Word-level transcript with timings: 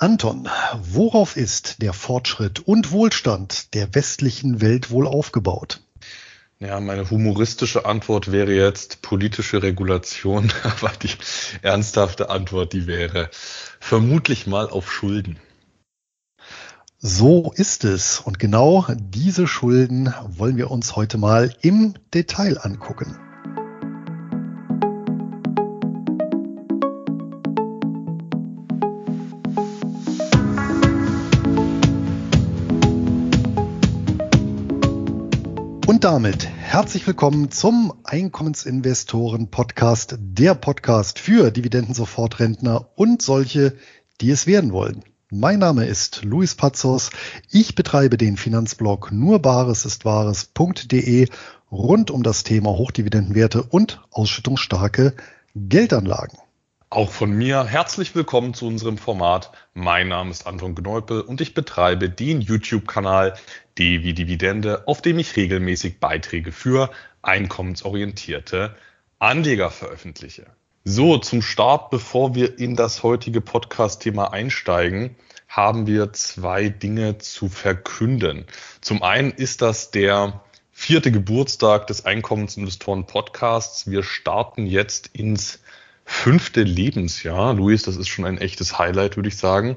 Anton, 0.00 0.48
worauf 0.80 1.36
ist 1.36 1.82
der 1.82 1.92
Fortschritt 1.92 2.60
und 2.60 2.92
Wohlstand 2.92 3.74
der 3.74 3.96
westlichen 3.96 4.60
Welt 4.60 4.92
wohl 4.92 5.08
aufgebaut? 5.08 5.80
Ja, 6.60 6.78
meine 6.78 7.10
humoristische 7.10 7.84
Antwort 7.84 8.30
wäre 8.30 8.52
jetzt 8.52 9.02
politische 9.02 9.60
Regulation, 9.60 10.52
aber 10.62 10.92
die 11.02 11.10
ernsthafte 11.62 12.30
Antwort, 12.30 12.74
die 12.74 12.86
wäre 12.86 13.28
vermutlich 13.80 14.46
mal 14.46 14.70
auf 14.70 14.92
Schulden. 14.92 15.40
So 16.98 17.52
ist 17.56 17.82
es. 17.82 18.20
Und 18.20 18.38
genau 18.38 18.86
diese 18.94 19.48
Schulden 19.48 20.14
wollen 20.28 20.56
wir 20.56 20.70
uns 20.70 20.94
heute 20.94 21.18
mal 21.18 21.52
im 21.60 21.94
Detail 22.14 22.56
angucken. 22.58 23.18
Damit 36.08 36.48
herzlich 36.48 37.06
willkommen 37.06 37.50
zum 37.50 37.92
Einkommensinvestoren 38.02 39.50
Podcast, 39.50 40.16
der 40.18 40.54
Podcast 40.54 41.18
für 41.18 41.50
Dividendensofortrentner 41.50 42.88
und 42.94 43.20
solche, 43.20 43.76
die 44.22 44.30
es 44.30 44.46
werden 44.46 44.72
wollen. 44.72 45.04
Mein 45.30 45.58
Name 45.58 45.84
ist 45.84 46.24
Luis 46.24 46.54
Pazos. 46.54 47.10
Ich 47.50 47.74
betreibe 47.74 48.16
den 48.16 48.38
Finanzblog 48.38 49.12
nur 49.12 49.40
Bares 49.40 49.84
ist 49.84 50.06
Wahres.de 50.06 51.28
rund 51.70 52.10
um 52.10 52.22
das 52.22 52.42
Thema 52.42 52.70
Hochdividendenwerte 52.70 53.62
und 53.62 54.00
ausschüttungsstarke 54.10 55.12
Geldanlagen. 55.54 56.38
Auch 56.90 57.10
von 57.10 57.32
mir 57.32 57.66
herzlich 57.66 58.14
willkommen 58.14 58.54
zu 58.54 58.66
unserem 58.66 58.96
Format. 58.96 59.52
Mein 59.74 60.08
Name 60.08 60.30
ist 60.30 60.46
Anton 60.46 60.74
Gneupel 60.74 61.20
und 61.20 61.42
ich 61.42 61.52
betreibe 61.52 62.08
den 62.08 62.40
YouTube-Kanal 62.40 63.34
D 63.76 63.98
Dividende, 63.98 64.88
auf 64.88 65.02
dem 65.02 65.18
ich 65.18 65.36
regelmäßig 65.36 66.00
Beiträge 66.00 66.50
für 66.50 66.90
einkommensorientierte 67.20 68.74
Anleger 69.18 69.70
veröffentliche. 69.70 70.46
So, 70.82 71.18
zum 71.18 71.42
Start, 71.42 71.90
bevor 71.90 72.34
wir 72.34 72.58
in 72.58 72.74
das 72.74 73.02
heutige 73.02 73.42
Podcast-Thema 73.42 74.32
einsteigen, 74.32 75.14
haben 75.46 75.86
wir 75.86 76.14
zwei 76.14 76.70
Dinge 76.70 77.18
zu 77.18 77.50
verkünden. 77.50 78.46
Zum 78.80 79.02
einen 79.02 79.32
ist 79.32 79.60
das 79.60 79.90
der 79.90 80.40
vierte 80.72 81.12
Geburtstag 81.12 81.86
des 81.88 82.06
Einkommensinvestoren 82.06 83.04
Podcasts. 83.04 83.90
Wir 83.90 84.02
starten 84.02 84.64
jetzt 84.64 85.08
ins 85.08 85.60
fünfte 86.08 86.62
Lebensjahr. 86.62 87.52
Luis, 87.52 87.82
das 87.82 87.96
ist 87.96 88.08
schon 88.08 88.24
ein 88.24 88.38
echtes 88.38 88.78
Highlight, 88.78 89.16
würde 89.16 89.28
ich 89.28 89.36
sagen. 89.36 89.76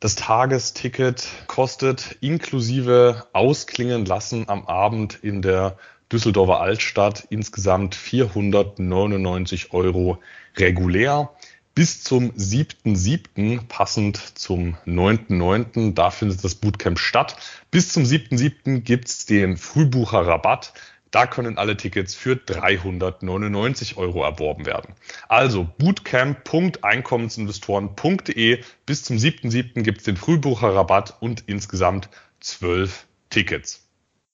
Das 0.00 0.16
Tagesticket 0.16 1.28
kostet 1.46 2.16
inklusive 2.20 3.26
Ausklingen 3.32 4.04
lassen 4.04 4.48
am 4.48 4.66
Abend 4.66 5.18
in 5.22 5.40
der 5.40 5.78
Düsseldorfer 6.12 6.60
Altstadt 6.60 7.26
insgesamt 7.30 7.94
499 7.94 9.72
Euro 9.72 10.18
regulär 10.56 11.30
bis 11.74 12.04
zum 12.04 12.30
7.7., 12.32 13.66
passend 13.66 14.38
zum 14.38 14.76
9.9., 14.86 15.94
da 15.94 16.10
findet 16.10 16.44
das 16.44 16.54
Bootcamp 16.54 16.98
statt. 16.98 17.36
Bis 17.70 17.90
zum 17.92 18.04
7.7. 18.04 18.80
gibt's 18.80 19.24
den 19.26 19.56
Frühbucherrabatt. 19.56 20.74
Da 21.10 21.26
können 21.26 21.58
alle 21.58 21.76
Tickets 21.76 22.14
für 22.14 22.36
399 22.36 23.96
Euro 23.96 24.22
erworben 24.24 24.66
werden. 24.66 24.94
Also 25.28 25.64
bootcamp.einkommensinvestoren.de 25.78 28.62
bis 28.86 29.04
zum 29.04 29.16
7.7. 29.16 29.82
gibt's 29.82 30.04
den 30.04 30.16
Frühbucherrabatt 30.16 31.16
und 31.20 31.44
insgesamt 31.46 32.08
12 32.40 33.06
Tickets. 33.30 33.80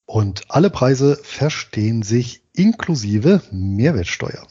Und 0.06 0.44
alle 0.48 0.70
Preise 0.70 1.20
verstehen 1.22 2.02
sich 2.02 2.40
inklusive 2.54 3.42
Mehrwertsteuer. 3.52 4.46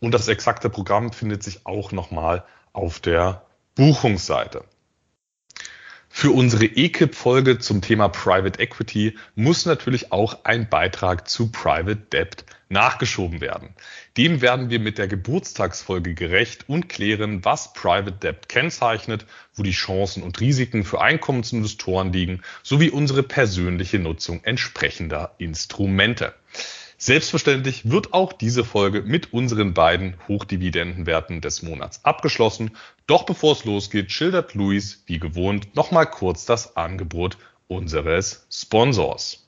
Und 0.00 0.12
das 0.12 0.28
exakte 0.28 0.70
Programm 0.70 1.12
findet 1.12 1.42
sich 1.42 1.66
auch 1.66 1.92
nochmal 1.92 2.44
auf 2.72 3.00
der 3.00 3.42
Buchungsseite. 3.74 4.64
Für 6.10 6.32
unsere 6.32 6.64
EKIP-Folge 6.64 7.58
zum 7.58 7.80
Thema 7.80 8.08
Private 8.08 8.58
Equity 8.58 9.16
muss 9.36 9.66
natürlich 9.66 10.10
auch 10.10 10.44
ein 10.44 10.68
Beitrag 10.68 11.28
zu 11.28 11.52
Private 11.52 11.96
Debt 11.96 12.44
nachgeschoben 12.68 13.40
werden. 13.40 13.74
Dem 14.16 14.40
werden 14.40 14.68
wir 14.68 14.80
mit 14.80 14.98
der 14.98 15.06
Geburtstagsfolge 15.06 16.14
gerecht 16.14 16.68
und 16.68 16.88
klären, 16.88 17.44
was 17.44 17.72
Private 17.72 18.12
Debt 18.12 18.48
kennzeichnet, 18.48 19.26
wo 19.54 19.62
die 19.62 19.70
Chancen 19.70 20.22
und 20.22 20.40
Risiken 20.40 20.84
für 20.84 21.00
Einkommensinvestoren 21.00 22.12
liegen, 22.12 22.42
sowie 22.62 22.90
unsere 22.90 23.22
persönliche 23.22 23.98
Nutzung 23.98 24.42
entsprechender 24.42 25.34
Instrumente. 25.38 26.34
Selbstverständlich 27.00 27.88
wird 27.88 28.12
auch 28.12 28.32
diese 28.32 28.64
Folge 28.64 29.02
mit 29.02 29.32
unseren 29.32 29.72
beiden 29.72 30.16
Hochdividendenwerten 30.26 31.40
des 31.40 31.62
Monats 31.62 32.04
abgeschlossen. 32.04 32.72
Doch 33.06 33.24
bevor 33.24 33.52
es 33.52 33.64
losgeht, 33.64 34.10
schildert 34.10 34.54
Luis 34.54 35.04
wie 35.06 35.20
gewohnt 35.20 35.76
nochmal 35.76 36.10
kurz 36.10 36.44
das 36.44 36.76
Angebot 36.76 37.38
unseres 37.68 38.46
Sponsors. 38.50 39.46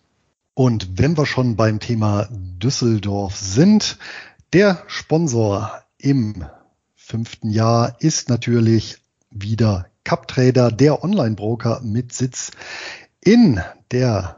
Und 0.55 0.99
wenn 0.99 1.16
wir 1.16 1.27
schon 1.27 1.56
beim 1.56 1.81
Thema 1.81 2.28
Düsseldorf 2.31 3.37
sind, 3.37 3.99
der 4.53 4.84
Sponsor 4.87 5.83
im 5.99 6.44
fünften 6.94 7.50
Jahr 7.50 7.97
ist 7.99 8.28
natürlich 8.28 8.99
wieder 9.31 9.87
CupTrader, 10.05 10.71
der 10.71 11.03
Online-Broker 11.03 11.81
mit 11.83 12.12
Sitz 12.12 12.53
in 13.21 13.60
der 13.91 14.37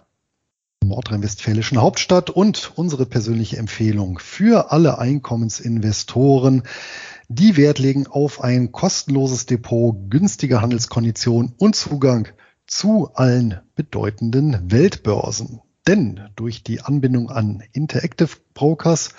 nordrhein-westfälischen 0.88 1.80
Hauptstadt 1.80 2.30
und 2.30 2.72
unsere 2.76 3.06
persönliche 3.06 3.56
Empfehlung 3.56 4.18
für 4.18 4.72
alle 4.72 4.98
Einkommensinvestoren, 4.98 6.62
die 7.28 7.56
Wert 7.56 7.78
legen 7.78 8.06
auf 8.06 8.42
ein 8.42 8.72
kostenloses 8.72 9.46
Depot, 9.46 9.96
günstige 10.10 10.60
Handelskonditionen 10.60 11.54
und 11.58 11.76
Zugang 11.76 12.28
zu 12.66 13.10
allen 13.14 13.60
bedeutenden 13.74 14.70
Weltbörsen. 14.70 15.60
Denn 15.86 16.28
durch 16.36 16.62
die 16.62 16.80
Anbindung 16.80 17.30
an 17.30 17.62
Interactive 17.72 18.36
Brokers, 18.54 19.10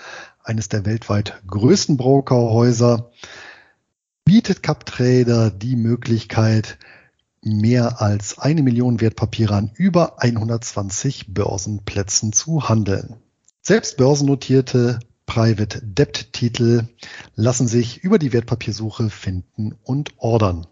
eines 0.44 0.70
der 0.70 0.86
weltweit 0.86 1.42
größten 1.48 1.98
Brokerhäuser, 1.98 3.12
bietet 4.26 4.64
CapTrader 4.64 5.52
die 5.52 5.76
Möglichkeit, 5.76 6.78
mehr 7.44 8.02
als 8.02 8.40
eine 8.40 8.64
Million 8.64 9.02
Wertpapiere 9.02 9.56
an 9.56 9.72
über 9.76 10.22
120 10.22 11.34
Börsenplätzen 11.34 12.34
zu 12.34 12.70
handeln. 12.70 13.18
Selbst 13.62 13.98
börsennotierte 13.98 15.00
Private 15.26 15.82
Debt 15.82 16.34
Titel 16.34 16.88
lassen 17.36 17.68
sich 17.68 18.04
über 18.04 18.20
die 18.20 18.34
Wertpapiersuche 18.34 19.10
finden 19.10 19.74
und 19.84 20.14
ordern. 20.18 20.68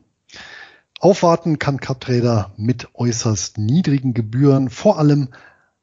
Aufwarten 0.99 1.57
kann 1.57 1.79
CapTrader 1.79 2.53
mit 2.57 2.89
äußerst 2.93 3.57
niedrigen 3.57 4.13
Gebühren, 4.13 4.69
vor 4.69 4.99
allem 4.99 5.29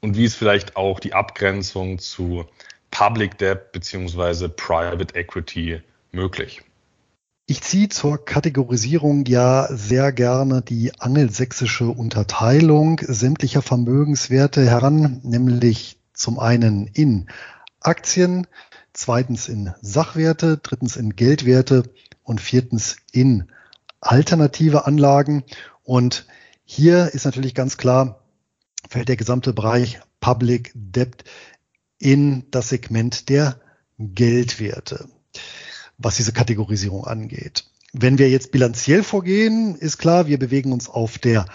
und 0.00 0.16
wie 0.16 0.24
ist 0.24 0.34
vielleicht 0.34 0.76
auch 0.76 1.00
die 1.00 1.14
Abgrenzung 1.14 1.98
zu 1.98 2.46
Public 2.90 3.38
Debt 3.38 3.72
beziehungsweise 3.72 4.48
Private 4.48 5.14
Equity 5.14 5.82
möglich. 6.12 6.62
Ich 7.46 7.62
ziehe 7.62 7.88
zur 7.88 8.24
Kategorisierung 8.24 9.24
ja 9.26 9.66
sehr 9.70 10.12
gerne 10.12 10.62
die 10.62 10.92
angelsächsische 11.00 11.86
Unterteilung 11.86 13.00
sämtlicher 13.02 13.62
Vermögenswerte 13.62 14.64
heran, 14.64 15.20
nämlich 15.24 15.98
zum 16.12 16.38
einen 16.38 16.86
in 16.86 17.28
Aktien, 17.80 18.46
zweitens 19.00 19.48
in 19.48 19.72
Sachwerte, 19.82 20.58
drittens 20.58 20.96
in 20.96 21.16
Geldwerte 21.16 21.84
und 22.22 22.40
viertens 22.40 22.96
in 23.12 23.50
alternative 24.00 24.86
Anlagen. 24.86 25.44
Und 25.82 26.26
hier 26.64 27.12
ist 27.14 27.24
natürlich 27.24 27.54
ganz 27.54 27.76
klar, 27.76 28.22
fällt 28.88 29.08
der 29.08 29.16
gesamte 29.16 29.52
Bereich 29.52 30.00
Public 30.20 30.72
Debt 30.74 31.24
in 31.98 32.44
das 32.50 32.68
Segment 32.68 33.28
der 33.28 33.60
Geldwerte 33.98 35.08
was 36.00 36.16
diese 36.16 36.32
Kategorisierung 36.32 37.04
angeht. 37.04 37.64
Wenn 37.92 38.18
wir 38.18 38.30
jetzt 38.30 38.52
bilanziell 38.52 39.02
vorgehen, 39.02 39.76
ist 39.76 39.98
klar, 39.98 40.26
wir 40.26 40.38
bewegen 40.38 40.72
uns 40.72 40.88
auf 40.88 41.18
der 41.18 41.46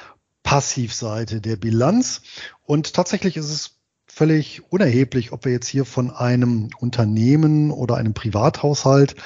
Passivseite 0.43 1.41
der 1.41 1.55
Bilanz. 1.55 2.21
Und 2.63 2.93
tatsächlich 2.93 3.37
ist 3.37 3.49
es 3.49 3.74
völlig 4.15 4.61
unerheblich, 4.71 5.33
ob 5.33 5.43
wir 5.43 5.51
jetzt 5.51 5.67
hier 5.67 5.83
von 5.83 6.09
einem 6.09 6.69
Unternehmen 6.79 7.69
oder 7.69 7.97
einem 7.97 8.13
Privathaushalt 8.13 9.17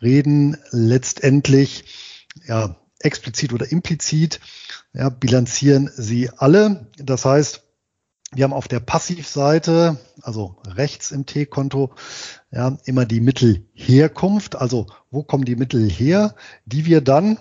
reden. 0.00 0.56
Letztendlich, 0.70 1.84
ja, 2.46 2.76
explizit 3.00 3.52
oder 3.52 3.72
implizit, 3.72 4.38
ja, 4.92 5.08
bilanzieren 5.08 5.90
sie 5.96 6.30
alle. 6.30 6.86
Das 6.96 7.24
heißt, 7.24 7.64
wir 8.34 8.44
haben 8.44 8.52
auf 8.52 8.68
der 8.68 8.78
Passivseite, 8.78 9.98
also 10.22 10.58
rechts 10.64 11.10
im 11.10 11.26
T-Konto, 11.26 11.92
ja, 12.52 12.78
immer 12.84 13.04
die 13.04 13.20
Mittelherkunft. 13.20 14.54
Also 14.54 14.86
wo 15.10 15.24
kommen 15.24 15.44
die 15.44 15.56
Mittel 15.56 15.90
her, 15.90 16.36
die 16.66 16.86
wir 16.86 17.00
dann 17.00 17.36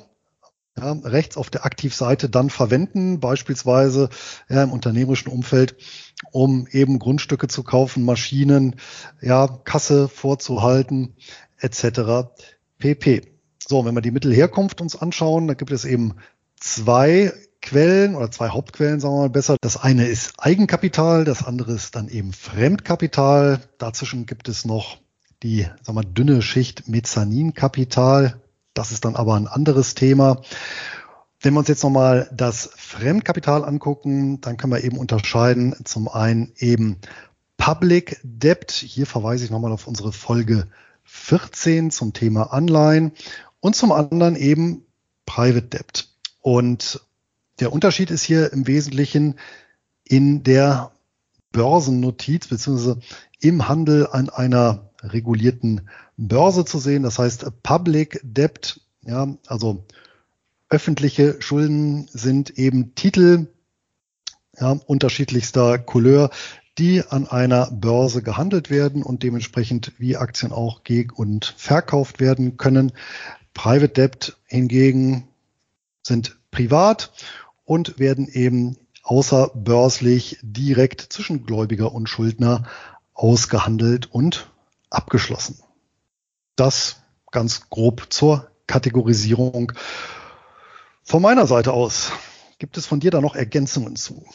ja, 0.75 0.91
rechts 0.91 1.37
auf 1.37 1.51
der 1.51 1.65
Aktivseite 1.65 2.29
dann 2.29 2.49
verwenden, 2.49 3.19
beispielsweise 3.19 4.09
ja, 4.49 4.63
im 4.63 4.71
unternehmerischen 4.71 5.31
Umfeld, 5.31 5.75
um 6.31 6.67
eben 6.71 6.99
Grundstücke 6.99 7.47
zu 7.47 7.63
kaufen, 7.63 8.03
Maschinen, 8.03 8.75
ja, 9.21 9.47
Kasse 9.47 10.07
vorzuhalten, 10.07 11.15
etc. 11.59 12.29
pp. 12.77 13.21
So, 13.67 13.85
wenn 13.85 13.95
wir 13.95 14.01
die 14.01 14.11
Mittelherkunft 14.11 14.81
uns 14.81 14.95
anschauen, 14.95 15.47
da 15.47 15.53
gibt 15.53 15.71
es 15.71 15.85
eben 15.85 16.15
zwei 16.59 17.33
Quellen 17.61 18.15
oder 18.15 18.29
zwei 18.29 18.49
Hauptquellen, 18.49 18.99
sagen 18.99 19.15
wir 19.15 19.21
mal 19.21 19.29
besser. 19.29 19.57
Das 19.59 19.77
eine 19.77 20.05
ist 20.07 20.33
Eigenkapital, 20.37 21.23
das 21.23 21.43
andere 21.43 21.73
ist 21.73 21.95
dann 21.95 22.07
eben 22.07 22.31
Fremdkapital. 22.31 23.59
Dazwischen 23.79 24.27
gibt 24.27 24.47
es 24.47 24.65
noch 24.65 24.99
die 25.43 25.67
sagen 25.83 25.97
wir, 25.97 26.03
dünne 26.03 26.41
Schicht 26.41 26.87
Mezzaninkapital. 26.87 28.41
Das 28.73 28.91
ist 28.91 29.05
dann 29.05 29.15
aber 29.15 29.35
ein 29.35 29.47
anderes 29.47 29.93
Thema. 29.95 30.41
Wenn 31.45 31.53
wir 31.53 31.59
uns 31.59 31.67
jetzt 31.67 31.83
nochmal 31.83 32.27
das 32.33 32.71
Fremdkapital 32.75 33.63
angucken, 33.63 34.41
dann 34.41 34.57
können 34.57 34.73
wir 34.73 34.83
eben 34.83 34.97
unterscheiden. 34.97 35.75
Zum 35.83 36.07
einen 36.07 36.51
eben 36.57 36.97
Public 37.55 38.19
Debt. 38.23 38.71
Hier 38.71 39.05
verweise 39.05 39.45
ich 39.45 39.51
nochmal 39.51 39.71
auf 39.71 39.85
unsere 39.85 40.11
Folge 40.11 40.65
14 41.03 41.91
zum 41.91 42.13
Thema 42.13 42.51
Anleihen. 42.51 43.11
Und 43.59 43.75
zum 43.75 43.91
anderen 43.91 44.35
eben 44.35 44.87
Private 45.27 45.67
Debt. 45.67 46.07
Und 46.41 47.01
der 47.59 47.71
Unterschied 47.71 48.09
ist 48.09 48.23
hier 48.23 48.51
im 48.51 48.65
Wesentlichen 48.65 49.35
in 50.03 50.41
der 50.41 50.93
Börsennotiz 51.51 52.47
beziehungsweise 52.47 53.01
im 53.39 53.67
Handel 53.67 54.07
an 54.07 54.31
einer 54.31 54.89
regulierten 55.03 55.89
Börse 56.17 56.65
zu 56.65 56.79
sehen. 56.79 57.03
Das 57.03 57.19
heißt, 57.19 57.61
Public 57.61 58.19
Debt, 58.23 58.81
ja, 59.03 59.27
also 59.45 59.85
öffentliche 60.69 61.41
Schulden 61.41 62.07
sind 62.11 62.57
eben 62.57 62.95
Titel 62.95 63.47
ja, 64.59 64.71
unterschiedlichster 64.71 65.77
Couleur, 65.79 66.29
die 66.77 67.03
an 67.07 67.27
einer 67.27 67.71
Börse 67.71 68.21
gehandelt 68.21 68.69
werden 68.69 69.03
und 69.03 69.23
dementsprechend 69.23 69.93
wie 69.97 70.17
Aktien 70.17 70.51
auch 70.51 70.83
geg- 70.83 71.13
und 71.13 71.53
verkauft 71.57 72.19
werden 72.19 72.57
können. 72.57 72.91
Private 73.53 73.89
Debt 73.89 74.37
hingegen 74.45 75.27
sind 76.03 76.37
privat 76.51 77.11
und 77.63 77.99
werden 77.99 78.27
eben 78.27 78.77
außerbörslich 79.03 80.39
direkt 80.41 81.01
zwischen 81.01 81.45
Gläubiger 81.45 81.93
und 81.93 82.09
Schuldner 82.09 82.63
ausgehandelt 83.13 84.11
und 84.11 84.51
abgeschlossen. 84.89 85.59
Das 86.55 86.97
ganz 87.31 87.69
grob 87.69 88.07
zur 88.09 88.49
Kategorisierung. 88.67 89.73
Von 91.07 91.21
meiner 91.21 91.45
Seite 91.45 91.71
aus, 91.71 92.11
gibt 92.57 92.77
es 92.77 92.87
von 92.87 92.99
dir 92.99 93.11
da 93.11 93.21
noch 93.21 93.35
Ergänzungen 93.35 93.95
zu? 93.95 94.25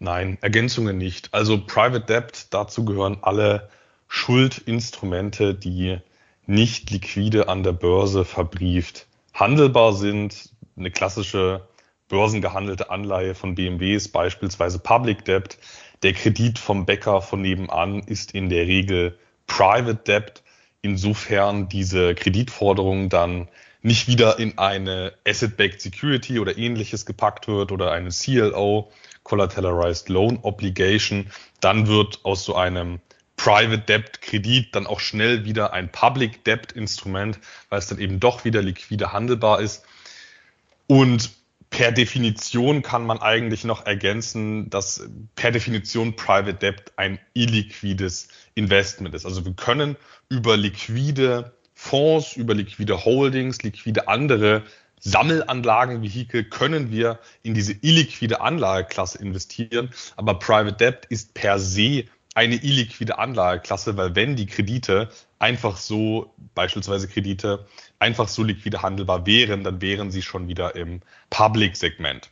Nein, 0.00 0.36
Ergänzungen 0.40 0.98
nicht. 0.98 1.32
Also 1.32 1.64
Private 1.64 2.04
Debt, 2.04 2.48
dazu 2.50 2.84
gehören 2.84 3.18
alle 3.22 3.70
Schuldinstrumente, 4.08 5.54
die 5.54 5.98
nicht 6.44 6.90
liquide 6.90 7.48
an 7.48 7.62
der 7.62 7.72
Börse 7.72 8.24
verbrieft 8.24 9.06
handelbar 9.32 9.92
sind. 9.92 10.50
Eine 10.76 10.90
klassische 10.90 11.68
börsengehandelte 12.08 12.90
Anleihe 12.90 13.36
von 13.36 13.54
BMW 13.54 13.94
ist 13.94 14.08
beispielsweise 14.08 14.80
Public 14.80 15.24
Debt. 15.24 15.56
Der 16.02 16.14
Kredit 16.14 16.58
vom 16.58 16.84
Bäcker 16.84 17.22
von 17.22 17.42
nebenan 17.42 18.00
ist 18.00 18.32
in 18.32 18.48
der 18.48 18.66
Regel 18.66 19.16
Private 19.46 20.02
Debt. 20.04 20.42
Insofern 20.82 21.68
diese 21.68 22.16
Kreditforderung 22.16 23.08
dann 23.08 23.48
nicht 23.86 24.08
wieder 24.08 24.40
in 24.40 24.58
eine 24.58 25.12
Asset-Backed 25.24 25.80
Security 25.80 26.40
oder 26.40 26.58
ähnliches 26.58 27.06
gepackt 27.06 27.46
wird 27.46 27.70
oder 27.70 27.92
eine 27.92 28.10
CLO, 28.10 28.90
Collateralized 29.22 30.08
Loan 30.08 30.40
Obligation, 30.42 31.30
dann 31.60 31.86
wird 31.86 32.18
aus 32.24 32.44
so 32.44 32.56
einem 32.56 32.98
Private 33.36 33.78
Debt 33.78 34.22
Kredit 34.22 34.74
dann 34.74 34.88
auch 34.88 34.98
schnell 34.98 35.44
wieder 35.44 35.72
ein 35.72 35.92
Public 35.92 36.42
Debt 36.44 36.72
Instrument, 36.72 37.38
weil 37.68 37.78
es 37.78 37.86
dann 37.86 38.00
eben 38.00 38.18
doch 38.18 38.44
wieder 38.44 38.60
liquide 38.60 39.12
handelbar 39.12 39.60
ist. 39.60 39.84
Und 40.88 41.30
per 41.70 41.92
Definition 41.92 42.82
kann 42.82 43.06
man 43.06 43.18
eigentlich 43.18 43.62
noch 43.62 43.86
ergänzen, 43.86 44.68
dass 44.68 45.08
per 45.36 45.52
Definition 45.52 46.16
Private 46.16 46.54
Debt 46.54 46.92
ein 46.96 47.20
illiquides 47.34 48.28
Investment 48.56 49.14
ist. 49.14 49.26
Also 49.26 49.44
wir 49.44 49.52
können 49.52 49.96
über 50.28 50.56
liquide 50.56 51.55
Fonds, 51.78 52.36
über 52.36 52.54
liquide 52.54 53.04
Holdings, 53.04 53.62
liquide 53.62 54.08
andere 54.08 54.64
Sammelanlagenvehikel 54.98 56.44
können 56.44 56.90
wir 56.90 57.20
in 57.42 57.54
diese 57.54 57.74
illiquide 57.74 58.40
Anlageklasse 58.40 59.18
investieren. 59.18 59.90
Aber 60.16 60.38
Private 60.38 60.72
Debt 60.72 61.06
ist 61.10 61.34
per 61.34 61.58
se 61.58 62.06
eine 62.34 62.56
illiquide 62.56 63.18
Anlageklasse, 63.18 63.96
weil 63.96 64.14
wenn 64.16 64.36
die 64.36 64.46
Kredite 64.46 65.10
einfach 65.38 65.76
so, 65.76 66.34
beispielsweise 66.54 67.08
Kredite, 67.08 67.66
einfach 67.98 68.28
so 68.28 68.42
liquide 68.42 68.82
handelbar 68.82 69.26
wären, 69.26 69.62
dann 69.62 69.80
wären 69.80 70.10
sie 70.10 70.22
schon 70.22 70.48
wieder 70.48 70.74
im 70.76 71.02
Public-Segment. 71.30 72.30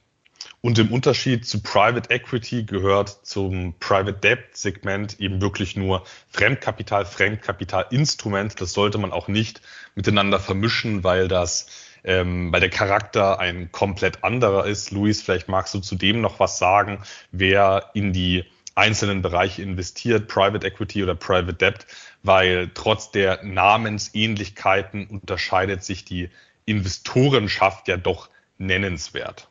Und 0.61 0.79
im 0.79 0.93
Unterschied 0.93 1.47
zu 1.47 1.63
Private 1.63 2.11
Equity 2.11 2.65
gehört 2.65 3.27
zum 3.27 3.75
Private 3.81 4.15
Debt 4.15 4.45
Segment 4.53 5.21
eben 5.21 5.41
wirklich 5.41 5.77
nur 5.77 6.05
Fremdkapital, 6.31 7.05
Fremdkapitalinstrument. 7.05 8.61
Das 8.61 8.73
sollte 8.73 8.99
man 8.99 9.13
auch 9.13 9.29
nicht 9.29 9.61
miteinander 9.95 10.41
vermischen, 10.41 11.05
weil 11.05 11.29
das, 11.29 11.67
ähm, 12.03 12.53
weil 12.53 12.61
der 12.61 12.71
Charakter 12.71 13.39
ein 13.39 13.73
komplett 13.73 14.25
anderer 14.25 14.67
ist. 14.67 14.91
Luis, 14.91 15.23
vielleicht 15.23 15.49
magst 15.49 15.75
du 15.75 15.81
zu 15.81 15.97
dem 15.97 16.21
noch 16.21 16.41
was 16.41 16.59
sagen, 16.59 17.03
wer 17.31 17.91
in 17.95 18.13
die 18.13 18.45
einzelnen 18.75 19.23
Bereiche 19.23 19.63
investiert, 19.63 20.29
Private 20.29 20.67
Equity 20.67 21.03
oder 21.03 21.15
Private 21.15 21.55
Debt, 21.55 21.87
weil 22.23 22.71
trotz 22.75 23.11
der 23.11 23.45
Namensähnlichkeiten 23.45 25.07
unterscheidet 25.07 25.85
sich 25.85 26.05
die 26.05 26.31
Investorenschaft 26.65 27.89
ja 27.89 27.97
doch 27.97 28.29
nennenswert 28.59 29.49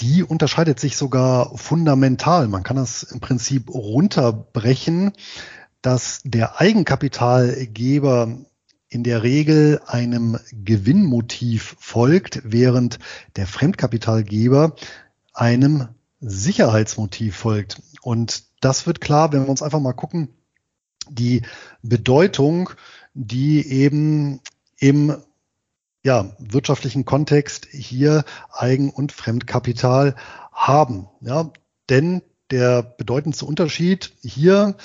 die 0.00 0.22
unterscheidet 0.22 0.80
sich 0.80 0.96
sogar 0.96 1.56
fundamental. 1.56 2.48
Man 2.48 2.62
kann 2.62 2.76
das 2.76 3.02
im 3.02 3.20
Prinzip 3.20 3.70
runterbrechen, 3.70 5.12
dass 5.82 6.20
der 6.24 6.60
Eigenkapitalgeber 6.60 8.38
in 8.88 9.04
der 9.04 9.22
Regel 9.22 9.80
einem 9.86 10.38
Gewinnmotiv 10.50 11.76
folgt, 11.78 12.42
während 12.44 12.98
der 13.36 13.46
Fremdkapitalgeber 13.46 14.76
einem 15.32 15.88
Sicherheitsmotiv 16.20 17.36
folgt. 17.36 17.82
Und 18.02 18.44
das 18.60 18.86
wird 18.86 19.00
klar, 19.00 19.32
wenn 19.32 19.42
wir 19.42 19.48
uns 19.48 19.62
einfach 19.62 19.80
mal 19.80 19.92
gucken, 19.92 20.28
die 21.08 21.42
Bedeutung, 21.82 22.70
die 23.14 23.66
eben 23.66 24.40
im 24.78 25.16
ja, 26.04 26.32
wirtschaftlichen 26.38 27.04
Kontext 27.04 27.68
hier 27.70 28.24
Eigen- 28.52 28.90
und 28.90 29.12
Fremdkapital 29.12 30.16
haben. 30.52 31.08
Ja, 31.20 31.50
denn 31.88 32.22
der 32.50 32.82
bedeutendste 32.82 33.46
Unterschied 33.46 34.12
hier 34.22 34.76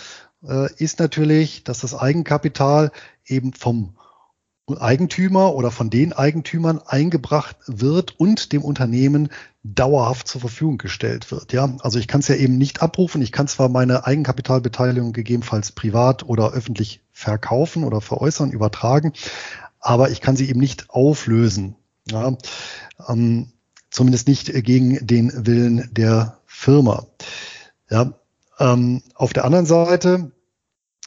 äh, 0.47 0.71
ist 0.77 0.99
natürlich, 0.99 1.63
dass 1.63 1.79
das 1.79 1.95
Eigenkapital 1.95 2.91
eben 3.25 3.53
vom 3.53 3.95
Eigentümer 4.79 5.53
oder 5.53 5.71
von 5.71 5.89
den 5.89 6.11
Eigentümern 6.11 6.81
eingebracht 6.85 7.55
wird 7.67 8.19
und 8.19 8.51
dem 8.51 8.63
Unternehmen 8.63 9.29
dauerhaft 9.63 10.27
zur 10.27 10.41
Verfügung 10.41 10.77
gestellt 10.77 11.31
wird. 11.31 11.53
Ja, 11.53 11.73
also 11.79 11.99
ich 11.99 12.07
kann 12.07 12.19
es 12.19 12.27
ja 12.27 12.35
eben 12.35 12.57
nicht 12.57 12.81
abrufen. 12.81 13.21
Ich 13.21 13.31
kann 13.31 13.47
zwar 13.47 13.69
meine 13.69 14.05
Eigenkapitalbeteiligung 14.05 15.13
gegebenenfalls 15.13 15.71
privat 15.71 16.23
oder 16.23 16.51
öffentlich 16.51 17.01
verkaufen 17.13 17.85
oder 17.85 18.01
veräußern, 18.01 18.51
übertragen, 18.51 19.13
aber 19.87 20.11
ich 20.11 20.19
kann 20.19 20.35
sie 20.35 20.49
eben 20.49 20.59
nicht 20.59 20.89
auflösen. 20.89 21.77
Ja, 22.11 22.37
ähm, 23.07 23.53
zumindest 23.89 24.27
nicht 24.27 24.51
gegen 24.65 25.07
den 25.07 25.45
Willen 25.45 25.87
der 25.93 26.39
Firma. 26.45 27.07
Ja, 27.89 28.13
ähm, 28.59 29.01
auf 29.15 29.31
der 29.31 29.45
anderen 29.45 29.65
Seite 29.65 30.33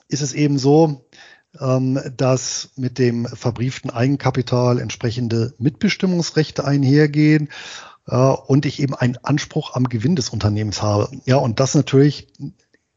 ist 0.09 0.23
es 0.23 0.33
eben 0.33 0.59
so, 0.59 1.07
ähm, 1.61 2.01
dass 2.17 2.71
mit 2.77 2.99
dem 2.99 3.27
verbrieften 3.27 3.91
Eigenkapital 3.91 4.79
entsprechende 4.79 5.53
Mitbestimmungsrechte 5.59 6.65
einhergehen 6.65 7.51
äh, 8.07 8.17
und 8.17 8.65
ich 8.65 8.81
eben 8.81 8.95
einen 8.95 9.19
Anspruch 9.19 9.75
am 9.75 9.91
Gewinn 9.91 10.17
des 10.17 10.31
Unternehmens 10.31 10.81
habe. 10.81 11.11
Ja, 11.27 11.37
und 11.37 11.61
das 11.61 11.75
natürlich 11.75 12.29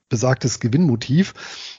besagtes 0.07 0.61
Gewinnmotiv, 0.61 1.33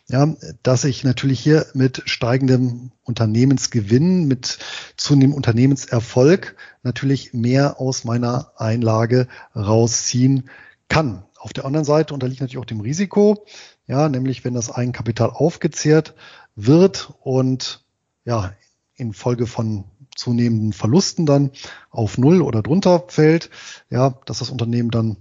ja, 0.09 0.35
dass 0.63 0.85
ich 0.85 1.03
natürlich 1.03 1.41
hier 1.41 1.67
mit 1.73 2.03
steigendem 2.05 2.93
Unternehmensgewinn, 3.05 4.27
mit 4.27 4.59
zunehmendem 4.97 5.37
Unternehmenserfolg 5.37 6.57
natürlich 6.83 7.33
mehr 7.33 7.81
aus 7.81 8.05
meiner 8.05 8.53
Einlage 8.57 9.29
rausziehen 9.57 10.51
kann. 10.89 11.25
Auf 11.39 11.53
der 11.53 11.65
anderen 11.65 11.85
Seite 11.85 12.13
unterliegt 12.13 12.41
natürlich 12.41 12.61
auch 12.61 12.67
dem 12.67 12.81
Risiko, 12.81 13.47
ja, 13.87 14.09
nämlich 14.09 14.45
wenn 14.45 14.55
das 14.55 14.71
Eigenkapital 14.71 15.31
aufgezehrt 15.31 16.15
wird 16.55 17.13
und 17.23 17.85
ja, 18.25 18.53
infolge 18.95 19.47
von 19.47 19.85
zunehmenden 20.15 20.73
Verlusten 20.73 21.27
dann 21.27 21.51
auf 21.91 22.19
Null 22.19 22.43
oder 22.43 22.63
drunter 22.63 23.05
fällt, 23.09 23.51
ja, 23.91 24.19
dass 24.27 24.39
das 24.39 24.51
Unternehmen 24.51 24.91
dann 24.91 25.17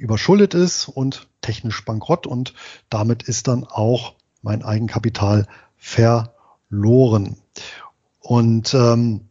überschuldet 0.00 0.54
ist 0.54 0.88
und 0.88 1.28
technisch 1.42 1.84
bankrott 1.84 2.26
und 2.26 2.54
damit 2.88 3.22
ist 3.22 3.48
dann 3.48 3.64
auch 3.64 4.14
mein 4.42 4.64
Eigenkapital 4.64 5.46
verloren. 5.76 7.36
Und 8.18 8.74
ähm, 8.74 9.28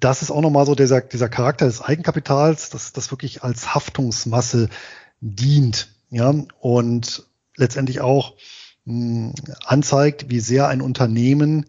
das 0.00 0.22
ist 0.22 0.30
auch 0.30 0.40
nochmal 0.40 0.66
so 0.66 0.74
dieser, 0.74 1.02
dieser 1.02 1.28
Charakter 1.28 1.66
des 1.66 1.82
Eigenkapitals, 1.82 2.70
dass 2.70 2.92
das 2.92 3.10
wirklich 3.10 3.44
als 3.44 3.74
Haftungsmasse 3.74 4.68
dient, 5.20 5.94
ja, 6.10 6.34
und 6.60 7.26
letztendlich 7.56 8.00
auch 8.00 8.34
mh, 8.86 9.34
anzeigt, 9.64 10.30
wie 10.30 10.40
sehr 10.40 10.68
ein 10.68 10.80
Unternehmen 10.80 11.66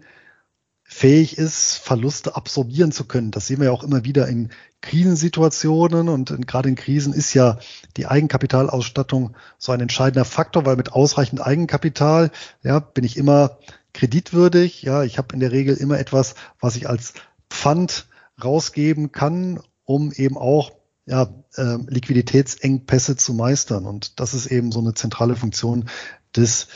fähig 0.92 1.38
ist, 1.38 1.76
Verluste 1.76 2.36
absorbieren 2.36 2.92
zu 2.92 3.06
können. 3.06 3.30
Das 3.30 3.46
sehen 3.46 3.60
wir 3.60 3.66
ja 3.66 3.72
auch 3.72 3.84
immer 3.84 4.04
wieder 4.06 4.28
in 4.28 4.50
Krisensituationen 4.82 6.10
und 6.10 6.32
in, 6.32 6.48
gerade 6.48 6.68
in 6.68 6.76
Krisen 6.76 7.14
ist 7.14 7.36
ja 7.36 7.60
die 7.96 8.08
Eigenkapitalausstattung 8.08 9.36
so 9.60 9.72
ein 9.72 9.82
entscheidender 9.82 10.26
Faktor, 10.26 10.66
weil 10.66 10.78
mit 10.78 10.92
ausreichend 10.92 11.46
Eigenkapital 11.46 12.32
ja, 12.64 12.80
bin 12.80 13.04
ich 13.04 13.18
immer 13.18 13.60
kreditwürdig. 13.94 14.82
Ja, 14.82 15.04
ich 15.04 15.20
habe 15.20 15.34
in 15.34 15.40
der 15.40 15.52
Regel 15.52 15.78
immer 15.78 16.00
etwas, 16.00 16.34
was 16.60 16.76
ich 16.76 16.90
als 16.90 17.14
Pfand 17.52 18.08
rausgeben 18.44 19.12
kann, 19.12 19.60
um 19.86 20.12
eben 20.12 20.40
auch 20.40 20.72
ja, 21.06 21.30
äh, 21.56 21.78
Liquiditätsengpässe 21.86 23.16
zu 23.16 23.36
meistern. 23.36 23.86
Und 23.86 24.20
das 24.20 24.34
ist 24.34 24.48
eben 24.48 24.72
so 24.72 24.80
eine 24.80 24.96
zentrale 24.96 25.36
Funktion 25.36 25.88
des 26.36 26.68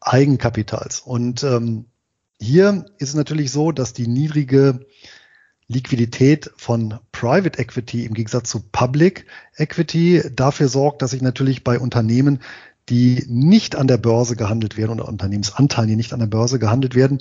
Eigenkapitals. 0.00 1.00
Und 1.00 1.42
ähm, 1.42 1.86
hier 2.40 2.86
ist 2.98 3.10
es 3.10 3.14
natürlich 3.14 3.50
so, 3.50 3.72
dass 3.72 3.92
die 3.92 4.06
niedrige 4.06 4.86
Liquidität 5.66 6.50
von 6.56 6.98
Private 7.12 7.58
Equity 7.58 8.06
im 8.06 8.14
Gegensatz 8.14 8.48
zu 8.48 8.60
Public 8.72 9.26
Equity 9.56 10.22
dafür 10.34 10.68
sorgt, 10.68 11.02
dass 11.02 11.12
ich 11.12 11.20
natürlich 11.20 11.62
bei 11.62 11.78
Unternehmen, 11.78 12.40
die 12.88 13.24
nicht 13.28 13.76
an 13.76 13.86
der 13.86 13.98
Börse 13.98 14.34
gehandelt 14.34 14.78
werden 14.78 14.92
oder 14.92 15.08
Unternehmensanteilen, 15.08 15.90
die 15.90 15.96
nicht 15.96 16.14
an 16.14 16.20
der 16.20 16.26
Börse 16.26 16.58
gehandelt 16.58 16.94
werden, 16.94 17.20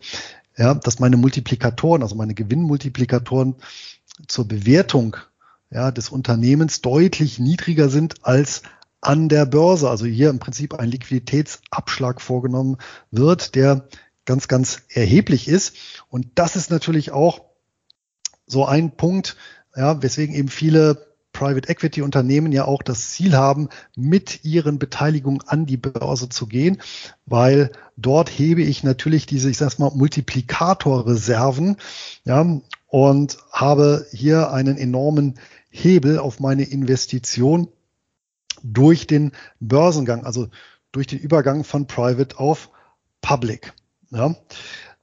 ja, 0.58 0.74
dass 0.74 1.00
meine 1.00 1.18
Multiplikatoren, 1.18 2.04
also 2.04 2.16
meine 2.16 2.34
Gewinnmultiplikatoren 2.34 3.56
zur 4.28 4.48
Bewertung 4.48 5.18
ja, 5.70 5.92
des 5.92 6.10
Unternehmens 6.10 6.82
deutlich 6.82 7.38
niedriger 7.38 7.90
sind 7.90 8.26
als 8.26 8.62
an 9.02 9.30
der 9.30 9.46
Börse. 9.46 9.90
Also 9.90 10.06
hier 10.06 10.30
im 10.30 10.40
Prinzip 10.40 10.74
ein 10.74 10.90
Liquiditätsabschlag 10.90 12.22
vorgenommen 12.22 12.78
wird, 13.12 13.56
der 13.56 13.88
ganz, 14.28 14.48
ganz 14.48 14.84
erheblich 14.90 15.48
ist. 15.48 15.76
Und 16.10 16.28
das 16.36 16.56
ist 16.56 16.70
natürlich 16.70 17.10
auch 17.10 17.42
so 18.46 18.66
ein 18.66 18.96
Punkt, 18.96 19.36
ja, 19.76 20.04
weswegen 20.04 20.36
eben 20.36 20.50
viele 20.50 21.08
Private 21.34 21.70
Equity 21.70 22.02
Unternehmen 22.02 22.52
ja 22.52 22.66
auch 22.66 22.82
das 22.82 23.12
Ziel 23.12 23.36
haben, 23.36 23.70
mit 23.96 24.44
ihren 24.44 24.80
Beteiligungen 24.80 25.42
an 25.46 25.66
die 25.66 25.78
Börse 25.78 26.30
zu 26.30 26.48
gehen, 26.48 26.82
weil 27.26 27.72
dort 27.96 28.30
hebe 28.30 28.64
ich 28.64 28.84
natürlich 28.84 29.28
diese, 29.28 29.50
ich 29.50 29.58
sag's 29.58 29.78
mal, 29.78 29.92
Multiplikatorreserven, 29.94 31.78
ja, 32.26 32.60
und 32.88 33.38
habe 33.52 34.08
hier 34.12 34.52
einen 34.52 34.78
enormen 34.78 35.36
Hebel 35.70 36.18
auf 36.18 36.40
meine 36.40 36.64
Investition 36.64 37.68
durch 38.64 39.06
den 39.06 39.32
Börsengang, 39.60 40.26
also 40.26 40.48
durch 40.92 41.06
den 41.06 41.20
Übergang 41.20 41.64
von 41.64 41.86
Private 41.86 42.40
auf 42.40 42.72
Public. 43.22 43.74
Ja. 44.12 44.36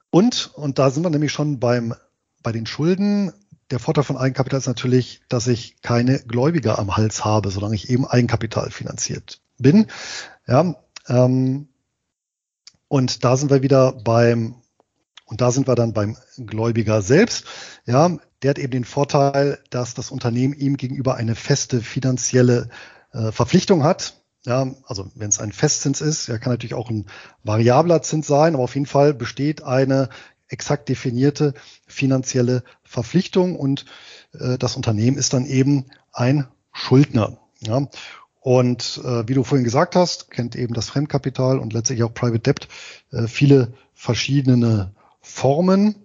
Und, 0.09 0.51
und 0.55 0.79
da 0.79 0.89
sind 0.89 1.03
wir 1.03 1.09
nämlich 1.09 1.31
schon 1.31 1.59
beim, 1.59 1.93
bei 2.41 2.51
den 2.51 2.65
Schulden. 2.65 3.33
Der 3.71 3.79
Vorteil 3.79 4.03
von 4.03 4.17
Eigenkapital 4.17 4.59
ist 4.59 4.67
natürlich, 4.67 5.21
dass 5.27 5.47
ich 5.47 5.81
keine 5.81 6.19
Gläubiger 6.19 6.79
am 6.79 6.95
Hals 6.95 7.25
habe, 7.25 7.49
solange 7.51 7.75
ich 7.75 7.89
eben 7.89 8.05
Eigenkapital 8.05 8.69
finanziert 8.71 9.41
bin. 9.57 9.87
Ja, 10.47 10.75
ähm, 11.07 11.67
und 12.87 13.23
da 13.23 13.35
sind 13.35 13.49
wir 13.49 13.63
wieder 13.63 13.91
beim, 13.91 14.55
und 15.25 15.41
da 15.41 15.51
sind 15.51 15.67
wir 15.67 15.75
dann 15.75 15.93
beim 15.93 16.17
Gläubiger 16.37 17.01
selbst. 17.01 17.45
Ja, 17.85 18.17
der 18.41 18.51
hat 18.51 18.59
eben 18.59 18.71
den 18.71 18.85
Vorteil, 18.85 19.59
dass 19.71 19.95
das 19.95 20.11
Unternehmen 20.11 20.53
ihm 20.53 20.77
gegenüber 20.77 21.15
eine 21.15 21.35
feste 21.35 21.81
finanzielle 21.81 22.69
äh, 23.11 23.31
Verpflichtung 23.31 23.83
hat. 23.83 24.21
Ja, 24.45 24.67
also 24.85 25.11
wenn 25.15 25.29
es 25.29 25.39
ein 25.39 25.51
Festzins 25.51 26.01
ist, 26.01 26.27
ja, 26.27 26.37
kann 26.37 26.53
natürlich 26.53 26.75
auch 26.75 26.89
ein 26.89 27.07
variabler 27.43 28.01
Zins 28.01 28.27
sein, 28.27 28.53
aber 28.53 28.63
auf 28.63 28.75
jeden 28.75 28.85
Fall 28.85 29.13
besteht 29.13 29.63
eine 29.63 30.09
exakt 30.47 30.89
definierte 30.89 31.53
finanzielle 31.87 32.63
Verpflichtung 32.83 33.55
und 33.55 33.85
äh, 34.39 34.57
das 34.57 34.75
Unternehmen 34.75 35.17
ist 35.17 35.33
dann 35.33 35.45
eben 35.45 35.85
ein 36.13 36.47
Schuldner. 36.71 37.37
Ja. 37.61 37.87
Und 38.39 39.01
äh, 39.03 39.27
wie 39.27 39.33
du 39.33 39.43
vorhin 39.43 39.63
gesagt 39.63 39.95
hast, 39.95 40.29
kennt 40.29 40.55
eben 40.55 40.75
das 40.75 40.89
Fremdkapital 40.89 41.57
und 41.57 41.73
letztlich 41.73 42.03
auch 42.03 42.13
Private 42.13 42.39
Debt 42.39 42.67
äh, 43.11 43.27
viele 43.27 43.73
verschiedene 43.95 44.93
Formen. 45.21 46.04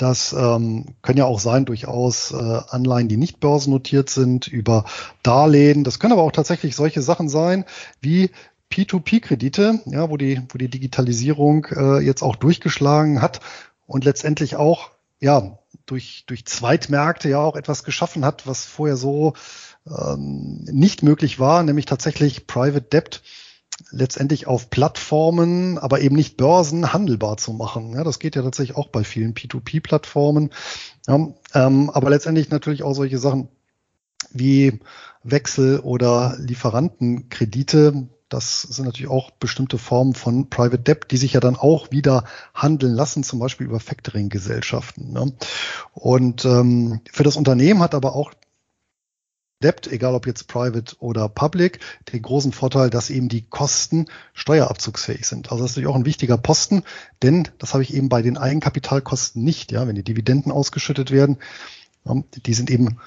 Das 0.00 0.32
ähm, 0.32 0.86
können 1.02 1.18
ja 1.18 1.26
auch 1.26 1.40
sein 1.40 1.66
durchaus 1.66 2.32
äh, 2.32 2.36
Anleihen, 2.36 3.08
die 3.08 3.18
nicht 3.18 3.38
börsennotiert 3.38 4.08
sind, 4.08 4.48
über 4.48 4.86
Darlehen. 5.22 5.84
Das 5.84 5.98
können 5.98 6.14
aber 6.14 6.22
auch 6.22 6.32
tatsächlich 6.32 6.74
solche 6.74 7.02
Sachen 7.02 7.28
sein 7.28 7.66
wie 8.00 8.30
P2P-Kredite, 8.72 9.80
ja, 9.84 10.08
wo 10.08 10.16
die, 10.16 10.40
wo 10.48 10.56
die 10.56 10.70
Digitalisierung 10.70 11.66
äh, 11.66 11.98
jetzt 11.98 12.22
auch 12.22 12.36
durchgeschlagen 12.36 13.20
hat 13.20 13.40
und 13.86 14.06
letztendlich 14.06 14.56
auch 14.56 14.90
ja 15.20 15.58
durch, 15.84 16.24
durch 16.26 16.46
Zweitmärkte 16.46 17.28
ja 17.28 17.40
auch 17.40 17.56
etwas 17.56 17.84
geschaffen 17.84 18.24
hat, 18.24 18.46
was 18.46 18.64
vorher 18.64 18.96
so 18.96 19.34
ähm, 19.86 20.64
nicht 20.64 21.02
möglich 21.02 21.38
war, 21.38 21.62
nämlich 21.62 21.84
tatsächlich 21.84 22.46
Private 22.46 22.80
Debt 22.80 23.22
letztendlich 23.90 24.46
auf 24.46 24.70
Plattformen, 24.70 25.78
aber 25.78 26.00
eben 26.00 26.16
nicht 26.16 26.36
Börsen 26.36 26.92
handelbar 26.92 27.36
zu 27.36 27.52
machen. 27.52 27.94
Ja, 27.94 28.04
das 28.04 28.18
geht 28.18 28.36
ja 28.36 28.42
tatsächlich 28.42 28.76
auch 28.76 28.88
bei 28.88 29.04
vielen 29.04 29.34
P2P-Plattformen. 29.34 30.50
Ja, 31.06 31.28
ähm, 31.54 31.90
aber 31.90 32.10
letztendlich 32.10 32.50
natürlich 32.50 32.82
auch 32.82 32.94
solche 32.94 33.18
Sachen 33.18 33.48
wie 34.32 34.80
Wechsel 35.22 35.80
oder 35.80 36.36
Lieferantenkredite. 36.38 38.08
Das 38.28 38.62
sind 38.62 38.84
natürlich 38.84 39.10
auch 39.10 39.32
bestimmte 39.32 39.76
Formen 39.76 40.14
von 40.14 40.48
Private 40.50 40.78
Debt, 40.78 41.10
die 41.10 41.16
sich 41.16 41.32
ja 41.32 41.40
dann 41.40 41.56
auch 41.56 41.90
wieder 41.90 42.24
handeln 42.54 42.94
lassen, 42.94 43.24
zum 43.24 43.40
Beispiel 43.40 43.66
über 43.66 43.80
Factoring-Gesellschaften. 43.80 45.12
Ne? 45.12 45.32
Und 45.92 46.44
ähm, 46.44 47.00
für 47.10 47.24
das 47.24 47.36
Unternehmen 47.36 47.82
hat 47.82 47.94
aber 47.94 48.14
auch 48.14 48.32
Debt, 49.62 49.86
egal 49.88 50.14
ob 50.14 50.26
jetzt 50.26 50.48
private 50.48 50.96
oder 51.00 51.28
public, 51.28 51.80
den 52.12 52.22
großen 52.22 52.52
Vorteil, 52.52 52.88
dass 52.88 53.10
eben 53.10 53.28
die 53.28 53.42
Kosten 53.42 54.06
steuerabzugsfähig 54.32 55.26
sind. 55.26 55.52
Also 55.52 55.62
das 55.62 55.72
ist 55.72 55.76
natürlich 55.76 55.94
auch 55.94 55.98
ein 55.98 56.06
wichtiger 56.06 56.38
Posten, 56.38 56.82
denn 57.22 57.46
das 57.58 57.74
habe 57.74 57.82
ich 57.82 57.92
eben 57.92 58.08
bei 58.08 58.22
den 58.22 58.38
Eigenkapitalkosten 58.38 59.44
nicht. 59.44 59.70
Ja, 59.70 59.86
wenn 59.86 59.96
die 59.96 60.02
Dividenden 60.02 60.50
ausgeschüttet 60.50 61.10
werden, 61.10 61.36
die 62.46 62.54
sind 62.54 62.70
eben 62.70 63.00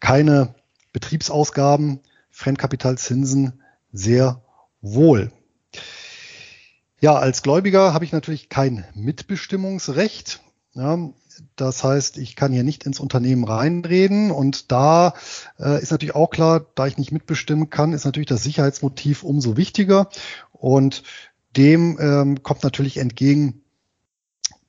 keine 0.00 0.54
Betriebsausgaben, 0.92 2.00
Fremdkapitalzinsen 2.30 3.60
sehr 3.92 4.42
wohl. 4.80 5.30
Ja, 7.00 7.14
als 7.14 7.42
Gläubiger 7.42 7.94
habe 7.94 8.04
ich 8.04 8.12
natürlich 8.12 8.48
kein 8.48 8.84
Mitbestimmungsrecht. 8.94 10.40
Ja, 10.74 10.98
das 11.56 11.84
heißt, 11.84 12.18
ich 12.18 12.36
kann 12.36 12.52
hier 12.52 12.62
nicht 12.62 12.84
ins 12.84 13.00
Unternehmen 13.00 13.44
reinreden 13.44 14.30
und 14.30 14.72
da 14.72 15.14
äh, 15.58 15.82
ist 15.82 15.90
natürlich 15.90 16.14
auch 16.14 16.30
klar, 16.30 16.66
da 16.74 16.86
ich 16.86 16.98
nicht 16.98 17.12
mitbestimmen 17.12 17.70
kann, 17.70 17.92
ist 17.92 18.04
natürlich 18.04 18.28
das 18.28 18.42
Sicherheitsmotiv 18.42 19.22
umso 19.22 19.56
wichtiger 19.56 20.08
und 20.52 21.02
dem 21.56 21.98
ähm, 22.00 22.42
kommt 22.42 22.62
natürlich 22.62 22.96
entgegen, 22.98 23.62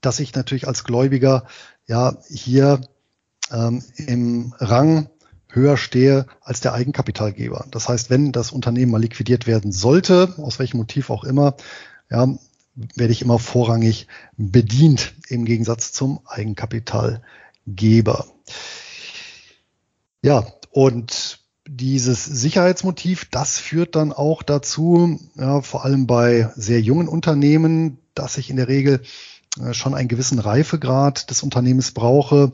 dass 0.01 0.19
ich 0.19 0.33
natürlich 0.33 0.67
als 0.67 0.83
Gläubiger 0.83 1.45
ja 1.85 2.17
hier 2.29 2.81
ähm, 3.51 3.83
im 3.97 4.53
Rang 4.57 5.09
höher 5.47 5.77
stehe 5.77 6.27
als 6.41 6.61
der 6.61 6.73
Eigenkapitalgeber. 6.73 7.67
Das 7.71 7.89
heißt, 7.89 8.09
wenn 8.09 8.31
das 8.31 8.51
Unternehmen 8.51 8.91
mal 8.91 9.01
liquidiert 9.01 9.47
werden 9.47 9.71
sollte, 9.71 10.33
aus 10.37 10.59
welchem 10.59 10.77
Motiv 10.77 11.09
auch 11.09 11.23
immer, 11.23 11.55
ja, 12.09 12.27
werde 12.75 13.13
ich 13.13 13.21
immer 13.21 13.39
vorrangig 13.39 14.07
bedient 14.37 15.13
im 15.27 15.45
Gegensatz 15.45 15.91
zum 15.91 16.21
Eigenkapitalgeber. 16.25 18.25
Ja, 20.23 20.45
und 20.71 21.39
dieses 21.67 22.25
Sicherheitsmotiv, 22.25 23.29
das 23.29 23.59
führt 23.59 23.95
dann 23.95 24.13
auch 24.13 24.43
dazu, 24.43 25.19
ja, 25.35 25.61
vor 25.61 25.85
allem 25.85 26.07
bei 26.07 26.51
sehr 26.55 26.81
jungen 26.81 27.07
Unternehmen, 27.07 27.99
dass 28.13 28.37
ich 28.37 28.49
in 28.49 28.57
der 28.57 28.67
Regel 28.67 29.01
äh, 29.59 29.73
schon 29.73 29.93
einen 29.93 30.07
gewissen 30.07 30.39
Reifegrad 30.39 31.29
des 31.29 31.43
Unternehmens 31.43 31.91
brauche, 31.91 32.53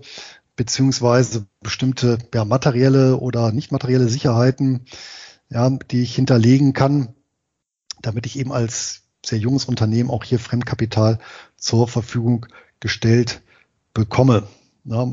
beziehungsweise 0.56 1.46
bestimmte 1.62 2.18
ja, 2.34 2.46
materielle 2.46 3.18
oder 3.18 3.52
nicht 3.52 3.72
materielle 3.72 4.10
Sicherheiten, 4.10 4.86
ja, 5.50 5.70
die 5.70 6.02
ich 6.02 6.16
hinterlegen 6.16 6.74
kann, 6.74 7.16
damit 8.02 8.26
ich 8.26 8.38
eben 8.38 8.52
als 8.52 9.04
sehr 9.28 9.40
junges 9.40 9.66
Unternehmen 9.66 10.10
auch 10.10 10.24
hier 10.24 10.40
Fremdkapital 10.40 11.20
zur 11.58 11.88
Verfügung 11.88 12.46
gestellt 12.80 13.42
bekomme. 13.94 14.44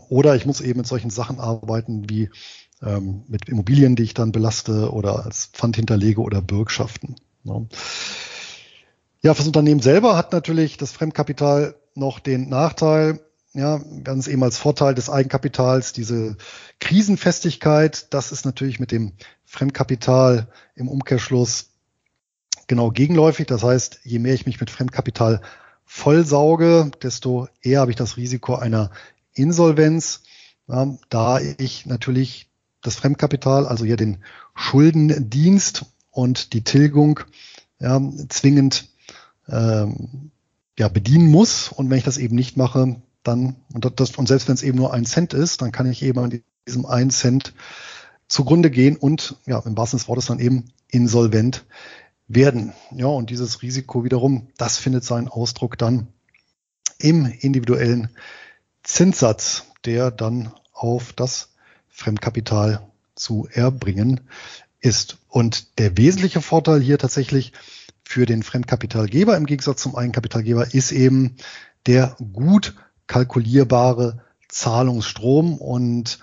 Oder 0.09 0.37
ich 0.37 0.47
muss 0.47 0.61
eben 0.61 0.79
mit 0.79 0.87
solchen 0.87 1.11
Sachen 1.11 1.41
arbeiten 1.41 2.09
wie 2.09 2.31
ähm, 2.83 3.25
mit 3.29 3.49
Immobilien, 3.49 3.97
die 3.97 4.05
ich 4.05 4.15
dann 4.15 4.33
belaste 4.33 4.93
oder 4.93 5.25
als 5.25 5.47
Pfand 5.47 5.77
hinterlege 5.77 6.21
oder 6.21 6.41
Bürgschaften. 6.41 7.17
Ja. 7.45 7.63
fürs 9.35 9.47
Unternehmen 9.47 9.81
selber 9.81 10.17
hat 10.17 10.33
natürlich 10.33 10.77
das 10.77 10.93
Fremdkapital 10.93 11.75
noch 11.95 12.19
den 12.19 12.49
Nachteil, 12.49 13.21
ja, 13.55 13.81
es 14.19 14.29
eben 14.29 14.43
als 14.43 14.59
Vorteil 14.59 14.95
des 14.95 15.09
Eigenkapitals, 15.09 15.93
diese 15.93 16.37
Krisenfestigkeit, 16.81 18.13
das 18.13 18.33
ist 18.33 18.45
natürlich 18.45 18.81
mit 18.81 18.91
dem 18.91 19.13
Fremdkapital 19.45 20.49
im 20.75 20.89
Umkehrschluss 20.89 21.74
genau 22.69 22.91
gegenläufig. 22.91 23.47
Das 23.47 23.63
heißt, 23.63 24.01
je 24.05 24.19
mehr 24.19 24.35
ich 24.35 24.47
mich 24.47 24.61
mit 24.61 24.71
Fremdkapital 24.71 25.41
vollsauge, 25.85 26.91
desto 27.03 27.49
eher 27.63 27.81
habe 27.81 27.91
ich 27.91 27.97
das 27.97 28.17
Risiko 28.17 28.57
einer 28.57 28.91
Insolvenz, 29.35 30.23
ja, 30.67 30.97
da 31.09 31.41
ich 31.41 31.87
natürlich 31.87 32.49
das 32.83 32.97
Fremdkapital, 32.97 33.67
also 33.67 33.85
hier 33.85 33.97
den 33.97 34.19
Schuldendienst 34.55 35.87
und 36.11 36.53
die 36.53 36.63
Tilgung 36.63 37.21
ja, 37.81 38.01
zwingend 38.29 38.89
ähm, 39.49 40.31
ja, 40.79 40.89
bedienen 40.89 41.31
muss. 41.31 41.69
Und 41.69 41.91
wenn 41.91 41.99
ich 41.99 42.05
das 42.05 42.19
eben 42.19 42.37
nicht 42.37 42.57
mache, 42.57 42.97
dann, 43.23 43.57
und, 43.73 44.01
das, 44.01 44.13
und 44.13 44.29
selbst 44.29 44.49
wenn 44.49 44.55
es 44.55 44.63
eben 44.63 44.79
nur 44.79 44.93
ein 44.93 45.07
Cent 45.07 45.35
ist, 45.35 45.63
dann 45.63 45.73
kann 45.73 45.91
ich 45.91 46.03
eben 46.03 46.19
an 46.19 46.43
diesem 46.67 46.87
einen 46.87 47.11
Cent 47.11 47.55
zugrunde 48.29 48.71
gehen 48.71 48.97
und 48.97 49.37
ja, 49.47 49.59
im 49.61 49.77
wahrsten 49.77 49.99
Sinne 49.99 50.05
des 50.05 50.09
Wortes 50.09 50.27
dann 50.27 50.39
eben 50.39 50.73
insolvent 50.89 51.65
werden. 52.29 52.73
Ja, 52.93 53.07
und 53.07 53.31
dieses 53.31 53.63
Risiko 53.63 54.05
wiederum, 54.05 54.49
das 54.57 54.79
findet 54.79 55.05
seinen 55.05 55.29
Ausdruck 55.29 55.79
dann 55.79 56.09
im 56.99 57.27
individuellen 57.27 58.11
Zinssatz, 58.83 59.65
der 59.85 60.11
dann 60.11 60.53
auf 60.73 61.13
das 61.13 61.51
Fremdkapital 61.89 62.87
zu 63.15 63.49
erbringen 63.51 64.21
ist. 64.81 65.19
Und 65.29 65.79
der 65.79 65.97
wesentliche 65.97 66.41
Vorteil 66.41 66.81
hier 66.81 66.99
tatsächlich 66.99 67.53
für 68.05 68.27
den 68.27 68.43
Fremdkapitalgeber 68.43 69.37
im 69.37 69.47
Gegensatz 69.47 69.83
zum 69.83 69.97
Eigenkapitalgeber 69.97 70.75
ist 70.75 70.93
eben 70.93 71.37
der 71.87 72.17
gut 72.33 72.75
kalkulierbare 73.07 74.23
Zahlungsstrom. 74.49 75.59
Und 75.59 76.19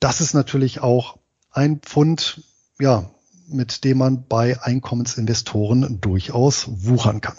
das 0.00 0.20
ist 0.20 0.34
natürlich 0.34 0.80
auch 0.80 1.18
ein 1.50 1.80
Pfund, 1.80 2.42
ja, 2.78 3.10
mit 3.46 3.84
dem 3.84 3.98
man 3.98 4.26
bei 4.26 4.60
Einkommensinvestoren 4.62 6.00
durchaus 6.00 6.66
wuchern 6.68 7.20
kann. 7.20 7.36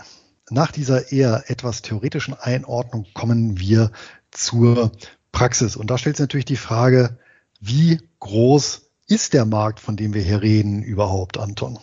Nach 0.50 0.72
dieser 0.72 1.12
eher 1.12 1.46
etwas 1.48 1.82
theoretischen 1.82 2.36
Einordnung 2.36 3.08
kommen 3.14 3.60
wir 3.60 3.92
zur 4.32 4.92
Praxis. 5.32 5.76
Und 5.76 5.90
da 5.90 5.98
stellt 5.98 6.18
sich 6.18 6.24
natürlich 6.24 6.46
die 6.46 6.56
Frage, 6.56 7.18
wie 7.60 8.00
groß 8.20 8.90
ist 9.08 9.34
der 9.34 9.46
Markt, 9.46 9.80
von 9.80 9.98
dem 9.98 10.14
wir 10.14 10.22
hier 10.22 10.42
reden, 10.42 10.84
überhaupt, 10.84 11.38
Anton? 11.38 11.80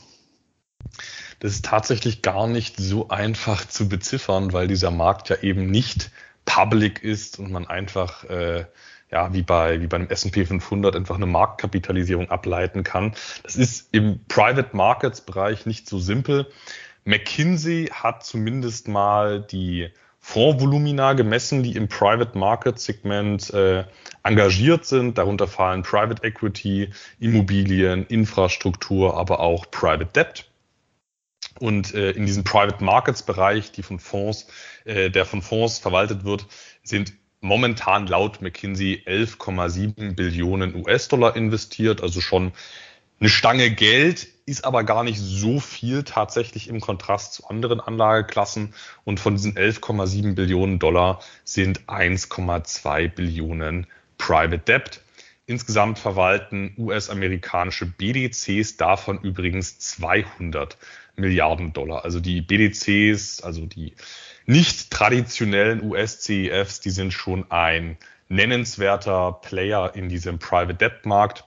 Das 1.41 1.53
ist 1.53 1.65
tatsächlich 1.65 2.23
gar 2.23 2.47
nicht 2.47 2.77
so 2.79 3.09
einfach 3.09 3.67
zu 3.67 3.89
beziffern, 3.89 4.53
weil 4.53 4.69
dieser 4.69 4.91
Markt 4.91 5.29
ja 5.29 5.37
eben 5.43 5.71
nicht 5.71 6.11
public 6.45 7.03
ist 7.03 7.39
und 7.39 7.51
man 7.51 7.67
einfach 7.67 8.25
äh, 8.25 8.67
ja, 9.13 9.33
wie 9.33 9.43
bei, 9.43 9.81
wie 9.81 9.87
beim 9.87 10.09
S&P 10.09 10.47
500 10.47 10.97
einfach 10.97 11.17
eine 11.17 11.27
Marktkapitalisierung 11.27 12.31
ableiten 12.31 12.83
kann. 12.83 13.15
Das 13.43 13.57
ist 13.57 13.89
im 13.93 14.21
Private 14.27 14.75
Markets 14.75 15.21
Bereich 15.21 15.67
nicht 15.67 15.87
so 15.89 15.99
simpel. 15.99 16.47
McKinsey 17.05 17.91
hat 17.93 18.25
zumindest 18.25 18.89
mal 18.89 19.43
die 19.43 19.91
Fondsvolumina 20.19 21.13
gemessen, 21.13 21.63
die 21.63 21.77
im 21.77 21.89
Private 21.89 22.39
Market 22.39 22.79
Segment 22.79 23.53
äh, 23.53 23.85
engagiert 24.23 24.87
sind. 24.87 25.19
Darunter 25.19 25.49
fallen 25.49 25.83
Private 25.83 26.23
Equity, 26.23 26.91
Immobilien, 27.19 28.07
Infrastruktur, 28.07 29.19
aber 29.19 29.41
auch 29.41 29.71
Private 29.71 30.07
Debt. 30.07 30.49
Und 31.59 31.93
äh, 31.95 32.13
in 32.13 32.25
diesem 32.25 32.45
Private 32.45 32.83
Markets 32.83 33.25
Bereich, 33.25 33.73
die 33.73 33.83
von 33.83 33.99
Fonds, 33.99 34.47
äh, 34.85 35.11
der 35.11 35.27
von 35.27 35.43
Fonds 35.43 35.79
verwaltet 35.81 36.25
wird, 36.25 36.47
sind 36.83 37.13
momentan 37.43 38.07
laut 38.07 38.41
McKinsey 38.41 39.03
11,7 39.05 40.15
Billionen 40.15 40.75
US-Dollar 40.75 41.37
investiert, 41.37 42.01
also 42.01 42.23
schon 42.23 42.53
eine 43.21 43.29
Stange 43.29 43.71
Geld, 43.71 44.27
ist 44.47 44.65
aber 44.65 44.85
gar 44.85 45.05
nicht 45.05 45.19
so 45.21 45.61
viel 45.61 46.03
tatsächlich 46.03 46.69
im 46.69 46.81
Kontrast 46.81 47.35
zu 47.35 47.47
anderen 47.47 47.81
Anlageklassen. 47.81 48.75
Und 49.05 49.21
von 49.21 49.35
diesen 49.37 49.55
11,7 49.55 50.35
Billionen 50.35 50.79
Dollar 50.79 51.21
sind 51.45 51.83
1,2 51.89 53.09
Billionen 53.09 53.87
Private 54.19 54.59
Debt. 54.59 55.01
Insgesamt 55.47 55.99
verwalten 55.99 56.75
US-amerikanische 56.79 57.87
BDCs 57.87 58.77
davon 58.77 59.21
übrigens 59.21 59.79
200 59.79 60.77
Milliarden 61.17 61.73
Dollar. 61.73 62.05
Also 62.05 62.21
die 62.21 62.41
BDCs, 62.41 63.43
also 63.43 63.67
die 63.67 63.95
nicht 64.47 64.91
traditionellen 64.91 65.83
US-CEFs, 65.83 66.81
die 66.81 66.91
sind 66.91 67.13
schon 67.13 67.51
ein 67.51 67.97
nennenswerter 68.29 69.33
Player 69.43 69.95
in 69.95 70.09
diesem 70.09 70.39
Private 70.39 70.75
Debt 70.75 71.07
Markt. 71.07 71.45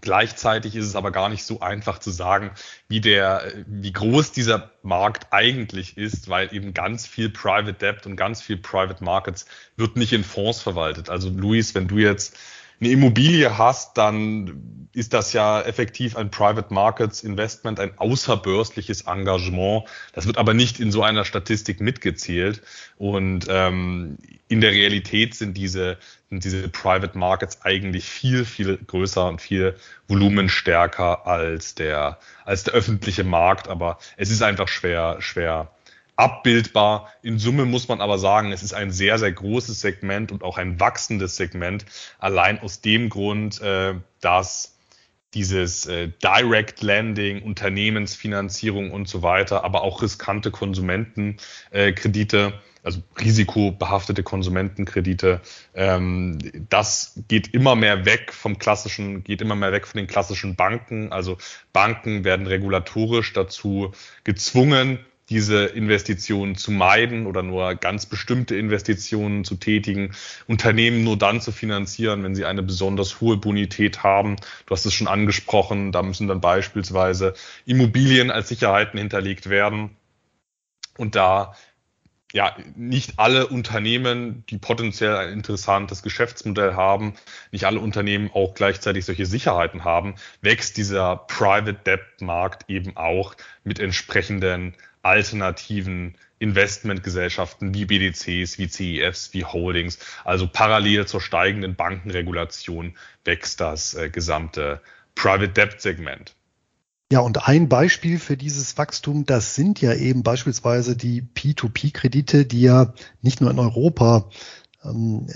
Gleichzeitig 0.00 0.76
ist 0.76 0.86
es 0.86 0.96
aber 0.96 1.10
gar 1.10 1.28
nicht 1.28 1.44
so 1.44 1.60
einfach 1.60 1.98
zu 1.98 2.10
sagen, 2.10 2.52
wie 2.88 3.00
der, 3.00 3.52
wie 3.66 3.92
groß 3.92 4.32
dieser 4.32 4.70
Markt 4.82 5.28
eigentlich 5.32 5.96
ist, 5.96 6.28
weil 6.28 6.54
eben 6.54 6.72
ganz 6.72 7.06
viel 7.06 7.30
Private 7.30 7.72
Debt 7.72 8.06
und 8.06 8.16
ganz 8.16 8.40
viel 8.42 8.56
Private 8.56 9.02
Markets 9.02 9.46
wird 9.76 9.96
nicht 9.96 10.12
in 10.12 10.24
Fonds 10.24 10.60
verwaltet. 10.60 11.10
Also 11.10 11.30
Luis, 11.30 11.74
wenn 11.74 11.88
du 11.88 11.98
jetzt 11.98 12.36
eine 12.80 12.90
Immobilie 12.90 13.58
hast, 13.58 13.98
dann 13.98 14.88
ist 14.92 15.12
das 15.12 15.32
ja 15.32 15.60
effektiv 15.60 16.16
ein 16.16 16.30
Private 16.30 16.72
Markets 16.72 17.22
Investment, 17.22 17.78
ein 17.78 17.96
außerbörsliches 17.98 19.02
Engagement. 19.02 19.84
Das 20.12 20.26
wird 20.26 20.38
aber 20.38 20.54
nicht 20.54 20.80
in 20.80 20.90
so 20.90 21.02
einer 21.02 21.24
Statistik 21.24 21.80
mitgezählt. 21.80 22.62
Und 22.96 23.46
ähm, 23.48 24.18
in 24.48 24.60
der 24.60 24.72
Realität 24.72 25.34
sind 25.34 25.56
diese, 25.56 25.98
sind 26.30 26.42
diese 26.44 26.68
Private 26.68 27.16
Markets 27.16 27.62
eigentlich 27.62 28.06
viel, 28.06 28.44
viel 28.44 28.76
größer 28.76 29.28
und 29.28 29.40
viel 29.40 29.76
volumenstärker 30.08 31.26
als 31.26 31.74
der, 31.74 32.18
als 32.44 32.64
der 32.64 32.74
öffentliche 32.74 33.24
Markt. 33.24 33.68
Aber 33.68 33.98
es 34.16 34.30
ist 34.30 34.42
einfach 34.42 34.68
schwer, 34.68 35.16
schwer 35.20 35.70
abbildbar. 36.18 37.08
In 37.22 37.38
Summe 37.38 37.64
muss 37.64 37.88
man 37.88 38.00
aber 38.00 38.18
sagen, 38.18 38.52
es 38.52 38.62
ist 38.62 38.74
ein 38.74 38.90
sehr, 38.90 39.18
sehr 39.18 39.32
großes 39.32 39.80
Segment 39.80 40.32
und 40.32 40.42
auch 40.42 40.58
ein 40.58 40.80
wachsendes 40.80 41.36
Segment. 41.36 41.86
Allein 42.18 42.60
aus 42.60 42.80
dem 42.80 43.08
Grund, 43.08 43.60
äh, 43.62 43.94
dass 44.20 44.76
dieses 45.34 45.86
äh, 45.86 46.10
Direct 46.22 46.82
Lending, 46.82 47.42
Unternehmensfinanzierung 47.42 48.90
und 48.90 49.08
so 49.08 49.22
weiter, 49.22 49.62
aber 49.62 49.82
auch 49.82 50.02
riskante 50.02 50.50
Konsumentenkredite, 50.50 52.38
äh, 52.38 52.52
also 52.82 53.02
risikobehaftete 53.20 54.22
Konsumentenkredite, 54.22 55.40
ähm, 55.74 56.38
das 56.68 57.22
geht 57.28 57.54
immer 57.54 57.76
mehr 57.76 58.06
weg 58.06 58.32
vom 58.32 58.58
klassischen, 58.58 59.22
geht 59.22 59.40
immer 59.40 59.54
mehr 59.54 59.70
weg 59.70 59.86
von 59.86 59.98
den 59.98 60.06
klassischen 60.06 60.56
Banken. 60.56 61.12
Also 61.12 61.36
Banken 61.72 62.24
werden 62.24 62.46
regulatorisch 62.46 63.32
dazu 63.34 63.92
gezwungen, 64.24 64.98
diese 65.30 65.66
Investitionen 65.66 66.56
zu 66.56 66.70
meiden 66.70 67.26
oder 67.26 67.42
nur 67.42 67.74
ganz 67.74 68.06
bestimmte 68.06 68.56
Investitionen 68.56 69.44
zu 69.44 69.56
tätigen, 69.56 70.14
Unternehmen 70.46 71.04
nur 71.04 71.18
dann 71.18 71.40
zu 71.40 71.52
finanzieren, 71.52 72.22
wenn 72.22 72.34
sie 72.34 72.44
eine 72.44 72.62
besonders 72.62 73.20
hohe 73.20 73.36
Bonität 73.36 74.02
haben. 74.02 74.36
Du 74.66 74.72
hast 74.72 74.86
es 74.86 74.94
schon 74.94 75.08
angesprochen, 75.08 75.92
da 75.92 76.02
müssen 76.02 76.28
dann 76.28 76.40
beispielsweise 76.40 77.34
Immobilien 77.66 78.30
als 78.30 78.48
Sicherheiten 78.48 78.98
hinterlegt 78.98 79.50
werden. 79.50 79.90
Und 80.96 81.14
da 81.14 81.54
ja, 82.32 82.54
nicht 82.76 83.18
alle 83.18 83.46
Unternehmen, 83.46 84.44
die 84.50 84.58
potenziell 84.58 85.16
ein 85.16 85.32
interessantes 85.32 86.02
Geschäftsmodell 86.02 86.74
haben, 86.74 87.14
nicht 87.52 87.64
alle 87.64 87.80
Unternehmen 87.80 88.30
auch 88.32 88.54
gleichzeitig 88.54 89.06
solche 89.06 89.24
Sicherheiten 89.24 89.84
haben, 89.84 90.16
wächst 90.42 90.76
dieser 90.76 91.16
Private 91.16 91.74
Debt 91.74 92.20
Markt 92.20 92.68
eben 92.68 92.96
auch 92.96 93.34
mit 93.64 93.80
entsprechenden 93.80 94.74
alternativen 95.02 96.16
Investmentgesellschaften 96.38 97.72
wie 97.74 97.86
BDCs, 97.86 98.58
wie 98.58 98.68
CEFs, 98.68 99.32
wie 99.32 99.44
Holdings. 99.44 99.98
Also 100.24 100.46
parallel 100.46 101.06
zur 101.06 101.20
steigenden 101.20 101.76
Bankenregulation 101.76 102.96
wächst 103.24 103.60
das 103.60 103.94
äh, 103.94 104.10
gesamte 104.10 104.82
Private 105.14 105.48
Debt 105.48 105.80
Segment. 105.80 106.34
Ja, 107.10 107.20
und 107.20 107.48
ein 107.48 107.70
Beispiel 107.70 108.18
für 108.18 108.36
dieses 108.36 108.76
Wachstum, 108.76 109.24
das 109.24 109.54
sind 109.54 109.80
ja 109.80 109.94
eben 109.94 110.22
beispielsweise 110.22 110.94
die 110.94 111.22
P2P-Kredite, 111.22 112.44
die 112.44 112.60
ja 112.60 112.92
nicht 113.22 113.40
nur 113.40 113.50
in 113.50 113.58
Europa 113.58 114.28
ähm, 114.84 115.26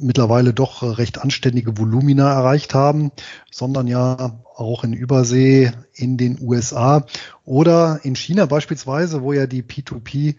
mittlerweile 0.00 0.54
doch 0.54 0.98
recht 0.98 1.18
anständige 1.18 1.76
Volumina 1.76 2.32
erreicht 2.32 2.74
haben, 2.74 3.10
sondern 3.50 3.88
ja 3.88 4.40
auch 4.54 4.84
in 4.84 4.92
Übersee 4.92 5.72
in 5.94 6.16
den 6.16 6.38
USA 6.40 7.04
oder 7.44 7.98
in 8.04 8.14
China 8.14 8.46
beispielsweise, 8.46 9.20
wo 9.20 9.32
ja 9.32 9.48
die 9.48 9.64
P2P 9.64 10.36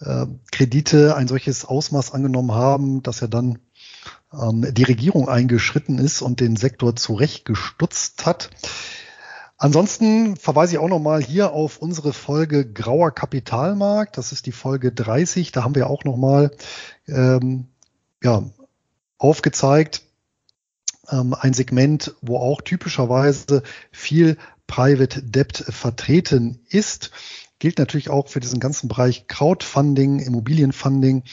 äh, 0.00 0.26
Kredite 0.50 1.14
ein 1.14 1.28
solches 1.28 1.66
Ausmaß 1.66 2.12
angenommen 2.14 2.52
haben, 2.52 3.02
dass 3.02 3.20
ja 3.20 3.26
dann 3.26 3.58
ähm, 4.32 4.66
die 4.72 4.84
Regierung 4.84 5.28
eingeschritten 5.28 5.98
ist 5.98 6.22
und 6.22 6.40
den 6.40 6.56
Sektor 6.56 6.96
zurechtgestutzt 6.96 8.24
hat. 8.24 8.50
Ansonsten 9.62 10.36
verweise 10.36 10.72
ich 10.72 10.78
auch 10.78 10.88
nochmal 10.88 11.22
hier 11.22 11.52
auf 11.52 11.76
unsere 11.76 12.14
Folge 12.14 12.64
Grauer 12.64 13.10
Kapitalmarkt. 13.10 14.16
Das 14.16 14.32
ist 14.32 14.46
die 14.46 14.52
Folge 14.52 14.90
30. 14.90 15.52
Da 15.52 15.62
haben 15.62 15.74
wir 15.74 15.90
auch 15.90 16.04
nochmal 16.04 16.50
ähm, 17.06 17.66
ja, 18.22 18.42
aufgezeigt, 19.18 20.00
ähm, 21.10 21.34
ein 21.38 21.52
Segment, 21.52 22.14
wo 22.22 22.38
auch 22.38 22.62
typischerweise 22.62 23.62
viel 23.92 24.38
Private 24.66 25.22
Debt 25.22 25.58
vertreten 25.58 26.60
ist. 26.70 27.10
Gilt 27.58 27.78
natürlich 27.78 28.08
auch 28.08 28.28
für 28.28 28.40
diesen 28.40 28.60
ganzen 28.60 28.88
Bereich 28.88 29.26
Crowdfunding, 29.26 30.20
Immobilienfunding 30.20 31.24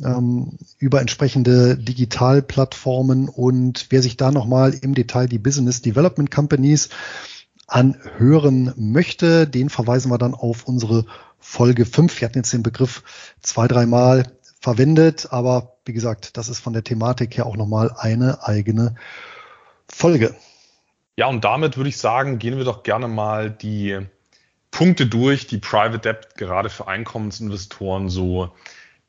ähm, 0.00 0.58
über 0.78 1.00
entsprechende 1.00 1.76
Digitalplattformen 1.76 3.28
und 3.28 3.86
wer 3.90 4.00
sich 4.00 4.16
da 4.16 4.30
nochmal 4.30 4.74
im 4.74 4.94
Detail 4.94 5.26
die 5.26 5.40
Business 5.40 5.82
Development 5.82 6.30
Companies 6.30 6.90
anhören 7.66 8.72
möchte, 8.76 9.46
den 9.46 9.70
verweisen 9.70 10.10
wir 10.10 10.18
dann 10.18 10.34
auf 10.34 10.66
unsere 10.66 11.06
Folge 11.38 11.86
5. 11.86 12.20
Wir 12.20 12.28
hatten 12.28 12.38
jetzt 12.38 12.52
den 12.52 12.62
Begriff 12.62 13.02
zwei, 13.40 13.68
dreimal 13.68 14.32
verwendet, 14.60 15.28
aber 15.30 15.76
wie 15.84 15.92
gesagt, 15.92 16.36
das 16.36 16.48
ist 16.48 16.60
von 16.60 16.72
der 16.72 16.84
Thematik 16.84 17.36
her 17.36 17.46
auch 17.46 17.56
nochmal 17.56 17.94
eine 17.98 18.46
eigene 18.46 18.94
Folge. 19.88 20.34
Ja, 21.16 21.26
und 21.26 21.44
damit 21.44 21.76
würde 21.76 21.90
ich 21.90 21.98
sagen, 21.98 22.38
gehen 22.38 22.56
wir 22.56 22.64
doch 22.64 22.82
gerne 22.82 23.06
mal 23.06 23.50
die 23.50 24.00
Punkte 24.70 25.06
durch, 25.06 25.46
die 25.46 25.58
Private 25.58 25.98
Debt 25.98 26.34
gerade 26.36 26.70
für 26.70 26.88
Einkommensinvestoren 26.88 28.08
so 28.08 28.52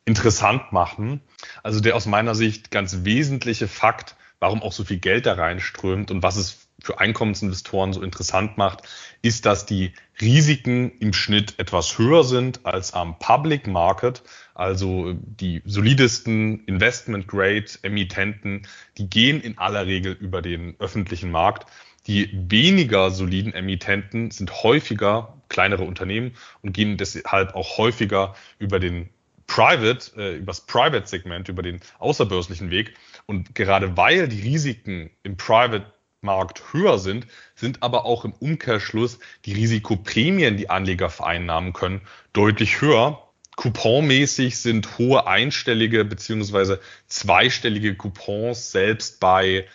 interessant 0.06 0.72
machen. 0.72 1.22
Also 1.64 1.80
der 1.80 1.96
aus 1.96 2.06
meiner 2.06 2.36
Sicht 2.36 2.70
ganz 2.70 3.04
wesentliche 3.04 3.68
Fakt, 3.68 4.16
warum 4.40 4.62
auch 4.62 4.72
so 4.72 4.84
viel 4.84 5.00
Geld 5.00 5.26
da 5.26 5.34
reinströmt 5.34 6.12
und 6.12 6.22
was 6.22 6.36
es 6.36 6.65
für 6.82 7.00
Einkommensinvestoren 7.00 7.94
so 7.94 8.02
interessant 8.02 8.58
macht, 8.58 8.84
ist, 9.22 9.46
dass 9.46 9.66
die 9.66 9.94
Risiken 10.22 10.92
im 11.00 11.14
Schnitt 11.14 11.56
etwas 11.58 11.98
höher 11.98 12.24
sind 12.24 12.66
als 12.66 12.94
am 12.94 13.18
Public 13.20 13.68
Market. 13.68 14.24
Also 14.54 15.14
die 15.14 15.62
solidesten 15.66 16.64
Investment 16.66 17.28
Grade 17.28 17.66
Emittenten, 17.82 18.68
die 18.98 19.10
gehen 19.10 19.42
in 19.42 19.58
aller 19.58 19.86
Regel 19.86 20.14
über 20.14 20.42
den 20.42 20.76
öffentlichen 20.80 21.32
Markt. 21.32 21.66
Die 22.08 22.30
weniger 22.34 23.10
soliden 23.10 23.54
Emittenten 23.54 24.32
sind 24.32 24.64
häufiger 24.64 25.42
kleinere 25.50 25.84
Unternehmen 25.84 26.36
und 26.62 26.74
gehen 26.74 26.98
deshalb 26.98 27.56
auch 27.56 27.78
häufiger 27.78 28.36
über 28.60 28.80
den 28.80 29.10
Private, 29.48 30.12
äh, 30.18 30.38
übers 30.38 30.62
Private-Segment, 30.62 31.50
über 31.50 31.62
den 31.62 31.80
außerbörslichen 32.00 32.72
Weg. 32.72 32.96
Und 33.26 33.56
gerade 33.56 33.96
weil 33.98 34.28
die 34.28 34.42
Risiken 34.42 35.10
im 35.24 35.38
Private 35.38 35.86
Markt 36.26 36.74
höher 36.74 37.00
sind, 37.00 37.28
sind 37.56 37.82
aber 37.84 38.06
auch 38.06 38.26
im 38.26 38.34
Umkehrschluss 38.34 39.20
die 39.46 39.54
Risikoprämien, 39.54 40.58
die 40.58 40.70
Anleger 40.70 41.10
vereinnahmen 41.10 41.72
können, 41.72 42.02
deutlich 42.34 42.82
höher. 42.82 43.22
Couponmäßig 43.56 44.60
sind 44.60 44.98
hohe 44.98 45.28
einstellige 45.28 46.04
beziehungsweise 46.04 46.82
zweistellige 47.08 47.96
Coupons 47.96 48.72
selbst 48.72 49.22
bei 49.22 49.66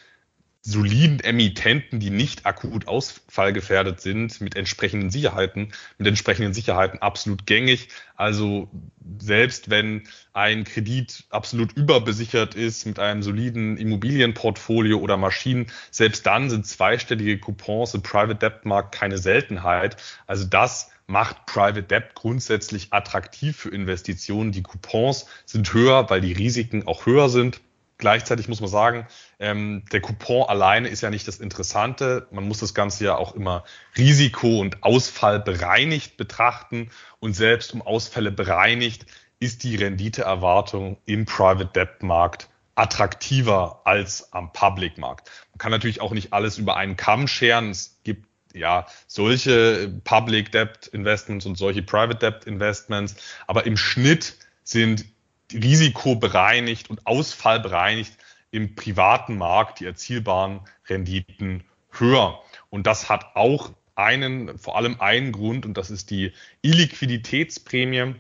soliden 0.71 1.21
Emittenten, 1.21 2.01
die 2.01 2.11
nicht 2.11 2.47
akut 2.47 2.87
ausfallgefährdet 2.87 4.01
sind, 4.01 4.41
mit 4.41 4.57
entsprechenden 4.57 5.11
Sicherheiten, 5.11 5.73
mit 5.99 6.07
entsprechenden 6.07 6.55
Sicherheiten 6.55 7.03
absolut 7.03 7.47
gängig. 7.47 7.89
Also 8.17 8.71
selbst 9.19 9.71
wenn 9.71 10.05
ein 10.33 10.65
Kredit 10.65 11.25
absolut 11.31 11.73
überbesichert 11.73 12.55
ist 12.55 12.87
mit 12.87 12.99
einem 12.99 13.23
soliden 13.23 13.77
Immobilienportfolio 13.77 14.99
oder 14.99 15.17
Maschinen, 15.17 15.67
selbst 15.91 16.27
dann 16.27 16.49
sind 16.49 16.67
zweistellige 16.67 17.39
Coupons 17.39 17.95
im 17.95 18.03
Private 18.03 18.37
Debt 18.37 18.65
Markt 18.65 18.95
keine 18.95 19.19
Seltenheit. 19.19 19.97
Also 20.27 20.45
das 20.45 20.91
macht 21.07 21.47
Private 21.47 21.83
Debt 21.83 22.15
grundsätzlich 22.15 22.93
attraktiv 22.93 23.57
für 23.57 23.71
Investitionen. 23.71 24.53
Die 24.53 24.63
Coupons 24.63 25.27
sind 25.45 25.73
höher, 25.75 26.09
weil 26.09 26.21
die 26.21 26.33
Risiken 26.33 26.87
auch 26.87 27.07
höher 27.07 27.29
sind. 27.29 27.61
Gleichzeitig 28.01 28.49
muss 28.49 28.63
man 28.63 28.71
sagen, 28.71 29.07
ähm, 29.39 29.85
der 29.93 30.01
Coupon 30.01 30.49
alleine 30.49 30.89
ist 30.89 31.03
ja 31.03 31.11
nicht 31.11 31.29
das 31.29 31.39
Interessante. 31.39 32.27
Man 32.31 32.49
muss 32.49 32.59
das 32.59 32.73
Ganze 32.73 33.05
ja 33.05 33.17
auch 33.17 33.35
immer 33.35 33.63
Risiko 33.97 34.59
und 34.59 34.83
Ausfall 34.83 35.39
bereinigt 35.39 36.17
betrachten. 36.17 36.91
Und 37.21 37.35
selbst 37.35 37.75
um 37.75 37.83
Ausfälle 37.83 38.33
bereinigt 38.33 39.05
ist 39.39 39.65
die 39.65 39.77
Renditeerwartung 39.77 40.97
im 41.05 41.27
Private 41.27 41.67
Debt 41.67 42.03
Markt 42.03 42.49
attraktiver 42.75 43.83
als 43.85 44.33
am 44.33 44.51
Public-Markt. 44.53 45.31
Man 45.53 45.59
kann 45.59 45.71
natürlich 45.71 46.01
auch 46.01 46.13
nicht 46.13 46.33
alles 46.33 46.57
über 46.57 46.77
einen 46.77 46.97
Kamm 46.97 47.29
scheren. 47.29 47.69
Es 47.71 48.01
gibt 48.03 48.27
ja 48.55 48.87
solche 49.07 49.93
Public 50.05 50.53
Debt 50.53 50.87
Investments 50.87 51.45
und 51.45 51.59
solche 51.59 51.83
Private 51.83 52.17
Debt 52.17 52.47
Investments, 52.47 53.17
aber 53.47 53.67
im 53.67 53.77
Schnitt 53.77 54.39
sind 54.65 55.05
risikobereinigt 55.53 56.91
und 56.91 57.07
ausfallbereinigt 57.07 58.13
im 58.51 58.75
privaten 58.75 59.37
Markt 59.37 59.81
die 59.81 59.87
erzielbaren 59.87 60.61
Renditen 60.89 61.65
höher. 61.91 62.41
Und 62.69 62.87
das 62.87 63.09
hat 63.09 63.37
auch 63.37 63.73
einen, 63.95 64.59
vor 64.59 64.77
allem 64.77 65.01
einen 65.01 65.33
Grund, 65.33 65.67
und 65.67 65.77
das 65.77 65.91
ist 65.91 66.11
die 66.11 66.33
Illiquiditätsprämie. 66.63 68.15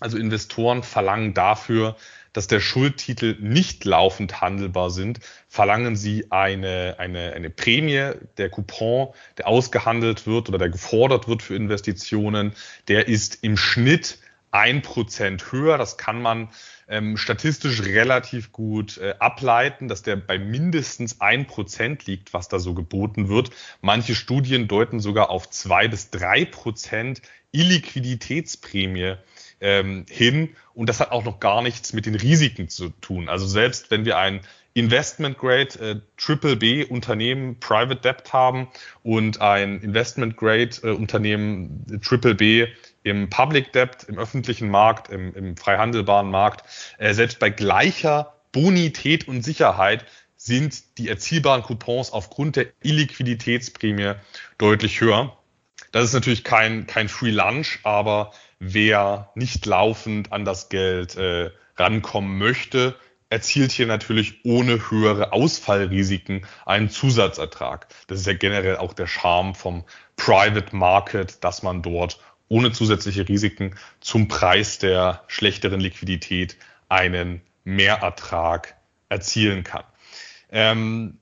Also 0.00 0.18
Investoren 0.18 0.82
verlangen 0.82 1.34
dafür, 1.34 1.96
dass 2.32 2.48
der 2.48 2.60
Schuldtitel 2.60 3.36
nicht 3.40 3.84
laufend 3.84 4.40
handelbar 4.40 4.90
sind, 4.90 5.20
verlangen 5.48 5.94
sie 5.96 6.30
eine, 6.30 6.96
eine, 6.98 7.32
eine 7.32 7.48
Prämie, 7.48 8.10
der 8.36 8.50
Coupon, 8.50 9.14
der 9.38 9.46
ausgehandelt 9.46 10.26
wird 10.26 10.48
oder 10.48 10.58
der 10.58 10.68
gefordert 10.68 11.28
wird 11.28 11.42
für 11.42 11.54
Investitionen, 11.54 12.52
der 12.88 13.06
ist 13.06 13.38
im 13.42 13.56
Schnitt 13.56 14.18
ein 14.54 14.82
Prozent 14.82 15.50
höher. 15.50 15.78
Das 15.78 15.98
kann 15.98 16.22
man 16.22 16.48
ähm, 16.86 17.16
statistisch 17.16 17.82
relativ 17.82 18.52
gut 18.52 18.98
äh, 18.98 19.14
ableiten, 19.18 19.88
dass 19.88 20.02
der 20.02 20.14
bei 20.14 20.38
mindestens 20.38 21.20
ein 21.20 21.46
Prozent 21.46 22.06
liegt, 22.06 22.32
was 22.32 22.48
da 22.48 22.60
so 22.60 22.72
geboten 22.72 23.28
wird. 23.28 23.50
Manche 23.80 24.14
Studien 24.14 24.68
deuten 24.68 25.00
sogar 25.00 25.30
auf 25.30 25.50
zwei 25.50 25.88
bis 25.88 26.10
drei 26.10 26.44
Prozent 26.44 27.20
Illiquiditätsprämie 27.50 29.16
ähm, 29.60 30.06
hin. 30.08 30.50
Und 30.72 30.88
das 30.88 31.00
hat 31.00 31.10
auch 31.10 31.24
noch 31.24 31.40
gar 31.40 31.60
nichts 31.60 31.92
mit 31.92 32.06
den 32.06 32.14
Risiken 32.14 32.68
zu 32.68 32.90
tun. 33.00 33.28
Also 33.28 33.46
selbst 33.46 33.90
wenn 33.90 34.04
wir 34.04 34.18
ein 34.18 34.40
Investment 34.74 35.38
Grade 35.38 35.78
äh, 35.80 36.00
Triple 36.16 36.56
B 36.56 36.84
Unternehmen 36.84 37.58
Private 37.58 38.00
Debt 38.00 38.32
haben 38.32 38.68
und 39.02 39.40
ein 39.40 39.80
Investment 39.80 40.36
Grade 40.36 40.70
äh, 40.82 40.90
Unternehmen 40.90 42.00
Triple 42.04 42.34
B 42.34 42.68
im 43.04 43.30
Public 43.30 43.72
Debt, 43.72 44.04
im 44.08 44.18
öffentlichen 44.18 44.68
Markt, 44.68 45.10
im, 45.10 45.32
im 45.34 45.56
freihandelbaren 45.56 46.30
Markt, 46.30 46.64
äh, 46.98 47.14
selbst 47.14 47.38
bei 47.38 47.50
gleicher 47.50 48.34
Bonität 48.50 49.28
und 49.28 49.42
Sicherheit 49.42 50.04
sind 50.36 50.98
die 50.98 51.08
erzielbaren 51.08 51.62
Coupons 51.62 52.12
aufgrund 52.12 52.56
der 52.56 52.66
Illiquiditätsprämie 52.82 54.14
deutlich 54.58 55.00
höher. 55.00 55.36
Das 55.92 56.04
ist 56.04 56.14
natürlich 56.14 56.44
kein, 56.44 56.86
kein 56.86 57.08
Free 57.08 57.30
Lunch, 57.30 57.78
aber 57.82 58.32
wer 58.58 59.30
nicht 59.34 59.64
laufend 59.66 60.32
an 60.32 60.44
das 60.44 60.68
Geld 60.68 61.16
äh, 61.16 61.50
rankommen 61.76 62.38
möchte, 62.38 62.96
erzielt 63.30 63.72
hier 63.72 63.86
natürlich 63.86 64.44
ohne 64.44 64.90
höhere 64.90 65.32
Ausfallrisiken 65.32 66.46
einen 66.66 66.88
Zusatzertrag. 66.88 67.88
Das 68.06 68.20
ist 68.20 68.26
ja 68.26 68.34
generell 68.34 68.76
auch 68.76 68.92
der 68.92 69.06
Charme 69.06 69.54
vom 69.54 69.84
Private 70.16 70.74
Market, 70.74 71.42
dass 71.42 71.62
man 71.62 71.82
dort 71.82 72.18
ohne 72.48 72.72
zusätzliche 72.72 73.28
Risiken 73.28 73.74
zum 74.00 74.28
Preis 74.28 74.78
der 74.78 75.22
schlechteren 75.28 75.80
Liquidität 75.80 76.56
einen 76.88 77.40
Mehrertrag 77.64 78.76
erzielen 79.08 79.64
kann. 79.64 79.84
Ähm, 80.50 81.18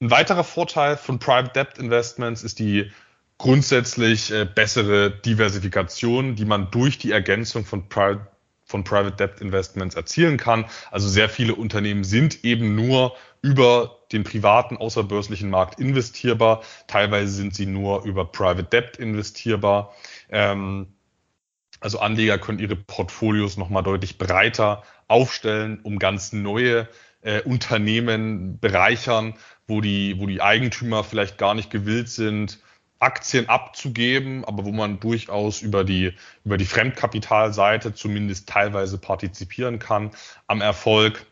ein 0.00 0.10
weiterer 0.10 0.44
Vorteil 0.44 0.96
von 0.96 1.18
Private 1.18 1.52
Debt 1.54 1.78
Investments 1.78 2.42
ist 2.42 2.58
die 2.58 2.90
grundsätzlich 3.38 4.32
äh, 4.32 4.44
bessere 4.44 5.10
Diversifikation, 5.10 6.34
die 6.34 6.44
man 6.44 6.70
durch 6.70 6.98
die 6.98 7.12
Ergänzung 7.12 7.64
von 7.64 7.88
Private 7.88 8.26
von 8.68 8.84
Private 8.84 9.16
Debt 9.16 9.40
Investments 9.40 9.94
erzielen 9.94 10.36
kann. 10.36 10.66
Also 10.90 11.08
sehr 11.08 11.30
viele 11.30 11.54
Unternehmen 11.54 12.04
sind 12.04 12.44
eben 12.44 12.74
nur 12.74 13.16
über 13.40 13.98
den 14.12 14.24
privaten 14.24 14.76
außerbörslichen 14.76 15.48
Markt 15.48 15.80
investierbar. 15.80 16.62
Teilweise 16.86 17.32
sind 17.32 17.54
sie 17.54 17.64
nur 17.64 18.04
über 18.04 18.26
Private 18.26 18.64
Debt 18.64 18.98
investierbar. 18.98 19.94
Ähm, 20.30 20.94
also 21.80 22.00
Anleger 22.00 22.38
können 22.38 22.58
ihre 22.58 22.76
Portfolios 22.76 23.56
nochmal 23.56 23.82
deutlich 23.82 24.18
breiter 24.18 24.82
aufstellen, 25.06 25.80
um 25.82 25.98
ganz 25.98 26.32
neue 26.32 26.88
äh, 27.22 27.40
Unternehmen 27.42 28.58
bereichern, 28.58 29.34
wo 29.66 29.80
die, 29.80 30.18
wo 30.18 30.26
die 30.26 30.42
Eigentümer 30.42 31.04
vielleicht 31.04 31.38
gar 31.38 31.54
nicht 31.54 31.70
gewillt 31.70 32.08
sind, 32.08 32.60
Aktien 33.00 33.48
abzugeben, 33.48 34.44
aber 34.44 34.64
wo 34.64 34.72
man 34.72 34.98
durchaus 34.98 35.62
über 35.62 35.84
die, 35.84 36.14
über 36.44 36.56
die 36.56 36.64
Fremdkapitalseite 36.64 37.94
zumindest 37.94 38.48
teilweise 38.48 38.98
partizipieren 38.98 39.78
kann 39.78 40.10
am 40.46 40.60
Erfolg. 40.60 41.24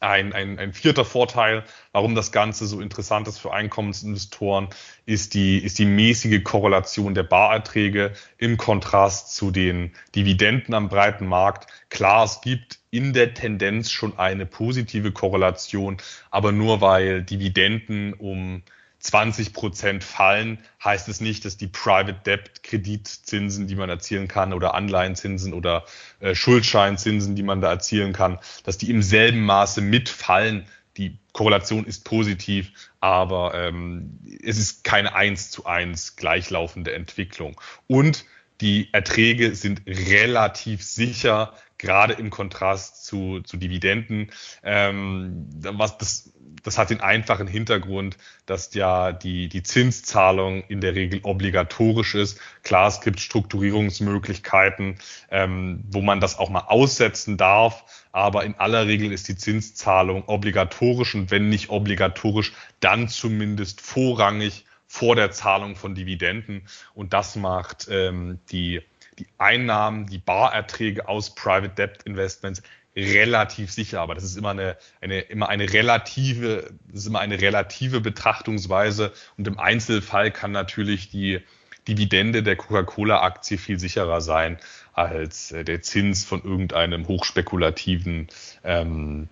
Ein, 0.00 0.32
ein, 0.32 0.58
ein 0.58 0.72
vierter 0.72 1.04
Vorteil, 1.04 1.64
warum 1.92 2.14
das 2.14 2.32
Ganze 2.32 2.66
so 2.66 2.80
interessant 2.80 3.28
ist 3.28 3.38
für 3.38 3.52
Einkommensinvestoren, 3.52 4.68
ist 5.04 5.34
die, 5.34 5.58
ist 5.58 5.78
die 5.78 5.84
mäßige 5.84 6.42
Korrelation 6.42 7.14
der 7.14 7.22
Barerträge 7.22 8.14
im 8.38 8.56
Kontrast 8.56 9.34
zu 9.34 9.50
den 9.50 9.92
Dividenden 10.16 10.74
am 10.74 10.88
breiten 10.88 11.26
Markt. 11.26 11.70
Klar, 11.90 12.24
es 12.24 12.40
gibt 12.40 12.78
in 12.90 13.12
der 13.12 13.34
Tendenz 13.34 13.90
schon 13.90 14.18
eine 14.18 14.46
positive 14.46 15.12
Korrelation, 15.12 15.98
aber 16.30 16.50
nur 16.50 16.80
weil 16.80 17.22
Dividenden 17.22 18.14
um 18.14 18.62
20 19.00 19.54
Prozent 19.54 20.04
fallen, 20.04 20.58
heißt 20.84 21.08
es 21.08 21.20
nicht, 21.20 21.44
dass 21.44 21.56
die 21.56 21.66
Private 21.66 22.14
Debt 22.24 22.62
Kreditzinsen, 22.62 23.66
die 23.66 23.74
man 23.74 23.88
erzielen 23.88 24.28
kann, 24.28 24.52
oder 24.52 24.74
Anleihenzinsen 24.74 25.54
oder 25.54 25.84
äh, 26.20 26.34
Schuldscheinzinsen, 26.34 27.34
die 27.34 27.42
man 27.42 27.60
da 27.60 27.70
erzielen 27.70 28.12
kann, 28.12 28.38
dass 28.64 28.78
die 28.78 28.90
im 28.90 29.02
selben 29.02 29.40
Maße 29.40 29.80
mitfallen. 29.80 30.66
Die 30.96 31.18
Korrelation 31.32 31.86
ist 31.86 32.04
positiv, 32.04 32.72
aber 33.00 33.54
ähm, 33.54 34.18
es 34.42 34.58
ist 34.58 34.84
keine 34.84 35.14
eins 35.14 35.50
zu 35.50 35.64
eins 35.64 36.16
gleichlaufende 36.16 36.92
Entwicklung. 36.92 37.58
Und 37.86 38.26
die 38.60 38.88
Erträge 38.92 39.54
sind 39.54 39.82
relativ 39.86 40.82
sicher, 40.82 41.54
gerade 41.78 42.14
im 42.14 42.30
Kontrast 42.30 43.06
zu, 43.06 43.40
zu 43.40 43.56
Dividenden. 43.56 44.30
Ähm, 44.62 45.46
was 45.62 45.98
das 45.98 46.32
das 46.62 46.78
hat 46.78 46.90
den 46.90 47.00
einfachen 47.00 47.46
Hintergrund, 47.46 48.16
dass 48.46 48.74
ja 48.74 49.12
die, 49.12 49.48
die 49.48 49.62
Zinszahlung 49.62 50.62
in 50.68 50.80
der 50.80 50.94
Regel 50.94 51.20
obligatorisch 51.22 52.14
ist. 52.14 52.38
Klar, 52.62 52.88
es 52.88 53.00
gibt 53.00 53.20
Strukturierungsmöglichkeiten, 53.20 54.96
ähm, 55.30 55.84
wo 55.90 56.00
man 56.00 56.20
das 56.20 56.38
auch 56.38 56.50
mal 56.50 56.64
aussetzen 56.66 57.36
darf, 57.36 57.84
aber 58.12 58.44
in 58.44 58.54
aller 58.56 58.86
Regel 58.86 59.12
ist 59.12 59.28
die 59.28 59.36
Zinszahlung 59.36 60.24
obligatorisch 60.26 61.14
und 61.14 61.30
wenn 61.30 61.48
nicht 61.48 61.70
obligatorisch, 61.70 62.52
dann 62.80 63.08
zumindest 63.08 63.80
vorrangig 63.80 64.64
vor 64.92 65.14
der 65.14 65.30
Zahlung 65.30 65.76
von 65.76 65.94
Dividenden. 65.94 66.66
Und 66.94 67.12
das 67.12 67.36
macht 67.36 67.86
ähm, 67.88 68.40
die, 68.50 68.82
die 69.20 69.28
Einnahmen, 69.38 70.06
die 70.06 70.18
Barerträge 70.18 71.08
aus 71.08 71.32
Private 71.36 71.68
Debt 71.76 72.02
Investments 72.02 72.60
relativ 72.96 73.70
sicher, 73.70 74.00
aber 74.00 74.16
das 74.16 74.24
ist 74.24 74.36
immer 74.36 74.50
eine, 74.50 74.76
eine, 75.00 75.20
immer 75.20 75.48
eine 75.48 75.72
relative, 75.72 76.74
das 76.88 77.02
ist 77.02 77.06
immer 77.06 77.20
eine 77.20 77.40
relative 77.40 78.00
Betrachtungsweise 78.00 79.12
und 79.36 79.46
im 79.46 79.60
Einzelfall 79.60 80.32
kann 80.32 80.50
natürlich 80.50 81.08
die 81.08 81.40
Dividende 81.86 82.42
der 82.42 82.56
Coca-Cola-Aktie 82.56 83.58
viel 83.58 83.78
sicherer 83.78 84.20
sein 84.20 84.58
als 84.92 85.52
äh, 85.52 85.62
der 85.62 85.82
Zins 85.82 86.24
von 86.24 86.42
irgendeinem 86.42 87.06
hochspekulativen 87.06 88.26
ähm, 88.64 89.28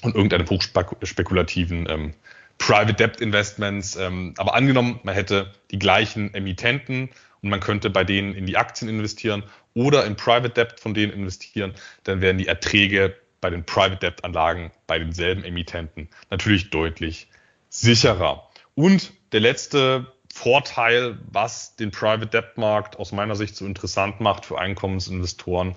und 0.00 0.14
irgendeinem 0.14 0.48
hochspekulativen 0.48 1.86
ähm, 1.90 2.14
Private 2.58 2.94
Debt 2.94 3.20
Investments. 3.20 3.96
Ähm, 3.96 4.34
aber 4.38 4.54
angenommen, 4.54 5.00
man 5.02 5.14
hätte 5.14 5.52
die 5.70 5.78
gleichen 5.78 6.32
Emittenten 6.34 7.10
und 7.42 7.50
man 7.50 7.60
könnte 7.60 7.90
bei 7.90 8.04
denen 8.04 8.34
in 8.34 8.46
die 8.46 8.56
Aktien 8.56 8.88
investieren 8.88 9.42
oder 9.74 10.06
in 10.06 10.16
Private 10.16 10.50
Debt 10.50 10.80
von 10.80 10.94
denen 10.94 11.12
investieren, 11.12 11.74
dann 12.04 12.20
wären 12.20 12.38
die 12.38 12.46
Erträge 12.46 13.16
bei 13.40 13.50
den 13.50 13.64
Private 13.64 13.96
Debt 13.96 14.24
Anlagen 14.24 14.70
bei 14.86 14.98
denselben 14.98 15.44
Emittenten 15.44 16.08
natürlich 16.30 16.70
deutlich 16.70 17.28
sicherer. 17.68 18.48
Und 18.74 19.12
der 19.32 19.40
letzte 19.40 20.06
Vorteil, 20.32 21.18
was 21.30 21.76
den 21.76 21.90
Private 21.90 22.26
Debt 22.26 22.56
Markt 22.56 22.98
aus 22.98 23.12
meiner 23.12 23.36
Sicht 23.36 23.54
so 23.54 23.66
interessant 23.66 24.20
macht 24.20 24.46
für 24.46 24.58
Einkommensinvestoren, 24.58 25.74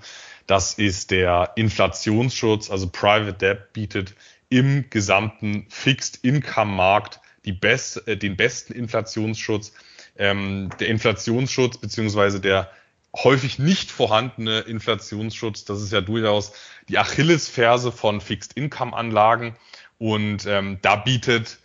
das 0.47 0.75
ist 0.75 1.11
der 1.11 1.51
Inflationsschutz. 1.55 2.71
Also 2.71 2.87
Private 2.87 3.33
Debt 3.33 3.73
bietet 3.73 4.15
im 4.49 4.89
gesamten 4.89 5.65
Fixed 5.69 6.23
Income 6.23 6.73
Markt 6.73 7.19
die 7.45 7.53
best, 7.53 8.07
äh, 8.07 8.17
den 8.17 8.36
besten 8.36 8.73
Inflationsschutz. 8.73 9.73
Ähm, 10.17 10.69
der 10.79 10.89
Inflationsschutz 10.89 11.77
beziehungsweise 11.77 12.39
der 12.39 12.71
häufig 13.15 13.57
nicht 13.57 13.89
vorhandene 13.89 14.60
Inflationsschutz, 14.60 15.65
das 15.65 15.81
ist 15.81 15.91
ja 15.91 16.01
durchaus 16.01 16.53
die 16.89 16.97
Achillesferse 16.97 17.91
von 17.91 18.21
Fixed-Income-Anlagen 18.21 19.55
und 19.97 20.45
ähm, 20.45 20.79
da 20.81 20.97
bietet 20.97 21.60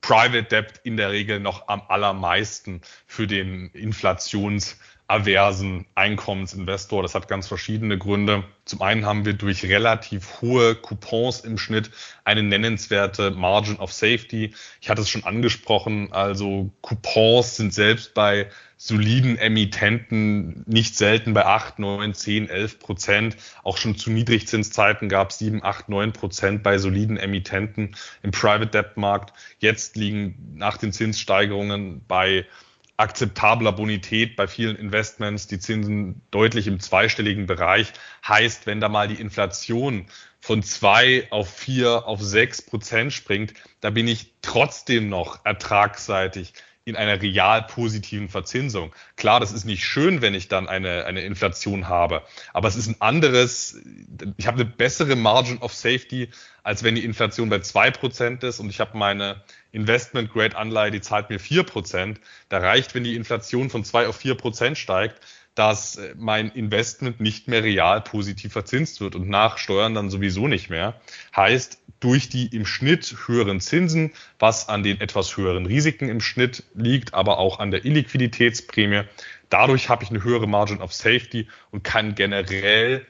Private 0.00 0.44
Debt 0.44 0.80
in 0.84 0.96
der 0.96 1.10
Regel 1.10 1.40
noch 1.40 1.68
am 1.68 1.82
allermeisten 1.88 2.82
für 3.06 3.26
den 3.26 3.70
Inflations 3.70 4.76
aversen 5.12 5.84
Einkommensinvestor. 5.94 7.02
Das 7.02 7.14
hat 7.14 7.28
ganz 7.28 7.46
verschiedene 7.46 7.98
Gründe. 7.98 8.44
Zum 8.64 8.80
einen 8.80 9.04
haben 9.04 9.26
wir 9.26 9.34
durch 9.34 9.62
relativ 9.64 10.40
hohe 10.40 10.74
Coupons 10.74 11.40
im 11.40 11.58
Schnitt 11.58 11.90
eine 12.24 12.42
nennenswerte 12.42 13.30
Margin 13.30 13.76
of 13.76 13.92
Safety. 13.92 14.54
Ich 14.80 14.88
hatte 14.88 15.02
es 15.02 15.10
schon 15.10 15.24
angesprochen, 15.24 16.10
also 16.12 16.70
Coupons 16.80 17.56
sind 17.56 17.74
selbst 17.74 18.14
bei 18.14 18.48
soliden 18.78 19.36
Emittenten 19.36 20.64
nicht 20.66 20.96
selten 20.96 21.34
bei 21.34 21.44
8, 21.44 21.78
9, 21.78 22.14
10, 22.14 22.48
11 22.48 22.78
Prozent. 22.78 23.36
Auch 23.64 23.76
schon 23.76 23.98
zu 23.98 24.10
Niedrigzinszeiten 24.10 25.10
gab 25.10 25.28
es 25.28 25.38
7, 25.38 25.62
8, 25.62 25.90
9 25.90 26.14
Prozent 26.14 26.62
bei 26.62 26.78
soliden 26.78 27.18
Emittenten 27.18 27.94
im 28.22 28.30
Private 28.30 28.68
Debt 28.68 28.96
Markt. 28.96 29.34
Jetzt 29.58 29.96
liegen 29.96 30.54
nach 30.54 30.78
den 30.78 30.92
Zinssteigerungen 30.92 32.02
bei 32.08 32.46
akzeptabler 33.02 33.72
Bonität 33.72 34.36
bei 34.36 34.46
vielen 34.46 34.76
Investments, 34.76 35.48
die 35.48 35.58
Zinsen 35.58 36.22
deutlich 36.30 36.68
im 36.68 36.78
zweistelligen 36.78 37.46
Bereich. 37.46 37.92
Heißt, 38.26 38.66
wenn 38.66 38.80
da 38.80 38.88
mal 38.88 39.08
die 39.08 39.20
Inflation 39.20 40.06
von 40.40 40.62
zwei 40.62 41.26
auf 41.30 41.52
vier 41.52 42.06
auf 42.06 42.22
sechs 42.22 42.62
Prozent 42.62 43.12
springt, 43.12 43.54
da 43.80 43.90
bin 43.90 44.06
ich 44.06 44.32
trotzdem 44.40 45.08
noch 45.08 45.44
ertragsseitig 45.44 46.52
in 46.84 46.96
einer 46.96 47.20
real 47.20 47.62
positiven 47.62 48.28
Verzinsung. 48.28 48.92
Klar, 49.16 49.40
das 49.40 49.52
ist 49.52 49.64
nicht 49.64 49.84
schön, 49.84 50.20
wenn 50.20 50.34
ich 50.34 50.48
dann 50.48 50.68
eine, 50.68 51.04
eine 51.04 51.22
Inflation 51.22 51.88
habe, 51.88 52.22
aber 52.52 52.68
es 52.68 52.76
ist 52.76 52.88
ein 52.88 53.00
anderes, 53.00 53.80
ich 54.36 54.46
habe 54.46 54.60
eine 54.60 54.64
bessere 54.64 55.14
Margin 55.14 55.58
of 55.58 55.74
Safety, 55.74 56.30
als 56.62 56.82
wenn 56.82 56.94
die 56.94 57.04
Inflation 57.04 57.50
bei 57.50 57.60
zwei 57.60 57.90
Prozent 57.90 58.42
ist 58.42 58.58
und 58.58 58.68
ich 58.68 58.80
habe 58.80 58.96
meine 58.96 59.42
Investment-Grade-Anleihe, 59.72 60.90
die 60.90 61.00
zahlt 61.00 61.30
mir 61.30 61.38
vier 61.38 61.64
Prozent. 61.64 62.20
Da 62.48 62.58
reicht, 62.58 62.94
wenn 62.94 63.04
die 63.04 63.16
Inflation 63.16 63.70
von 63.70 63.84
zwei 63.84 64.06
auf 64.06 64.16
vier 64.16 64.34
Prozent 64.34 64.78
steigt, 64.78 65.20
dass 65.54 65.96
äh, 65.96 66.14
mein 66.16 66.50
Investment 66.50 67.20
nicht 67.20 67.48
mehr 67.48 67.62
real 67.62 68.00
positiv 68.00 68.52
verzinst 68.52 69.00
wird 69.00 69.14
und 69.14 69.28
nach 69.28 69.58
Steuern 69.58 69.94
dann 69.94 70.10
sowieso 70.10 70.48
nicht 70.48 70.70
mehr. 70.70 71.00
Heißt, 71.36 71.78
durch 72.00 72.28
die 72.28 72.46
im 72.46 72.66
Schnitt 72.66 73.16
höheren 73.26 73.60
Zinsen, 73.60 74.12
was 74.38 74.68
an 74.68 74.82
den 74.82 75.00
etwas 75.00 75.36
höheren 75.36 75.66
Risiken 75.66 76.08
im 76.08 76.20
Schnitt 76.20 76.64
liegt, 76.74 77.14
aber 77.14 77.38
auch 77.38 77.58
an 77.58 77.70
der 77.70 77.84
Illiquiditätsprämie, 77.84 79.02
dadurch 79.50 79.88
habe 79.88 80.04
ich 80.04 80.10
eine 80.10 80.24
höhere 80.24 80.48
Margin 80.48 80.80
of 80.80 80.92
Safety 80.92 81.48
und 81.70 81.84
kann 81.84 82.14
generell 82.14 83.06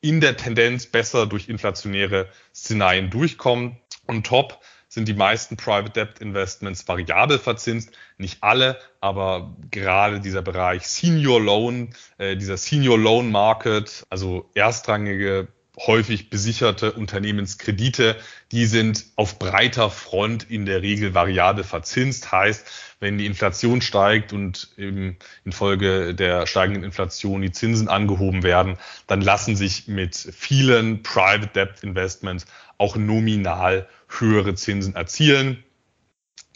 in 0.00 0.20
der 0.20 0.36
Tendenz 0.36 0.86
besser 0.86 1.26
durch 1.26 1.48
inflationäre 1.48 2.28
Szenarien 2.54 3.10
durchkommen. 3.10 3.78
Und 4.06 4.26
top 4.26 4.60
sind 4.96 5.08
die 5.08 5.14
meisten 5.14 5.58
Private 5.58 5.90
Debt 5.90 6.20
Investments 6.20 6.88
variabel 6.88 7.38
verzinst. 7.38 7.90
Nicht 8.16 8.42
alle, 8.42 8.78
aber 9.02 9.54
gerade 9.70 10.20
dieser 10.20 10.40
Bereich 10.40 10.86
Senior 10.86 11.38
Loan, 11.38 11.90
äh, 12.16 12.34
dieser 12.34 12.56
Senior 12.56 12.98
Loan 12.98 13.30
Market, 13.30 14.06
also 14.08 14.48
erstrangige 14.54 15.48
häufig 15.78 16.30
besicherte 16.30 16.92
Unternehmenskredite, 16.92 18.16
die 18.50 18.66
sind 18.66 19.04
auf 19.16 19.38
breiter 19.38 19.90
Front 19.90 20.50
in 20.50 20.64
der 20.64 20.82
Regel 20.82 21.14
variabel 21.14 21.64
verzinst. 21.64 22.32
Heißt, 22.32 22.66
wenn 22.98 23.18
die 23.18 23.26
Inflation 23.26 23.82
steigt 23.82 24.32
und 24.32 24.70
eben 24.78 25.18
infolge 25.44 26.14
der 26.14 26.46
steigenden 26.46 26.84
Inflation 26.84 27.42
die 27.42 27.52
Zinsen 27.52 27.88
angehoben 27.88 28.42
werden, 28.42 28.78
dann 29.06 29.20
lassen 29.20 29.54
sich 29.54 29.86
mit 29.86 30.16
vielen 30.16 31.02
Private 31.02 31.48
Debt 31.48 31.82
Investments 31.82 32.46
auch 32.78 32.96
nominal 32.96 33.88
höhere 34.08 34.54
Zinsen 34.54 34.94
erzielen. 34.94 35.62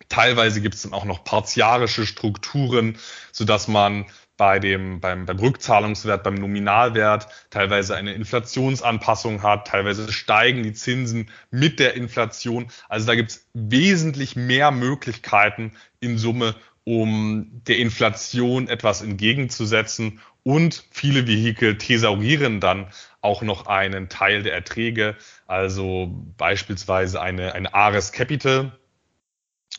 Teilweise 0.08 0.60
gibt 0.60 0.74
es 0.74 0.82
dann 0.82 0.92
auch 0.92 1.04
noch 1.04 1.24
partiarische 1.24 2.06
Strukturen, 2.06 2.96
so 3.32 3.44
dass 3.44 3.68
man 3.68 4.06
bei 4.40 4.58
dem, 4.58 5.00
beim, 5.00 5.26
beim 5.26 5.38
Rückzahlungswert, 5.38 6.22
beim 6.22 6.36
Nominalwert 6.36 7.28
teilweise 7.50 7.94
eine 7.94 8.14
Inflationsanpassung 8.14 9.42
hat, 9.42 9.66
teilweise 9.66 10.10
steigen 10.10 10.62
die 10.62 10.72
Zinsen 10.72 11.28
mit 11.50 11.78
der 11.78 11.92
Inflation. 11.92 12.68
Also 12.88 13.06
da 13.06 13.16
gibt 13.16 13.32
es 13.32 13.46
wesentlich 13.52 14.36
mehr 14.36 14.70
Möglichkeiten 14.70 15.72
in 16.00 16.16
Summe, 16.16 16.54
um 16.84 17.50
der 17.68 17.76
Inflation 17.76 18.66
etwas 18.66 19.02
entgegenzusetzen. 19.02 20.20
Und 20.42 20.86
viele 20.90 21.26
Vehikel 21.26 21.76
thesaurieren 21.76 22.60
dann 22.60 22.86
auch 23.20 23.42
noch 23.42 23.66
einen 23.66 24.08
Teil 24.08 24.42
der 24.42 24.54
Erträge, 24.54 25.16
also 25.48 26.08
beispielsweise 26.38 27.20
eine, 27.20 27.54
eine 27.54 27.74
Ares 27.74 28.12
Capital, 28.12 28.72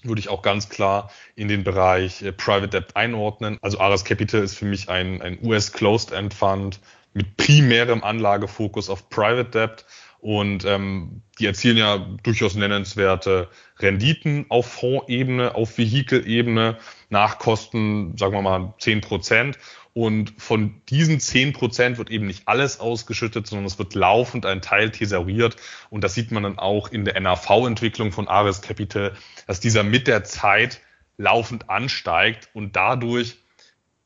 würde 0.04 0.20
ich 0.20 0.30
auch 0.30 0.42
ganz 0.42 0.70
klar 0.70 1.12
in 1.36 1.48
den 1.48 1.64
Bereich 1.64 2.22
äh, 2.22 2.32
Private 2.32 2.70
Debt 2.70 2.96
einordnen. 2.96 3.58
Also 3.62 3.80
Ares 3.80 4.04
Capital 4.04 4.42
ist 4.42 4.58
für 4.58 4.66
mich 4.66 4.90
ein, 4.90 5.22
ein 5.22 5.40
US 5.44 5.72
Closed 5.72 6.12
End 6.12 6.34
Fund 6.34 6.80
mit 7.14 7.38
primärem 7.38 8.04
Anlagefokus 8.04 8.90
auf 8.90 9.10
Private 9.10 9.50
Debt 9.50 9.86
und 10.22 10.66
ähm, 10.66 11.24
die 11.40 11.48
erzielen 11.48 11.78
ja 11.78 11.98
durchaus 12.22 12.54
nennenswerte 12.54 13.50
Renditen 13.80 14.46
auf 14.50 14.68
Fondsebene, 14.68 15.56
auf 15.56 15.80
Vehikelebene, 15.80 16.78
nach 17.10 17.40
Kosten, 17.40 18.16
sagen 18.18 18.34
wir 18.34 18.44
mal, 18.44 18.74
zehn 18.78 19.02
Prozent. 19.02 19.58
Und 19.94 20.34
von 20.38 20.82
diesen 20.90 21.20
zehn 21.20 21.54
Prozent 21.54 21.98
wird 21.98 22.12
eben 22.12 22.28
nicht 22.28 22.48
alles 22.48 22.80
ausgeschüttet, 22.80 23.48
sondern 23.48 23.66
es 23.66 23.80
wird 23.80 23.96
laufend 23.96 24.46
ein 24.46 24.62
Teil 24.62 24.92
thesauriert. 24.92 25.58
Und 25.90 26.04
das 26.04 26.14
sieht 26.14 26.32
man 26.32 26.44
dann 26.44 26.60
auch 26.60 26.90
in 26.92 27.04
der 27.04 27.20
NAV-Entwicklung 27.20 28.12
von 28.12 28.28
Ares 28.28 28.62
Capital, 28.62 29.14
dass 29.48 29.60
dieser 29.60 29.84
mit 29.84 30.08
der 30.08 30.24
Zeit 30.24 30.82
laufend 31.18 31.70
ansteigt 31.70 32.50
und 32.54 32.76
dadurch 32.76 33.38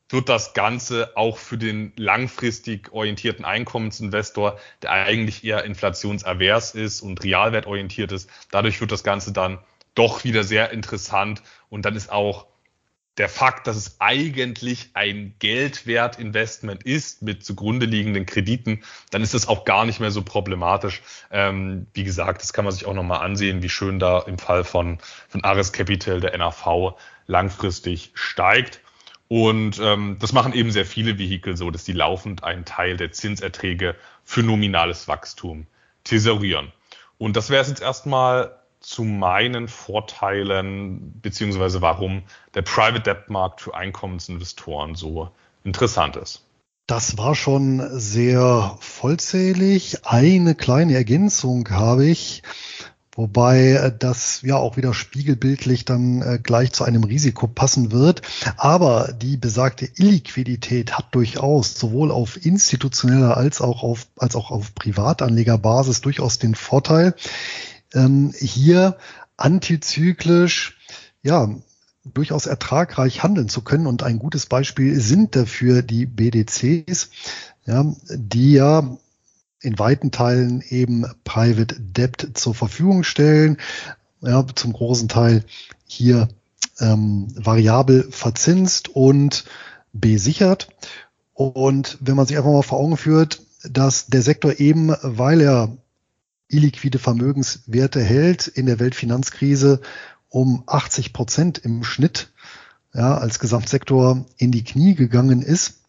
wird 0.10 0.30
das 0.30 0.54
Ganze 0.54 1.16
auch 1.16 1.38
für 1.38 1.58
den 1.58 1.92
langfristig 1.96 2.92
orientierten 2.92 3.44
Einkommensinvestor, 3.44 4.60
der 4.82 4.92
eigentlich 4.92 5.44
eher 5.44 5.64
inflationsavers 5.64 6.76
ist 6.76 7.02
und 7.02 7.24
realwertorientiert 7.24 8.12
ist, 8.12 8.30
dadurch 8.52 8.80
wird 8.82 8.92
das 8.92 9.04
Ganze 9.04 9.34
dann 9.34 9.60
doch 9.96 10.24
wieder 10.24 10.44
sehr 10.44 10.72
interessant 10.72 11.42
und 11.70 11.86
dann 11.86 11.96
ist 11.96 12.12
auch 12.12 12.48
der 13.18 13.30
Fakt, 13.30 13.68
dass 13.68 13.78
es 13.78 13.96
eigentlich 14.00 14.90
ein 14.94 15.36
Geldwertinvestment 15.40 16.84
ist 16.84 17.22
mit 17.22 17.46
zugrunde 17.46 17.86
liegenden 17.86 18.26
Krediten, 18.26 18.84
dann 19.10 19.22
ist 19.22 19.34
das 19.34 19.48
auch 19.48 19.64
gar 19.64 19.86
nicht 19.86 20.02
mehr 20.02 20.12
so 20.12 20.22
problematisch. 20.22 21.02
Ähm, 21.32 21.88
wie 21.94 22.04
gesagt, 22.04 22.42
das 22.42 22.52
kann 22.52 22.66
man 22.66 22.74
sich 22.74 22.86
auch 22.86 22.94
nochmal 22.94 23.22
ansehen, 23.22 23.64
wie 23.64 23.70
schön 23.70 24.00
da 24.00 24.20
im 24.20 24.38
Fall 24.38 24.66
von, 24.66 25.00
von 25.30 25.44
Ares 25.46 25.72
Capital 25.72 26.20
der 26.20 26.38
NAV 26.38 26.96
langfristig 27.26 28.12
steigt. 28.16 28.82
Und 29.28 29.80
ähm, 29.82 30.18
das 30.20 30.34
machen 30.34 30.54
eben 30.54 30.72
sehr 30.72 30.86
viele 30.86 31.18
Vehikel 31.18 31.58
so, 31.58 31.72
dass 31.72 31.84
die 31.84 31.94
laufend 31.94 32.44
einen 32.44 32.66
Teil 32.66 32.98
der 32.98 33.12
Zinserträge 33.12 33.96
für 34.24 34.44
nominales 34.44 35.08
Wachstum 35.08 35.66
thesaurieren. 36.04 36.72
Und 37.18 37.36
das 37.36 37.50
wäre 37.50 37.62
es 37.62 37.70
jetzt 37.70 37.82
erstmal 37.82 38.56
zu 38.80 39.04
meinen 39.04 39.68
Vorteilen, 39.68 41.20
beziehungsweise 41.22 41.82
warum 41.82 42.22
der 42.54 42.62
Private 42.62 43.02
Debt 43.02 43.30
Markt 43.30 43.62
für 43.62 43.74
Einkommensinvestoren 43.74 44.94
so 44.94 45.32
interessant 45.64 46.18
ist. 46.18 46.44
Das 46.86 47.18
war 47.18 47.34
schon 47.34 47.82
sehr 48.00 48.78
vollzählig. 48.80 50.06
Eine 50.06 50.54
kleine 50.54 50.94
Ergänzung 50.94 51.68
habe 51.72 52.06
ich, 52.06 52.44
wobei 53.16 53.94
das 53.98 54.42
ja 54.42 54.58
auch 54.58 54.78
wieder 54.78 54.94
spiegelbildlich 54.94 55.86
dann 55.86 56.22
äh, 56.22 56.40
gleich 56.42 56.72
zu 56.74 56.84
einem 56.84 57.04
Risiko 57.04 57.48
passen 57.48 57.92
wird. 57.92 58.22
Aber 58.58 59.14
die 59.14 59.38
besagte 59.38 59.90
Illiquidität 59.96 60.98
hat 60.98 61.16
durchaus 61.16 61.76
sowohl 61.76 62.12
auf 62.12 62.46
institutioneller 62.46 63.38
als 63.38 63.62
auch 63.62 63.84
auf, 63.84 64.08
als 64.18 64.36
auch 64.36 64.52
auf 64.52 64.76
Privatanlegerbasis 64.76 66.02
durchaus 66.02 66.40
den 66.40 66.56
Vorteil, 66.56 67.16
ähm, 67.94 68.34
hier 68.38 68.98
antizyklisch, 69.38 70.78
ja, 71.24 71.50
durchaus 72.04 72.46
ertragreich 72.46 73.24
handeln 73.24 73.50
zu 73.50 73.62
können. 73.62 73.88
Und 73.88 74.04
ein 74.04 74.20
gutes 74.20 74.46
Beispiel 74.46 75.00
sind 75.00 75.36
dafür 75.36 75.82
die 75.82 76.06
BDCs, 76.06 77.10
ja, 77.66 77.86
die 78.10 78.54
ja 78.54 78.98
in 79.62 79.80
weiten 79.80 80.12
Teilen 80.12 80.62
eben 80.70 81.06
Private 81.24 81.76
Debt 81.80 82.32
zur 82.34 82.54
Verfügung 82.54 83.04
stellen, 83.04 83.58
ja, 84.22 84.46
zum 84.56 84.74
großen 84.74 85.08
Teil 85.08 85.44
hier 85.86 86.28
ähm, 86.80 87.28
variabel 87.36 88.08
verzinst 88.12 88.90
und 88.90 89.46
besichert. 89.94 90.70
Und 91.34 91.98
wenn 92.02 92.16
man 92.16 92.26
sich 92.26 92.38
einfach 92.38 92.52
mal 92.52 92.62
vor 92.62 92.80
Augen 92.80 92.98
führt, 92.98 93.42
dass 93.64 94.08
der 94.08 94.22
Sektor 94.22 94.60
eben, 94.60 94.96
weil 95.02 95.42
er 95.42 95.78
illiquide 96.48 97.00
Vermögenswerte 97.00 98.02
hält 98.02 98.48
in 98.48 98.66
der 98.66 98.80
Weltfinanzkrise 98.80 99.82
um 100.30 100.64
80 100.68 101.14
Prozent 101.14 101.58
im 101.58 101.84
Schnitt 101.84 102.32
ja, 102.94 103.18
als 103.18 103.40
Gesamtsektor 103.40 104.26
in 104.38 104.52
die 104.52 104.64
Knie 104.64 104.96
gegangen 104.96 105.42
ist, 105.42 105.85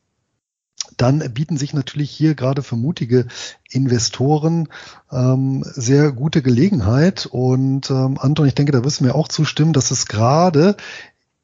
dann 0.97 1.19
bieten 1.33 1.57
sich 1.57 1.75
natürlich 1.75 2.11
hier 2.11 2.35
gerade 2.35 2.63
für 2.63 2.77
mutige 2.77 3.27
Investoren 3.71 4.69
ähm, 5.13 5.63
sehr 5.65 6.13
gute 6.13 6.43
Gelegenheit. 6.43 7.27
Und 7.27 7.91
ähm, 7.91 8.19
Anton, 8.19 8.47
ich 8.47 8.55
denke, 8.55 8.73
da 8.73 8.85
wirst 8.85 9.01
du 9.01 9.05
mir 9.05 9.15
auch 9.15 9.29
zustimmen, 9.29 9.73
dass 9.73 9.91
es 9.91 10.07
gerade 10.07 10.77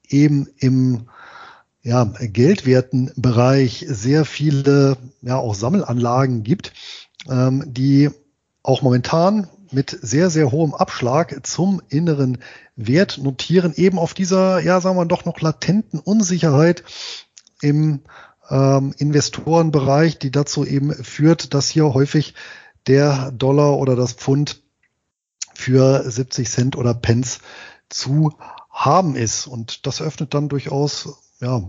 eben 0.09 0.49
im 0.59 1.09
ja, 1.83 2.05
geldwerten 2.05 3.11
Bereich 3.17 3.85
sehr 3.89 4.25
viele 4.25 4.97
ja 5.21 5.37
auch 5.37 5.55
Sammelanlagen 5.55 6.45
gibt, 6.45 6.73
ähm, 7.29 7.65
die 7.67 8.11
auch 8.63 8.83
momentan 8.83 9.49
mit 9.73 9.99
sehr, 10.01 10.31
sehr 10.31 10.53
hohem 10.53 10.75
Abschlag 10.75 11.41
zum 11.45 11.83
inneren 11.89 12.39
Wert 12.77 13.19
notieren, 13.19 13.73
eben 13.75 13.99
auf 13.99 14.15
dieser, 14.15 14.61
ja, 14.61 14.81
sagen 14.81 14.97
wir 14.97 15.07
doch 15.07 15.25
noch 15.25 15.41
latenten 15.41 15.99
Unsicherheit 15.99 16.85
im 17.61 18.01
ähm, 18.53 18.95
Investorenbereich, 18.99 20.19
die 20.19 20.31
dazu 20.31 20.65
eben 20.65 20.93
führt, 20.93 21.55
dass 21.55 21.71
hier 21.71 21.95
häufig 21.95 22.35
der 22.87 23.33
Dollar 23.33 23.79
oder 23.79 23.97
das 23.97 24.13
Pfund 24.13 24.63
für 25.55 26.09
70 26.09 26.51
Cent 26.51 26.77
oder 26.77 26.93
Pence 26.93 27.39
zu 27.89 28.35
haben 28.71 29.17
ist. 29.17 29.47
Und 29.47 29.87
das 29.87 30.03
öffnet 30.03 30.35
dann 30.35 30.51
durchaus 30.51 31.23
ja, 31.41 31.63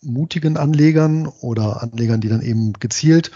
mutigen 0.00 0.56
Anlegern 0.56 1.26
oder 1.26 1.82
Anlegern, 1.82 2.20
die 2.20 2.28
dann 2.28 2.42
eben 2.42 2.72
gezielt 2.74 3.32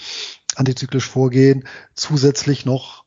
antizyklisch 0.56 1.08
vorgehen, 1.08 1.64
zusätzlich 1.94 2.66
noch 2.66 3.04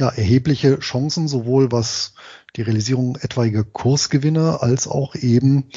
ja, 0.00 0.08
erhebliche 0.08 0.78
Chancen, 0.78 1.28
sowohl 1.28 1.72
was 1.72 2.14
die 2.56 2.62
Realisierung 2.62 3.16
etwaiger 3.16 3.64
Kursgewinne 3.64 4.62
als 4.62 4.88
auch 4.88 5.14
eben 5.14 5.70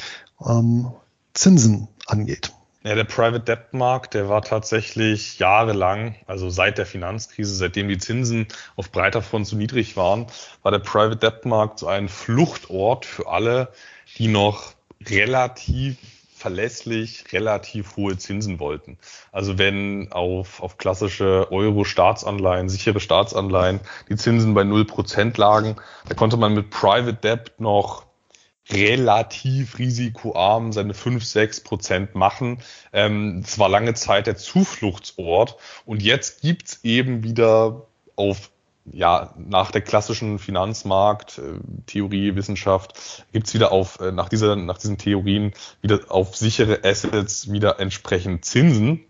ähm, 0.45 0.91
Zinsen 1.33 1.87
angeht. 2.07 2.53
Ja, 2.83 2.95
der 2.95 3.03
Private 3.03 3.41
Debt 3.41 3.73
Markt, 3.73 4.15
der 4.15 4.27
war 4.27 4.41
tatsächlich 4.41 5.37
jahrelang, 5.37 6.15
also 6.25 6.49
seit 6.49 6.79
der 6.79 6.87
Finanzkrise, 6.87 7.53
seitdem 7.53 7.87
die 7.87 7.99
Zinsen 7.99 8.47
auf 8.75 8.91
breiter 8.91 9.21
Front 9.21 9.45
zu 9.45 9.55
niedrig 9.55 9.97
waren, 9.97 10.25
war 10.63 10.71
der 10.71 10.79
Private 10.79 11.17
Debt 11.17 11.45
Markt 11.45 11.77
so 11.77 11.87
ein 11.87 12.09
Fluchtort 12.09 13.05
für 13.05 13.27
alle, 13.27 13.71
die 14.17 14.27
noch 14.27 14.73
relativ 15.07 15.97
verlässlich 16.35 17.25
relativ 17.31 17.97
hohe 17.97 18.17
Zinsen 18.17 18.59
wollten. 18.59 18.97
Also 19.31 19.59
wenn 19.59 20.11
auf, 20.11 20.63
auf 20.63 20.79
klassische 20.79 21.51
Euro-Staatsanleihen, 21.51 22.67
sichere 22.67 22.99
Staatsanleihen 22.99 23.79
die 24.09 24.15
Zinsen 24.15 24.55
bei 24.55 24.63
0% 24.63 25.39
lagen, 25.39 25.75
da 26.09 26.15
konnte 26.15 26.37
man 26.37 26.55
mit 26.55 26.71
Private 26.71 27.13
Debt 27.13 27.53
noch 27.59 28.07
relativ 28.73 29.77
risikoarm 29.77 30.71
seine 30.71 30.93
5, 30.93 31.23
6 31.23 31.61
Prozent 31.61 32.15
machen. 32.15 32.59
Ähm, 32.93 33.43
es 33.45 33.59
war 33.59 33.69
lange 33.69 33.93
Zeit 33.93 34.27
der 34.27 34.37
Zufluchtsort 34.37 35.57
und 35.85 36.01
jetzt 36.01 36.41
gibt's 36.41 36.79
eben 36.83 37.23
wieder 37.23 37.87
auf 38.15 38.51
ja, 38.85 39.33
nach 39.37 39.71
der 39.71 39.81
klassischen 39.81 40.39
Finanzmarkt, 40.39 41.39
äh, 41.39 42.35
Wissenschaft, 42.35 43.25
gibt's 43.31 43.53
wieder 43.53 43.71
auf, 43.71 43.99
äh, 43.99 44.11
nach, 44.11 44.29
dieser, 44.29 44.55
nach 44.55 44.77
diesen 44.77 44.97
Theorien 44.97 45.53
wieder 45.81 45.99
auf 46.09 46.35
sichere 46.35 46.83
Assets 46.83 47.51
wieder 47.51 47.79
entsprechend 47.79 48.45
Zinsen. 48.45 49.05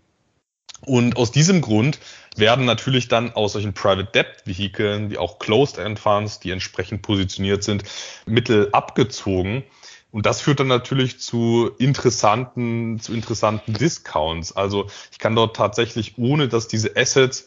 Und 0.84 1.16
aus 1.16 1.30
diesem 1.30 1.60
Grund 1.60 2.00
werden 2.36 2.64
natürlich 2.64 3.08
dann 3.08 3.32
aus 3.32 3.52
solchen 3.52 3.72
Private 3.72 4.10
Debt 4.12 4.42
Vehikeln, 4.44 5.10
wie 5.10 5.18
auch 5.18 5.38
Closed 5.38 5.78
End 5.78 5.98
Funds, 5.98 6.40
die 6.40 6.50
entsprechend 6.50 7.02
positioniert 7.02 7.62
sind, 7.62 7.84
Mittel 8.26 8.68
abgezogen. 8.72 9.62
Und 10.10 10.26
das 10.26 10.40
führt 10.42 10.60
dann 10.60 10.66
natürlich 10.66 11.20
zu 11.20 11.70
interessanten, 11.78 13.00
zu 13.00 13.14
interessanten 13.14 13.72
Discounts. 13.72 14.54
Also 14.54 14.88
ich 15.10 15.18
kann 15.18 15.34
dort 15.34 15.56
tatsächlich, 15.56 16.18
ohne 16.18 16.48
dass 16.48 16.68
diese 16.68 16.96
Assets 16.96 17.46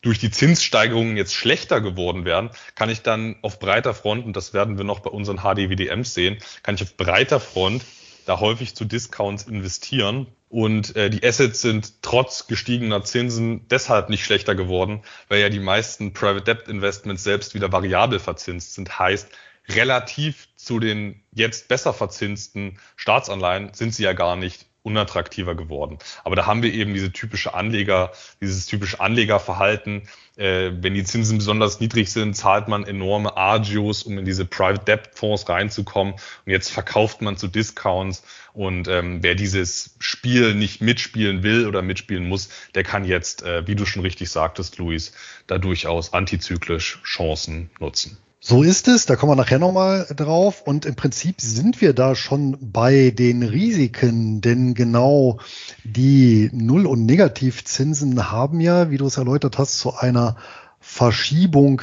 durch 0.00 0.18
die 0.18 0.30
Zinssteigerungen 0.30 1.16
jetzt 1.16 1.34
schlechter 1.34 1.80
geworden 1.80 2.24
wären, 2.24 2.50
kann 2.74 2.88
ich 2.88 3.02
dann 3.02 3.36
auf 3.42 3.58
breiter 3.58 3.92
Front, 3.92 4.24
und 4.24 4.36
das 4.36 4.54
werden 4.54 4.78
wir 4.78 4.84
noch 4.84 5.00
bei 5.00 5.10
unseren 5.10 5.38
HDWDMs 5.38 6.14
sehen, 6.14 6.38
kann 6.62 6.76
ich 6.76 6.82
auf 6.82 6.96
breiter 6.96 7.40
Front 7.40 7.82
da 8.26 8.40
häufig 8.40 8.74
zu 8.74 8.84
Discounts 8.84 9.44
investieren. 9.44 10.26
Und 10.48 10.94
äh, 10.94 11.10
die 11.10 11.26
Assets 11.26 11.60
sind 11.60 12.02
trotz 12.02 12.46
gestiegener 12.46 13.02
Zinsen 13.02 13.66
deshalb 13.68 14.10
nicht 14.10 14.24
schlechter 14.24 14.54
geworden, 14.54 15.02
weil 15.28 15.40
ja 15.40 15.48
die 15.48 15.60
meisten 15.60 16.12
Private 16.12 16.42
Debt 16.42 16.68
Investments 16.68 17.24
selbst 17.24 17.54
wieder 17.54 17.72
variabel 17.72 18.18
verzinst 18.18 18.74
sind. 18.74 18.98
Heißt, 18.98 19.28
relativ 19.68 20.48
zu 20.56 20.78
den 20.78 21.22
jetzt 21.32 21.68
besser 21.68 21.92
verzinsten 21.92 22.78
Staatsanleihen 22.96 23.74
sind 23.74 23.94
sie 23.94 24.04
ja 24.04 24.12
gar 24.12 24.36
nicht 24.36 24.66
unattraktiver 24.86 25.54
geworden. 25.54 25.98
Aber 26.24 26.36
da 26.36 26.46
haben 26.46 26.62
wir 26.62 26.72
eben 26.72 26.94
diese 26.94 27.12
typische 27.12 27.52
Anleger, 27.52 28.12
dieses 28.40 28.66
typische 28.66 29.00
Anlegerverhalten. 29.00 30.08
Äh, 30.36 30.70
wenn 30.80 30.94
die 30.94 31.02
Zinsen 31.04 31.38
besonders 31.38 31.80
niedrig 31.80 32.10
sind, 32.10 32.34
zahlt 32.34 32.68
man 32.68 32.84
enorme 32.84 33.36
Agios, 33.36 34.04
um 34.04 34.16
in 34.16 34.24
diese 34.24 34.44
Private 34.44 34.84
Debt 34.84 35.10
Fonds 35.14 35.48
reinzukommen. 35.48 36.14
Und 36.14 36.52
jetzt 36.52 36.70
verkauft 36.70 37.20
man 37.20 37.36
zu 37.36 37.48
Discounts. 37.48 38.22
Und 38.54 38.86
ähm, 38.88 39.22
wer 39.22 39.34
dieses 39.34 39.96
Spiel 39.98 40.54
nicht 40.54 40.80
mitspielen 40.80 41.42
will 41.42 41.66
oder 41.66 41.82
mitspielen 41.82 42.28
muss, 42.28 42.48
der 42.74 42.84
kann 42.84 43.04
jetzt, 43.04 43.42
äh, 43.42 43.66
wie 43.66 43.74
du 43.74 43.84
schon 43.84 44.02
richtig 44.02 44.30
sagtest, 44.30 44.78
Luis, 44.78 45.12
da 45.46 45.58
durchaus 45.58 46.12
antizyklisch 46.12 47.00
Chancen 47.02 47.70
nutzen. 47.80 48.16
So 48.38 48.62
ist 48.62 48.86
es, 48.86 49.06
da 49.06 49.16
kommen 49.16 49.32
wir 49.32 49.36
nachher 49.36 49.58
nochmal 49.58 50.06
drauf. 50.14 50.62
Und 50.62 50.84
im 50.84 50.94
Prinzip 50.94 51.40
sind 51.40 51.80
wir 51.80 51.94
da 51.94 52.14
schon 52.14 52.56
bei 52.60 53.10
den 53.10 53.42
Risiken, 53.42 54.40
denn 54.40 54.74
genau 54.74 55.40
die 55.84 56.50
Null- 56.52 56.86
und 56.86 57.06
Negativzinsen 57.06 58.30
haben 58.30 58.60
ja, 58.60 58.90
wie 58.90 58.98
du 58.98 59.06
es 59.06 59.16
erläutert 59.16 59.58
hast, 59.58 59.78
zu 59.78 59.94
einer 59.94 60.36
Verschiebung 60.80 61.82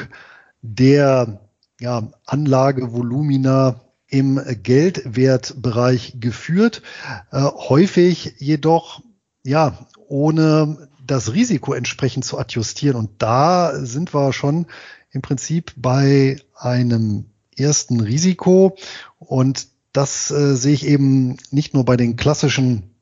der 0.62 1.42
ja, 1.80 2.08
Anlagevolumina 2.26 3.82
im 4.08 4.40
Geldwertbereich 4.62 6.18
geführt. 6.20 6.84
Äh, 7.32 7.42
häufig 7.42 8.36
jedoch 8.38 9.02
ja 9.44 9.88
ohne 10.08 10.88
das 11.06 11.34
Risiko 11.34 11.74
entsprechend 11.74 12.24
zu 12.24 12.38
adjustieren. 12.38 12.96
Und 12.96 13.22
da 13.22 13.74
sind 13.84 14.14
wir 14.14 14.32
schon 14.32 14.68
im 15.14 15.22
Prinzip 15.22 15.74
bei 15.78 16.38
einem 16.56 17.26
ersten 17.56 18.02
Risiko. 18.02 18.76
Und 19.20 19.68
das 19.94 20.32
äh, 20.32 20.56
sehe 20.56 20.74
ich 20.74 20.86
eben 20.86 21.38
nicht 21.52 21.74
nur 21.74 21.86
bei 21.86 21.96
den 21.96 22.16
klassischen 22.16 22.94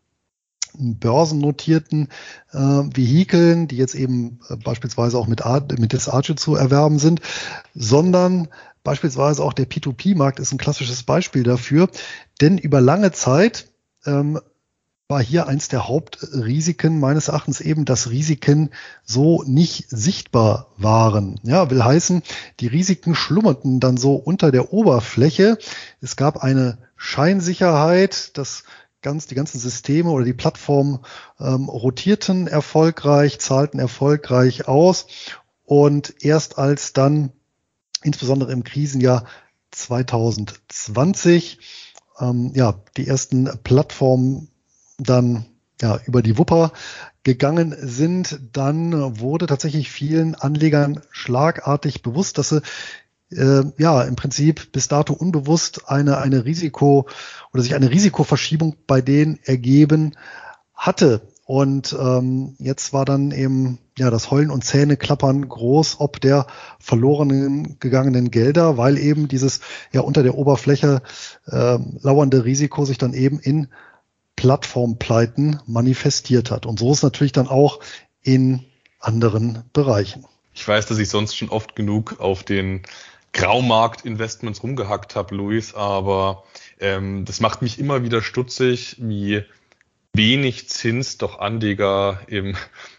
börsennotierten 0.74 2.10
äh, 2.52 2.58
Vehikeln, 2.58 3.68
die 3.68 3.78
jetzt 3.78 3.96
eben 3.96 4.40
äh, 4.50 4.56
beispielsweise 4.56 5.18
auch 5.18 5.28
mit, 5.28 5.46
Ar 5.46 5.66
mit 5.78 5.94
Disarge 5.94 6.36
zu 6.36 6.56
erwerben 6.56 7.00
sind, 7.00 7.22
sondern 7.74 8.48
beispielsweise 8.84 9.44
auch 9.44 9.54
der 9.54 9.70
P2P-Markt 9.70 10.40
ist 10.40 10.52
ein 10.52 10.58
klassisches 10.58 11.04
Beispiel 11.04 11.44
dafür. 11.44 11.90
Denn 12.40 12.58
über 12.58 12.82
lange 12.82 13.12
Zeit 13.12 13.70
ähm, 14.06 14.40
war 15.12 15.22
hier 15.22 15.46
eins 15.46 15.68
der 15.68 15.90
Hauptrisiken 15.90 17.00
meines 17.00 17.28
Erachtens 17.28 17.60
eben, 17.60 17.84
dass 17.84 18.10
Risiken 18.10 18.70
so 19.04 19.44
nicht 19.44 19.86
sichtbar 19.90 20.68
waren. 20.78 21.38
Ja, 21.44 21.70
will 21.70 21.84
heißen, 21.84 22.24
die 22.62 22.68
Risiken 22.68 23.14
schlummerten 23.14 23.82
dann 23.82 23.98
so 23.98 24.16
unter 24.16 24.52
der 24.52 24.72
Oberfläche. 24.72 25.58
Es 26.00 26.16
gab 26.16 26.42
eine 26.42 26.78
Scheinsicherheit, 26.96 28.38
dass 28.38 28.64
ganz 29.02 29.28
die 29.28 29.36
ganzen 29.36 29.60
Systeme 29.60 30.12
oder 30.12 30.24
die 30.24 30.34
Plattformen 30.34 31.00
ähm, 31.42 31.68
rotierten 31.68 32.48
erfolgreich, 32.48 33.40
zahlten 33.40 33.80
erfolgreich 33.80 34.70
aus 34.70 35.08
und 35.66 36.24
erst 36.24 36.58
als 36.58 36.94
dann 36.94 37.34
insbesondere 38.02 38.54
im 38.54 38.64
Krisenjahr 38.64 39.26
2020 39.72 41.60
ähm, 42.22 42.54
ja 42.56 42.76
die 42.96 43.08
ersten 43.08 43.50
Plattformen 43.64 44.51
dann 45.04 45.46
ja, 45.82 46.00
über 46.06 46.22
die 46.22 46.38
Wupper 46.38 46.72
gegangen 47.24 47.76
sind, 47.80 48.40
dann 48.54 49.20
wurde 49.20 49.46
tatsächlich 49.46 49.92
vielen 49.92 50.36
Anlegern 50.36 51.02
schlagartig 51.12 52.02
bewusst, 52.02 52.38
dass 52.38 52.50
sie 52.50 52.62
äh, 53.32 53.64
ja 53.78 54.02
im 54.04 54.16
Prinzip 54.16 54.72
bis 54.72 54.88
dato 54.88 55.14
unbewusst 55.14 55.90
eine, 55.90 56.18
eine 56.18 56.46
Risiko 56.46 57.08
oder 57.54 57.64
sich 57.64 57.76
eine 57.76 57.92
Risikoverschiebung 57.92 58.76
bei 58.88 59.02
denen 59.02 59.40
ergeben 59.44 60.16
hatte. 60.74 61.22
Und 61.46 61.96
ähm, 62.00 62.56
jetzt 62.60 62.94
war 62.94 63.04
dann 63.04 63.32
eben 63.32 63.80
ja 63.98 64.10
das 64.10 64.32
Heulen 64.32 64.52
und 64.52 64.64
Zähneklappern 64.64 65.50
groß, 65.50 66.00
ob 66.00 66.22
der 66.22 66.48
verlorenen 66.80 67.78
gegangenen 67.80 68.32
Gelder, 68.32 68.78
weil 68.78 68.98
eben 68.98 69.28
dieses 69.28 69.60
ja 69.92 70.02
unter 70.02 70.24
der 70.24 70.36
Oberfläche 70.36 71.02
äh, 71.48 71.78
lauernde 72.02 72.46
Risiko 72.46 72.86
sich 72.86 72.98
dann 72.98 73.14
eben 73.14 73.40
in 73.40 73.68
Plattformpleiten 74.42 75.60
manifestiert 75.68 76.50
hat. 76.50 76.66
Und 76.66 76.80
so 76.80 76.92
ist 76.92 77.04
natürlich 77.04 77.32
dann 77.32 77.48
auch 77.48 77.80
in 78.24 78.66
anderen 79.00 79.62
Bereichen. 79.72 80.26
Ich 80.56 80.68
weiß, 80.68 80.88
dass 80.88 80.98
ich 80.98 81.10
sonst 81.10 81.38
schon 81.38 81.50
oft 81.50 81.76
genug 81.76 82.20
auf 82.20 82.42
den 82.42 82.82
Graumarkt-Investments 83.34 84.64
rumgehackt 84.64 85.16
habe, 85.16 85.36
Luis, 85.36 85.76
aber 85.76 86.44
ähm, 86.80 87.24
das 87.24 87.40
macht 87.40 87.62
mich 87.62 87.78
immer 87.78 88.04
wieder 88.04 88.24
stutzig, 88.24 88.96
wie 88.98 89.44
wenig 90.14 90.70
Zins 90.70 91.20
doch 91.20 91.38
Anleger 91.38 92.22
im, 92.26 92.58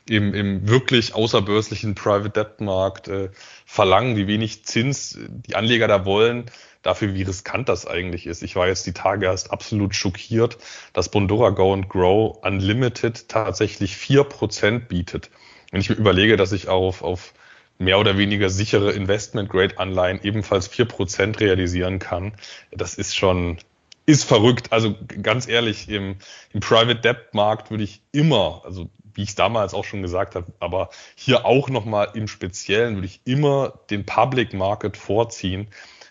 im, 0.09 0.35
im 0.35 0.69
wirklich 0.69 1.13
außerbörslichen 1.13 1.97
Private 1.97 2.31
Debt 2.31 2.61
Markt 2.61 3.09
äh, 3.09 3.31
verlangen, 3.67 4.15
wie 4.15 4.29
wenig 4.29 4.65
Zins 4.65 5.19
die 5.29 5.57
Anleger 5.57 5.89
da 5.89 6.05
wollen, 6.05 6.45
dafür, 6.83 7.15
wie 7.15 7.23
riskant 7.23 7.69
das 7.69 7.87
eigentlich 7.87 8.27
ist. 8.27 8.43
Ich 8.43 8.57
war 8.57 8.67
jetzt 8.67 8.87
die 8.87 8.93
Tage 8.93 9.27
erst 9.27 9.51
absolut 9.51 9.95
schockiert, 9.95 10.59
dass 10.93 11.09
Bondora 11.09 11.51
Go 11.51 11.73
and 11.73 11.89
Grow 11.89 12.39
Unlimited 12.43 13.29
tatsächlich 13.29 13.97
vier 13.97 14.25
Prozent 14.25 14.89
bietet. 14.89 15.31
Wenn 15.71 15.81
ich 15.81 15.89
mir 15.89 15.97
überlege, 15.97 16.37
dass 16.37 16.53
ich 16.53 16.69
auf, 16.69 17.03
auf 17.03 17.33
mehr 17.79 17.99
oder 17.99 18.19
weniger 18.19 18.51
sichere 18.51 18.93
Investment-Grade-Anleihen 18.93 20.21
ebenfalls 20.23 20.69
vier 20.69 20.85
Prozent 20.85 21.41
realisieren 21.41 21.99
kann, 21.99 22.35
das 22.71 22.95
ist 22.95 23.17
schon, 23.17 23.59
ist 24.07 24.25
verrückt. 24.25 24.73
Also 24.73 24.95
ganz 25.23 25.49
ehrlich, 25.49 25.89
im, 25.89 26.17
im 26.53 26.61
Private 26.61 27.01
Debt 27.01 27.33
Markt 27.33 27.71
würde 27.71 27.85
ich 27.85 28.03
immer, 28.13 28.63
also 28.65 28.91
wie 29.15 29.23
ich 29.23 29.31
es 29.31 29.35
damals 29.35 29.75
auch 29.75 29.85
schon 29.85 30.03
gesagt 30.03 30.35
habe, 30.35 30.47
aber 30.59 30.91
hier 31.15 31.45
auch 31.45 31.69
nochmal 31.69 32.09
im 32.15 32.29
Speziellen 32.29 32.95
würde 32.95 33.07
ich 33.07 33.21
immer 33.25 33.81
den 33.91 34.07
Public 34.07 34.55
Market 34.55 34.97
vorziehen, 34.97 35.69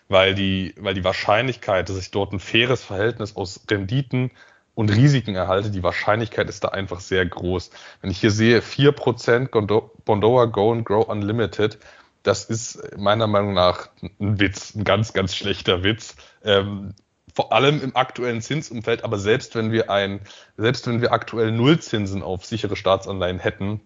weil 0.08 0.34
die, 0.34 0.74
weil 0.78 0.94
die 0.94 1.04
Wahrscheinlichkeit, 1.04 1.88
dass 1.88 1.98
ich 1.98 2.10
dort 2.10 2.32
ein 2.32 2.40
faires 2.40 2.84
Verhältnis 2.84 3.36
aus 3.36 3.60
Renditen 3.70 4.30
und 4.74 4.90
Risiken 4.90 5.34
erhalte, 5.34 5.70
die 5.70 5.82
Wahrscheinlichkeit 5.82 6.48
ist 6.48 6.64
da 6.64 6.68
einfach 6.68 7.00
sehr 7.00 7.26
groß. 7.26 7.70
Wenn 8.00 8.10
ich 8.10 8.20
hier 8.20 8.30
sehe, 8.30 8.62
vier 8.62 8.92
Prozent 8.92 9.50
Bondoa 9.50 10.46
Go 10.46 10.72
and 10.72 10.84
Grow 10.84 11.06
Unlimited, 11.08 11.78
das 12.22 12.44
ist 12.44 12.96
meiner 12.96 13.26
Meinung 13.26 13.52
nach 13.52 13.88
ein 14.20 14.38
Witz, 14.40 14.74
ein 14.74 14.84
ganz, 14.84 15.12
ganz 15.12 15.34
schlechter 15.34 15.82
Witz. 15.82 16.16
Ähm, 16.44 16.94
vor 17.34 17.52
allem 17.52 17.82
im 17.82 17.96
aktuellen 17.96 18.40
Zinsumfeld, 18.40 19.04
aber 19.04 19.18
selbst 19.18 19.54
wenn 19.54 19.72
wir 19.72 19.90
ein, 19.90 20.20
selbst 20.56 20.86
wenn 20.86 21.00
wir 21.00 21.12
aktuell 21.12 21.50
Nullzinsen 21.50 22.22
auf 22.22 22.44
sichere 22.44 22.76
Staatsanleihen 22.76 23.38
hätten, 23.38 23.80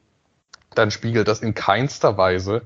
dann 0.75 0.91
spiegelt 0.91 1.29
das 1.29 1.41
in 1.41 1.55
keinster 1.55 2.19
Weise 2.19 2.63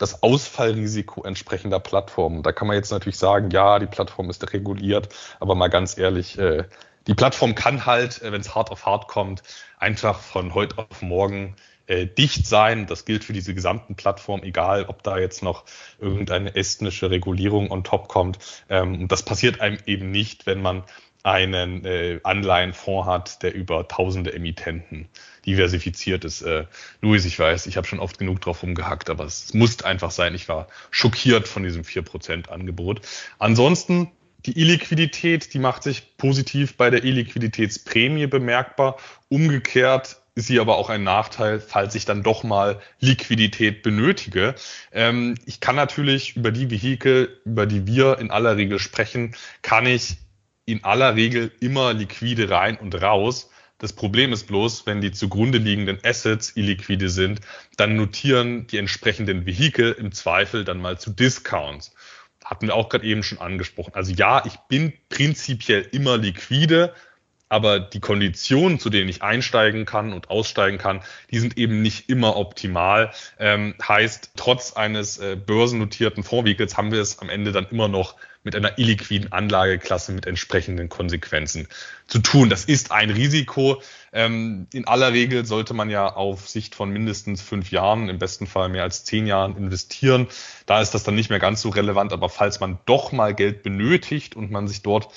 das 0.00 0.22
Ausfallrisiko 0.22 1.24
entsprechender 1.24 1.78
Plattformen. 1.78 2.42
Da 2.42 2.52
kann 2.52 2.66
man 2.66 2.76
jetzt 2.76 2.90
natürlich 2.90 3.18
sagen, 3.18 3.50
ja, 3.50 3.78
die 3.78 3.86
Plattform 3.86 4.30
ist 4.30 4.52
reguliert, 4.52 5.10
aber 5.40 5.54
mal 5.54 5.68
ganz 5.68 5.98
ehrlich, 5.98 6.38
äh, 6.38 6.64
die 7.06 7.14
Plattform 7.14 7.54
kann 7.54 7.84
halt, 7.84 8.22
äh, 8.22 8.32
wenn 8.32 8.40
es 8.40 8.54
hart 8.54 8.70
auf 8.70 8.86
hart 8.86 9.08
kommt, 9.08 9.42
einfach 9.78 10.18
von 10.18 10.54
heute 10.54 10.78
auf 10.78 11.02
morgen 11.02 11.54
äh, 11.86 12.06
dicht 12.06 12.46
sein. 12.46 12.86
Das 12.86 13.04
gilt 13.04 13.24
für 13.24 13.34
diese 13.34 13.52
gesamten 13.52 13.94
Plattformen, 13.94 14.42
egal 14.42 14.86
ob 14.86 15.02
da 15.02 15.18
jetzt 15.18 15.42
noch 15.42 15.64
irgendeine 15.98 16.54
estnische 16.54 17.10
Regulierung 17.10 17.70
on 17.70 17.84
top 17.84 18.08
kommt. 18.08 18.38
Ähm, 18.70 19.06
das 19.06 19.22
passiert 19.22 19.60
einem 19.60 19.78
eben 19.84 20.10
nicht, 20.10 20.46
wenn 20.46 20.62
man 20.62 20.82
einen 21.22 21.84
äh, 21.84 22.20
Anleihenfonds 22.22 23.06
hat, 23.06 23.42
der 23.42 23.54
über 23.54 23.86
tausende 23.88 24.32
Emittenten 24.32 25.08
diversifiziert 25.46 26.24
ist. 26.24 26.42
Äh, 26.42 26.66
Luis, 27.00 27.24
ich 27.24 27.38
weiß, 27.38 27.66
ich 27.66 27.76
habe 27.76 27.86
schon 27.86 28.00
oft 28.00 28.18
genug 28.18 28.40
drauf 28.40 28.62
rumgehackt, 28.62 29.10
aber 29.10 29.24
es 29.24 29.52
muss 29.54 29.82
einfach 29.82 30.10
sein. 30.10 30.34
Ich 30.34 30.48
war 30.48 30.68
schockiert 30.90 31.48
von 31.48 31.62
diesem 31.62 31.82
4% 31.82 32.48
Angebot. 32.48 33.02
Ansonsten 33.38 34.10
die 34.46 34.58
Illiquidität, 34.58 35.52
die 35.52 35.58
macht 35.58 35.82
sich 35.82 36.16
positiv 36.16 36.76
bei 36.76 36.88
der 36.90 37.04
Illiquiditätsprämie 37.04 38.26
bemerkbar. 38.26 38.96
Umgekehrt 39.28 40.16
ist 40.34 40.46
sie 40.46 40.60
aber 40.60 40.78
auch 40.78 40.88
ein 40.88 41.02
Nachteil, 41.02 41.60
falls 41.60 41.94
ich 41.94 42.06
dann 42.06 42.22
doch 42.22 42.44
mal 42.44 42.80
Liquidität 43.00 43.82
benötige. 43.82 44.54
Ähm, 44.92 45.34
ich 45.44 45.60
kann 45.60 45.76
natürlich 45.76 46.36
über 46.36 46.52
die 46.52 46.70
Vehikel, 46.70 47.40
über 47.44 47.66
die 47.66 47.86
wir 47.86 48.18
in 48.18 48.30
aller 48.30 48.56
Regel 48.56 48.78
sprechen, 48.78 49.34
kann 49.60 49.86
ich 49.86 50.16
in 50.64 50.84
aller 50.84 51.16
Regel 51.16 51.52
immer 51.60 51.92
liquide 51.92 52.50
rein 52.50 52.76
und 52.78 53.00
raus. 53.00 53.50
Das 53.78 53.92
Problem 53.94 54.32
ist 54.32 54.46
bloß, 54.46 54.84
wenn 54.86 55.00
die 55.00 55.10
zugrunde 55.10 55.58
liegenden 55.58 55.98
Assets 56.04 56.54
illiquide 56.54 57.08
sind, 57.08 57.40
dann 57.76 57.96
notieren 57.96 58.66
die 58.66 58.76
entsprechenden 58.76 59.46
Vehikel 59.46 59.92
im 59.92 60.12
Zweifel 60.12 60.64
dann 60.64 60.80
mal 60.80 60.98
zu 60.98 61.10
Discounts. 61.10 61.94
Hatten 62.44 62.66
wir 62.66 62.74
auch 62.74 62.90
gerade 62.90 63.06
eben 63.06 63.22
schon 63.22 63.38
angesprochen. 63.38 63.94
Also 63.94 64.12
ja, 64.12 64.44
ich 64.44 64.56
bin 64.68 64.92
prinzipiell 65.08 65.88
immer 65.92 66.18
liquide, 66.18 66.94
aber 67.50 67.80
die 67.80 68.00
Konditionen, 68.00 68.78
zu 68.78 68.88
denen 68.88 69.10
ich 69.10 69.22
einsteigen 69.22 69.84
kann 69.84 70.14
und 70.14 70.30
aussteigen 70.30 70.78
kann, 70.78 71.02
die 71.30 71.40
sind 71.40 71.58
eben 71.58 71.82
nicht 71.82 72.08
immer 72.08 72.36
optimal. 72.36 73.10
Ähm, 73.38 73.74
heißt, 73.86 74.30
trotz 74.36 74.72
eines 74.72 75.18
äh, 75.18 75.36
börsennotierten 75.36 76.22
Fondsvehikels 76.22 76.78
haben 76.78 76.92
wir 76.92 77.00
es 77.02 77.18
am 77.18 77.28
Ende 77.28 77.52
dann 77.52 77.66
immer 77.70 77.88
noch 77.88 78.14
mit 78.42 78.56
einer 78.56 78.78
illiquiden 78.78 79.32
Anlageklasse 79.32 80.12
mit 80.12 80.26
entsprechenden 80.26 80.88
Konsequenzen 80.88 81.66
zu 82.06 82.20
tun. 82.20 82.48
Das 82.48 82.64
ist 82.64 82.92
ein 82.92 83.10
Risiko. 83.10 83.82
Ähm, 84.12 84.66
in 84.72 84.86
aller 84.86 85.12
Regel 85.12 85.44
sollte 85.44 85.74
man 85.74 85.90
ja 85.90 86.08
auf 86.08 86.48
Sicht 86.48 86.74
von 86.74 86.90
mindestens 86.90 87.42
fünf 87.42 87.70
Jahren, 87.70 88.08
im 88.08 88.18
besten 88.18 88.46
Fall 88.46 88.68
mehr 88.68 88.84
als 88.84 89.04
zehn 89.04 89.26
Jahren 89.26 89.56
investieren. 89.56 90.28
Da 90.66 90.80
ist 90.80 90.92
das 90.92 91.02
dann 91.02 91.16
nicht 91.16 91.30
mehr 91.30 91.40
ganz 91.40 91.60
so 91.60 91.68
relevant. 91.68 92.12
Aber 92.12 92.28
falls 92.28 92.60
man 92.60 92.78
doch 92.86 93.12
mal 93.12 93.34
Geld 93.34 93.62
benötigt 93.62 94.36
und 94.36 94.50
man 94.50 94.68
sich 94.68 94.82
dort 94.82 95.08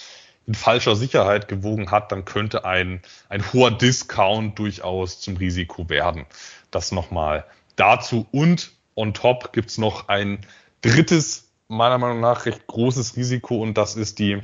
in 0.45 0.55
falscher 0.55 0.95
Sicherheit 0.95 1.47
gewogen 1.47 1.91
hat, 1.91 2.11
dann 2.11 2.25
könnte 2.25 2.65
ein, 2.65 3.01
ein 3.29 3.53
hoher 3.53 3.71
Discount 3.71 4.59
durchaus 4.59 5.21
zum 5.21 5.37
Risiko 5.37 5.89
werden. 5.89 6.25
Das 6.71 6.91
nochmal 6.91 7.45
dazu. 7.75 8.27
Und 8.31 8.71
on 8.95 9.13
top 9.13 9.53
gibt's 9.53 9.77
noch 9.77 10.09
ein 10.09 10.39
drittes, 10.81 11.49
meiner 11.67 11.97
Meinung 11.97 12.19
nach 12.19 12.45
recht 12.45 12.67
großes 12.67 13.15
Risiko 13.15 13.61
und 13.61 13.77
das 13.77 13.95
ist 13.95 14.19
die 14.19 14.39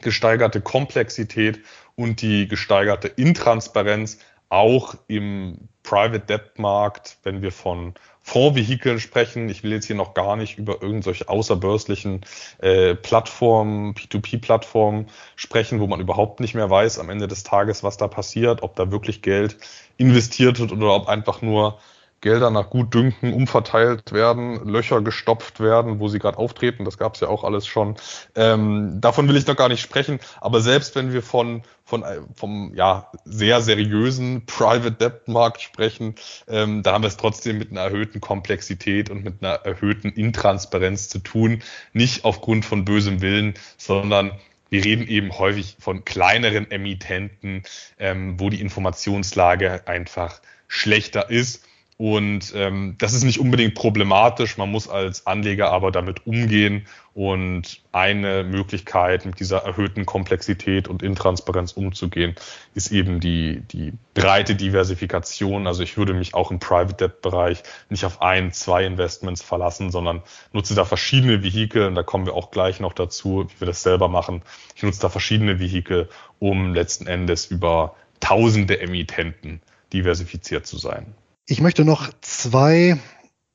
gesteigerte 0.00 0.60
Komplexität 0.60 1.60
und 1.96 2.22
die 2.22 2.48
gesteigerte 2.48 3.08
Intransparenz 3.08 4.18
auch 4.48 4.94
im 5.06 5.68
Private 5.82 6.20
Debt 6.20 6.58
Markt, 6.58 7.18
wenn 7.22 7.42
wir 7.42 7.52
von 7.52 7.94
Fondsvehikeln 8.22 9.00
sprechen. 9.00 9.48
Ich 9.48 9.62
will 9.62 9.72
jetzt 9.72 9.86
hier 9.86 9.96
noch 9.96 10.14
gar 10.14 10.36
nicht 10.36 10.58
über 10.58 10.82
irgendwelche 10.82 11.28
außerbörslichen 11.28 12.20
äh, 12.58 12.94
Plattformen, 12.94 13.94
P2P-Plattformen 13.94 15.06
sprechen, 15.36 15.80
wo 15.80 15.86
man 15.86 16.00
überhaupt 16.00 16.40
nicht 16.40 16.54
mehr 16.54 16.70
weiß 16.70 16.98
am 16.98 17.10
Ende 17.10 17.28
des 17.28 17.42
Tages, 17.42 17.82
was 17.82 17.96
da 17.96 18.08
passiert, 18.08 18.62
ob 18.62 18.76
da 18.76 18.90
wirklich 18.90 19.22
Geld 19.22 19.56
investiert 19.96 20.60
wird 20.60 20.72
oder 20.72 20.94
ob 20.94 21.08
einfach 21.08 21.42
nur 21.42 21.78
Gelder 22.20 22.50
nach 22.50 22.68
Gutdünken 22.68 23.32
umverteilt 23.32 24.12
werden, 24.12 24.68
Löcher 24.68 25.00
gestopft 25.00 25.60
werden, 25.60 26.00
wo 26.00 26.08
sie 26.08 26.18
gerade 26.18 26.36
auftreten. 26.36 26.84
Das 26.84 26.98
gab 26.98 27.14
es 27.14 27.20
ja 27.20 27.28
auch 27.28 27.44
alles 27.44 27.66
schon. 27.66 27.96
Ähm, 28.34 29.00
davon 29.00 29.26
will 29.28 29.36
ich 29.36 29.46
noch 29.46 29.56
gar 29.56 29.68
nicht 29.68 29.80
sprechen. 29.80 30.20
Aber 30.40 30.60
selbst 30.60 30.94
wenn 30.96 31.14
wir 31.14 31.22
von, 31.22 31.62
von 31.84 32.02
äh, 32.02 32.20
vom 32.34 32.74
ja 32.74 33.10
sehr 33.24 33.62
seriösen 33.62 34.44
Private 34.44 34.92
Debt 34.92 35.28
Markt 35.28 35.62
sprechen, 35.62 36.14
ähm, 36.46 36.82
da 36.82 36.92
haben 36.92 37.02
wir 37.02 37.08
es 37.08 37.16
trotzdem 37.16 37.56
mit 37.56 37.70
einer 37.70 37.80
erhöhten 37.80 38.20
Komplexität 38.20 39.08
und 39.08 39.24
mit 39.24 39.42
einer 39.42 39.54
erhöhten 39.64 40.10
Intransparenz 40.10 41.08
zu 41.08 41.20
tun. 41.20 41.62
Nicht 41.94 42.26
aufgrund 42.26 42.66
von 42.66 42.84
bösem 42.84 43.22
Willen, 43.22 43.54
sondern 43.78 44.32
wir 44.68 44.84
reden 44.84 45.08
eben 45.08 45.36
häufig 45.38 45.76
von 45.80 46.04
kleineren 46.04 46.70
Emittenten, 46.70 47.62
ähm, 47.98 48.38
wo 48.38 48.50
die 48.50 48.60
Informationslage 48.60 49.86
einfach 49.86 50.40
schlechter 50.68 51.28
ist. 51.30 51.64
Und 52.00 52.54
ähm, 52.56 52.94
das 52.96 53.12
ist 53.12 53.24
nicht 53.24 53.40
unbedingt 53.40 53.74
problematisch. 53.74 54.56
Man 54.56 54.70
muss 54.70 54.88
als 54.88 55.26
Anleger 55.26 55.70
aber 55.70 55.90
damit 55.90 56.26
umgehen. 56.26 56.86
Und 57.12 57.82
eine 57.92 58.42
Möglichkeit, 58.42 59.26
mit 59.26 59.38
dieser 59.38 59.58
erhöhten 59.64 60.06
Komplexität 60.06 60.88
und 60.88 61.02
Intransparenz 61.02 61.72
umzugehen, 61.72 62.36
ist 62.74 62.90
eben 62.90 63.20
die, 63.20 63.60
die 63.70 63.92
breite 64.14 64.54
Diversifikation. 64.54 65.66
Also 65.66 65.82
ich 65.82 65.98
würde 65.98 66.14
mich 66.14 66.32
auch 66.32 66.50
im 66.50 66.58
Private 66.58 66.94
Debt 66.94 67.20
Bereich 67.20 67.62
nicht 67.90 68.06
auf 68.06 68.22
ein, 68.22 68.50
zwei 68.50 68.86
Investments 68.86 69.42
verlassen, 69.42 69.90
sondern 69.90 70.22
nutze 70.54 70.74
da 70.74 70.86
verschiedene 70.86 71.42
Vehikel. 71.42 71.86
Und 71.86 71.96
da 71.96 72.02
kommen 72.02 72.24
wir 72.24 72.32
auch 72.32 72.50
gleich 72.50 72.80
noch 72.80 72.94
dazu, 72.94 73.46
wie 73.46 73.60
wir 73.60 73.66
das 73.66 73.82
selber 73.82 74.08
machen. 74.08 74.40
Ich 74.74 74.82
nutze 74.82 75.02
da 75.02 75.10
verschiedene 75.10 75.60
Vehikel, 75.60 76.08
um 76.38 76.72
letzten 76.72 77.06
Endes 77.06 77.44
über 77.44 77.94
tausende 78.20 78.80
Emittenten 78.80 79.60
diversifiziert 79.92 80.66
zu 80.66 80.78
sein. 80.78 81.14
Ich 81.50 81.60
möchte 81.60 81.84
noch 81.84 82.12
zwei, 82.20 82.96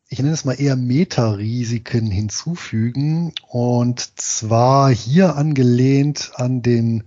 ich 0.09 0.19
nenne 0.19 0.33
es 0.33 0.43
mal 0.43 0.59
eher 0.59 0.75
Meta-Risiken 0.75 2.11
hinzufügen 2.11 3.31
und 3.47 4.19
zwar 4.19 4.91
hier 4.91 5.37
angelehnt 5.37 6.33
an 6.35 6.61
den 6.61 7.05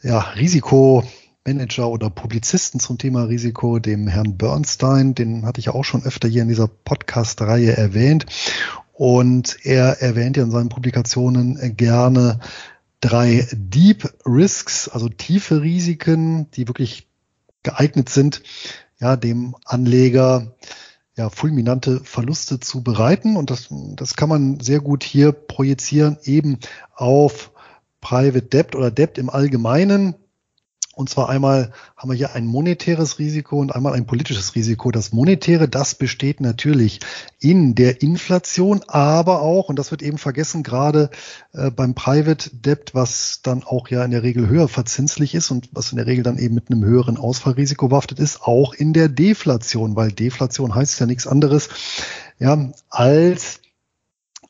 ja, 0.00 0.18
Risikomanager 0.20 1.90
oder 1.90 2.08
Publizisten 2.08 2.80
zum 2.80 2.96
Thema 2.96 3.24
Risiko, 3.24 3.80
dem 3.80 4.08
Herrn 4.08 4.38
Bernstein, 4.38 5.14
den 5.14 5.44
hatte 5.44 5.60
ich 5.60 5.68
auch 5.68 5.84
schon 5.84 6.04
öfter 6.04 6.26
hier 6.26 6.40
in 6.40 6.48
dieser 6.48 6.68
Podcast-Reihe 6.68 7.76
erwähnt. 7.76 8.24
Und 8.94 9.58
er 9.64 10.00
erwähnt 10.00 10.38
ja 10.38 10.44
in 10.44 10.50
seinen 10.50 10.70
Publikationen 10.70 11.76
gerne 11.76 12.40
drei 13.02 13.46
Deep 13.52 14.10
Risks, 14.24 14.88
also 14.88 15.10
tiefe 15.10 15.60
Risiken, 15.60 16.50
die 16.52 16.66
wirklich 16.66 17.08
geeignet 17.62 18.08
sind, 18.08 18.40
ja, 19.00 19.16
dem 19.16 19.54
Anleger 19.64 20.54
ja, 21.16 21.30
fulminante 21.30 22.00
Verluste 22.04 22.60
zu 22.60 22.82
bereiten. 22.82 23.36
Und 23.36 23.50
das, 23.50 23.68
das 23.70 24.14
kann 24.14 24.28
man 24.28 24.60
sehr 24.60 24.80
gut 24.80 25.02
hier 25.02 25.32
projizieren, 25.32 26.16
eben 26.22 26.58
auf 26.94 27.50
Private 28.00 28.42
Debt 28.42 28.76
oder 28.76 28.90
Debt 28.90 29.18
im 29.18 29.28
Allgemeinen. 29.28 30.14
Und 30.98 31.08
zwar 31.08 31.28
einmal 31.28 31.70
haben 31.96 32.10
wir 32.10 32.16
hier 32.16 32.34
ein 32.34 32.44
monetäres 32.44 33.20
Risiko 33.20 33.60
und 33.60 33.72
einmal 33.72 33.92
ein 33.92 34.04
politisches 34.04 34.56
Risiko. 34.56 34.90
Das 34.90 35.12
monetäre, 35.12 35.68
das 35.68 35.94
besteht 35.94 36.40
natürlich 36.40 36.98
in 37.38 37.76
der 37.76 38.02
Inflation, 38.02 38.80
aber 38.88 39.42
auch, 39.42 39.68
und 39.68 39.78
das 39.78 39.92
wird 39.92 40.02
eben 40.02 40.18
vergessen, 40.18 40.64
gerade 40.64 41.10
äh, 41.52 41.70
beim 41.70 41.94
Private 41.94 42.50
Debt, 42.52 42.96
was 42.96 43.42
dann 43.44 43.62
auch 43.62 43.86
ja 43.90 44.04
in 44.04 44.10
der 44.10 44.24
Regel 44.24 44.48
höher 44.48 44.66
verzinslich 44.66 45.36
ist 45.36 45.52
und 45.52 45.68
was 45.70 45.92
in 45.92 45.98
der 45.98 46.08
Regel 46.08 46.24
dann 46.24 46.36
eben 46.36 46.56
mit 46.56 46.68
einem 46.68 46.84
höheren 46.84 47.16
Ausfallrisiko 47.16 47.86
behaftet 47.86 48.18
ist, 48.18 48.42
auch 48.42 48.74
in 48.74 48.92
der 48.92 49.08
Deflation, 49.08 49.94
weil 49.94 50.10
Deflation 50.10 50.74
heißt 50.74 50.98
ja 50.98 51.06
nichts 51.06 51.28
anderes, 51.28 51.68
ja, 52.40 52.72
als 52.90 53.60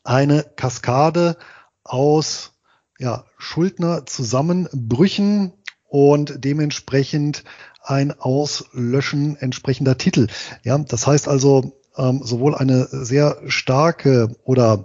eine 0.03 0.47
Kaskade 0.57 1.37
aus 1.85 2.53
ja, 2.99 3.25
Schuldnerzusammenbrüchen, 3.39 5.53
und 5.89 6.45
dementsprechend 6.45 7.45
ein 7.83 8.13
Auslöschen 8.19 9.37
entsprechender 9.37 9.97
Titel. 9.99 10.29
Ja, 10.63 10.79
das 10.79 11.07
heißt 11.07 11.27
also 11.29 11.73
ähm, 11.97 12.21
sowohl 12.23 12.55
eine 12.55 12.87
sehr 12.91 13.39
starke 13.47 14.37
oder 14.45 14.85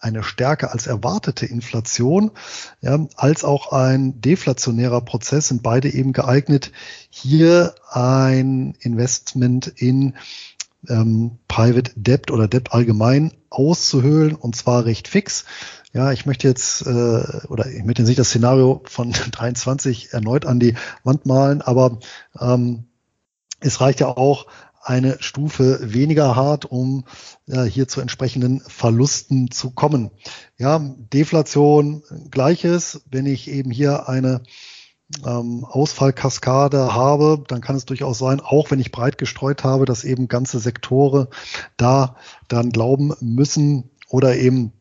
eine 0.00 0.22
stärker 0.22 0.72
als 0.72 0.86
erwartete 0.86 1.44
Inflation, 1.44 2.30
ja, 2.80 3.06
als 3.16 3.44
auch 3.44 3.70
ein 3.72 4.20
deflationärer 4.22 5.02
Prozess 5.02 5.48
sind 5.48 5.62
beide 5.62 5.92
eben 5.92 6.14
geeignet, 6.14 6.72
hier 7.10 7.74
ein 7.90 8.74
Investment 8.80 9.66
in 9.66 10.14
ähm, 10.88 11.38
Private 11.48 11.92
Debt 11.96 12.30
oder 12.30 12.48
Debt 12.48 12.72
allgemein 12.72 13.32
auszuhöhlen 13.50 14.34
und 14.34 14.56
zwar 14.56 14.84
recht 14.84 15.08
fix. 15.08 15.44
Ja, 15.92 16.12
ich 16.12 16.24
möchte 16.24 16.46
jetzt 16.46 16.86
äh, 16.86 17.46
oder 17.48 17.66
ich 17.66 17.84
möchte 17.84 18.02
nicht 18.02 18.18
das 18.18 18.28
Szenario 18.28 18.82
von 18.84 19.12
23 19.30 20.12
erneut 20.12 20.46
an 20.46 20.60
die 20.60 20.74
Wand 21.02 21.26
malen, 21.26 21.62
aber 21.62 21.98
ähm, 22.40 22.84
es 23.60 23.80
reicht 23.80 24.00
ja 24.00 24.08
auch 24.08 24.46
eine 24.82 25.18
Stufe 25.20 25.92
weniger 25.92 26.36
hart, 26.36 26.64
um 26.64 27.04
äh, 27.46 27.64
hier 27.64 27.86
zu 27.86 28.00
entsprechenden 28.00 28.60
Verlusten 28.60 29.50
zu 29.50 29.72
kommen. 29.72 30.10
Ja, 30.56 30.78
Deflation 31.12 32.02
gleiches, 32.30 33.02
wenn 33.10 33.26
ich 33.26 33.50
eben 33.50 33.70
hier 33.70 34.08
eine 34.08 34.42
ähm, 35.24 35.64
Ausfallkaskade 35.64 36.94
habe, 36.94 37.42
dann 37.48 37.60
kann 37.60 37.76
es 37.76 37.84
durchaus 37.84 38.18
sein, 38.18 38.40
auch 38.40 38.70
wenn 38.70 38.80
ich 38.80 38.92
breit 38.92 39.18
gestreut 39.18 39.64
habe, 39.64 39.84
dass 39.84 40.04
eben 40.04 40.28
ganze 40.28 40.58
Sektore 40.58 41.28
da 41.76 42.16
dann 42.48 42.70
glauben 42.70 43.12
müssen 43.20 43.90
oder 44.08 44.36
eben 44.36 44.72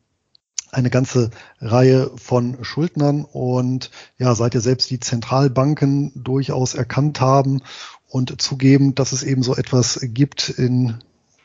eine 0.71 0.89
ganze 0.89 1.31
Reihe 1.59 2.11
von 2.15 2.63
Schuldnern 2.63 3.25
und 3.25 3.89
ja, 4.17 4.35
seit 4.35 4.53
ja 4.53 4.61
selbst 4.61 4.91
die 4.91 4.99
Zentralbanken 4.99 6.11
durchaus 6.15 6.75
erkannt 6.75 7.21
haben 7.21 7.61
und 8.07 8.41
zugeben, 8.41 8.95
dass 8.95 9.11
es 9.11 9.23
eben 9.23 9.43
so 9.43 9.55
etwas 9.55 9.99
gibt 10.01 10.49
in 10.49 10.95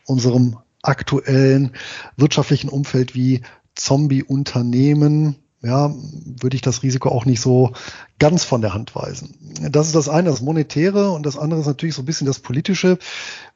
unserem 0.07 0.59
aktuellen 0.83 1.73
wirtschaftlichen 2.17 2.69
Umfeld 2.69 3.15
wie 3.15 3.43
Zombie-Unternehmen, 3.75 5.37
ja, 5.65 5.95
würde 6.41 6.57
ich 6.57 6.63
das 6.63 6.83
Risiko 6.83 7.09
auch 7.09 7.25
nicht 7.25 7.41
so 7.41 7.73
ganz 8.19 8.45
von 8.45 8.61
der 8.61 8.75
Hand 8.75 8.95
weisen. 8.95 9.35
Das 9.71 9.87
ist 9.87 9.95
das 9.95 10.09
eine, 10.09 10.31
das 10.31 10.43
Monetäre 10.43 11.11
und 11.11 11.25
das 11.25 11.39
andere 11.39 11.61
ist 11.61 11.67
natürlich 11.67 11.95
so 11.95 12.03
ein 12.03 12.07
bisschen 12.07 12.27
das 12.27 12.39
Politische. 12.39 12.99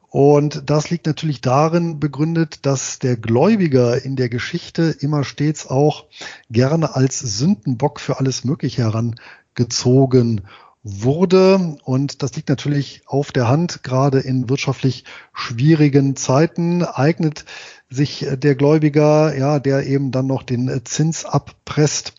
Und 0.09 0.63
das 0.65 0.89
liegt 0.89 1.05
natürlich 1.05 1.39
darin 1.41 1.99
begründet, 1.99 2.65
dass 2.65 2.97
der 2.97 3.15
Gläubiger 3.15 4.03
in 4.03 4.15
der 4.15 4.27
Geschichte 4.27 4.95
immer 4.99 5.23
stets 5.23 5.67
auch 5.67 6.05
gerne 6.49 6.95
als 6.95 7.19
Sündenbock 7.19 7.99
für 7.99 8.17
alles 8.17 8.43
Mögliche 8.43 8.81
herangezogen 8.81 10.41
wurde. 10.83 11.77
Und 11.83 12.23
das 12.23 12.35
liegt 12.35 12.49
natürlich 12.49 13.03
auf 13.05 13.31
der 13.31 13.47
Hand, 13.47 13.83
gerade 13.83 14.19
in 14.19 14.49
wirtschaftlich 14.49 15.03
schwierigen 15.33 16.15
Zeiten 16.15 16.83
eignet 16.83 17.45
sich 17.89 18.25
der 18.31 18.55
Gläubiger, 18.55 19.35
ja, 19.35 19.59
der 19.59 19.85
eben 19.87 20.11
dann 20.11 20.27
noch 20.27 20.43
den 20.43 20.81
Zins 20.85 21.25
abpresst, 21.25 22.13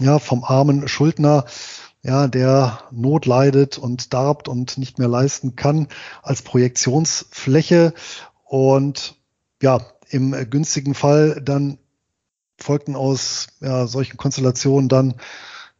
ja, 0.00 0.18
vom 0.18 0.44
armen 0.44 0.88
Schuldner, 0.88 1.44
ja, 2.02 2.28
der 2.28 2.80
Not 2.90 3.24
leidet 3.26 3.78
und 3.78 4.12
darbt 4.12 4.48
und 4.48 4.76
nicht 4.76 4.98
mehr 4.98 5.08
leisten 5.08 5.56
kann, 5.56 5.88
als 6.22 6.42
Projektionsfläche. 6.42 7.94
Und 8.44 9.16
ja, 9.62 9.80
im 10.10 10.32
günstigen 10.50 10.94
Fall 10.94 11.40
dann 11.42 11.78
folgten 12.58 12.94
aus 12.94 13.48
ja, 13.60 13.86
solchen 13.86 14.16
Konstellationen 14.16 14.88
dann 14.88 15.14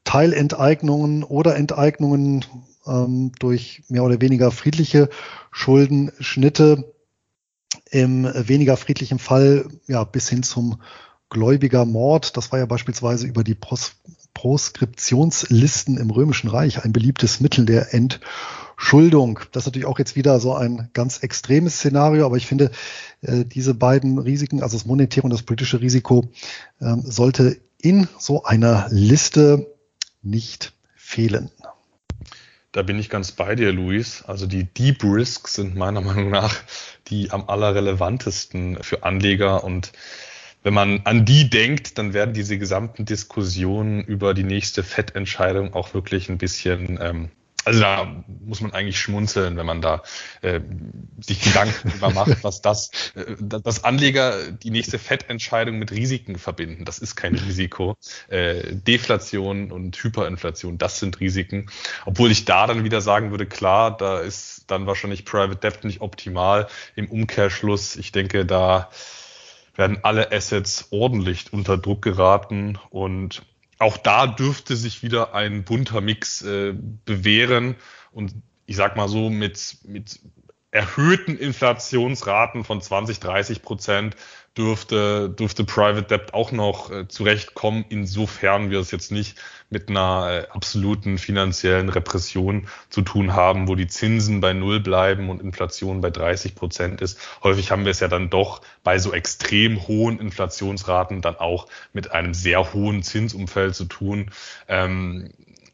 Teilenteignungen 0.05 1.25
oder 1.25 1.57
Enteignungen 1.57 2.45
ähm, 2.87 3.33
durch 3.39 3.83
mehr 3.89 4.05
oder 4.05 4.21
weniger 4.21 4.51
friedliche 4.51 5.09
Schuldenschnitte. 5.51 6.93
Im 7.91 8.25
weniger 8.25 8.77
friedlichen 8.77 9.19
Fall 9.19 9.67
ja 9.87 10.05
bis 10.05 10.29
hin 10.29 10.43
zum 10.43 10.81
Gläubigermord. 11.31 12.37
Das 12.37 12.53
war 12.53 12.59
ja 12.59 12.67
beispielsweise 12.67 13.27
über 13.27 13.45
die 13.45 13.55
Pros 13.55 13.97
Proskriptionslisten 14.35 15.97
im 15.97 16.11
Römischen 16.11 16.51
Reich 16.51 16.85
ein 16.85 16.93
beliebtes 16.93 17.39
Mittel 17.39 17.67
der 17.67 17.95
Entschuldung. 17.95 19.39
Das 19.53 19.63
ist 19.63 19.67
natürlich 19.67 19.87
auch 19.87 20.01
jetzt 20.01 20.17
wieder 20.17 20.41
so 20.41 20.55
ein 20.55 20.91
ganz 20.93 21.19
extremes 21.23 21.77
Szenario, 21.77 22.27
aber 22.27 22.37
ich 22.37 22.47
finde, 22.47 22.73
äh, 23.23 23.45
diese 23.45 23.75
beiden 23.75 24.19
Risiken, 24.19 24.61
also 24.61 24.77
das 24.77 24.87
monetäre 24.87 25.23
und 25.23 25.33
das 25.33 25.45
politische 25.45 25.81
Risiko, 25.81 26.25
ähm, 26.81 27.03
sollte 27.07 27.61
in 27.81 28.09
so 28.19 28.43
einer 28.43 28.89
Liste 28.91 29.74
nicht 30.25 30.73
fehlen. 30.97 31.51
Da 32.73 32.83
bin 32.83 32.99
ich 32.99 33.09
ganz 33.09 33.31
bei 33.31 33.55
dir, 33.55 33.73
Luis. 33.73 34.25
Also 34.27 34.47
die 34.47 34.65
Deep 34.65 35.05
Risks 35.05 35.55
sind 35.55 35.77
meiner 35.77 36.01
Meinung 36.01 36.31
nach 36.31 36.57
die 37.09 37.31
am 37.31 37.49
allerrelevantesten 37.49 38.83
für 38.83 39.03
Anleger 39.05 39.65
und 39.65 39.93
wenn 40.63 40.73
man 40.73 41.03
an 41.05 41.27
die 41.27 41.51
denkt, 41.51 41.99
dann 41.99 42.15
werden 42.15 42.33
diese 42.33 42.57
gesamten 42.57 43.05
Diskussionen 43.05 44.03
über 44.03 44.33
die 44.33 44.45
nächste 44.45 44.83
Fettentscheidung 44.83 45.75
auch 45.75 45.93
wirklich 45.93 46.31
ein 46.31 46.39
bisschen, 46.39 46.99
ähm, 47.03 47.31
also 47.65 47.81
da 47.81 48.25
muss 48.45 48.61
man 48.61 48.73
eigentlich 48.73 48.99
schmunzeln, 48.99 49.57
wenn 49.57 49.67
man 49.67 49.81
da 49.81 50.03
äh, 50.43 50.61
sich 51.21 51.41
Gedanken 51.41 51.89
darüber 51.89 52.11
macht, 52.11 52.45
was 52.45 52.63
das, 52.63 52.91
äh, 53.15 53.37
dass 53.39 53.85
Anleger 53.85 54.53
die 54.53 54.71
nächste 54.71 54.99
Fettentscheidung 54.99 55.79
mit 55.79 55.93
Risiken 55.93 56.39
verbinden. 56.39 56.85
Das 56.85 56.99
ist 56.99 57.17
kein 57.17 57.35
Risiko. 57.35 57.97
Äh, 58.29 58.75
Deflation 58.75 59.73
und 59.73 59.97
Hyperinflation, 59.97 60.79
das 60.79 60.99
sind 60.99 61.21
Risiken. 61.21 61.71
Obwohl 62.05 62.31
ich 62.31 62.45
da 62.45 62.67
dann 62.67 62.85
wieder 62.85 63.01
sagen 63.01 63.31
würde, 63.31 63.47
klar, 63.47 63.97
da 63.97 64.21
ist 64.21 64.65
dann 64.67 64.87
wahrscheinlich 64.87 65.25
Private 65.25 65.57
Debt 65.57 65.85
nicht 65.85 66.01
optimal. 66.01 66.69
Im 66.97 67.11
Umkehrschluss, 67.11 67.97
ich 67.97 68.13
denke, 68.13 68.45
da 68.47 68.91
werden 69.77 69.99
alle 70.03 70.33
Assets 70.33 70.89
ordentlich 70.91 71.53
unter 71.53 71.77
Druck 71.77 72.03
geraten 72.03 72.79
und 72.91 73.43
auch 73.85 73.99
da 73.99 74.27
dürfte 74.27 74.77
sich 74.77 75.03
wieder 75.03 75.35
ein 75.35 75.65
bunter 75.65 76.01
Mix 76.01 76.43
äh, 76.43 76.75
bewähren. 77.05 77.77
Und 78.13 78.35
ich 78.67 78.77
sag 78.77 78.97
mal 78.97 79.09
so 79.09 79.29
mit, 79.29 79.77
mit 79.85 80.21
erhöhten 80.75 81.39
Inflationsraten 81.39 82.65
von 82.65 82.81
20, 82.81 83.21
30 83.21 83.63
Prozent 83.63 84.17
dürfte, 84.59 85.31
dürfte 85.31 85.63
Private 85.63 86.03
Debt 86.03 86.35
auch 86.35 86.51
noch 86.51 86.91
äh, 86.91 87.07
zurechtkommen, 87.07 87.85
insofern 87.89 88.71
wir 88.71 88.81
es 88.81 88.91
jetzt 88.91 89.13
nicht 89.13 89.39
mit 89.71 89.89
einer 89.89 90.31
äh, 90.31 90.47
absoluten 90.51 91.19
finanziellen 91.19 91.89
Repression 91.91 92.67
zu 92.91 93.03
tun 93.03 93.35
haben, 93.35 93.69
wo 93.69 93.77
die 93.77 93.87
Zinsen 93.87 94.41
bei 94.41 94.53
Null 94.53 94.81
bleiben 94.81 95.31
und 95.31 95.41
Inflation 95.41 96.01
bei 96.01 96.11
30 96.11 96.57
Prozent 96.57 97.01
ist. 97.01 97.21
Häufig 97.45 97.71
haben 97.71 97.85
wir 97.85 97.93
es 97.93 98.01
ja 98.01 98.09
dann 98.09 98.29
doch 98.29 98.61
bei 98.83 98.99
so 98.99 99.13
extrem 99.13 99.87
hohen 99.87 100.19
Inflationsraten 100.19 101.21
dann 101.21 101.37
auch 101.37 101.69
mit 101.93 102.11
einem 102.11 102.35
sehr 102.35 102.73
hohen 102.73 103.05
Zinsumfeld 103.05 103.77
zu 103.77 103.85
tun. 103.85 104.33
Ähm, 104.67 105.31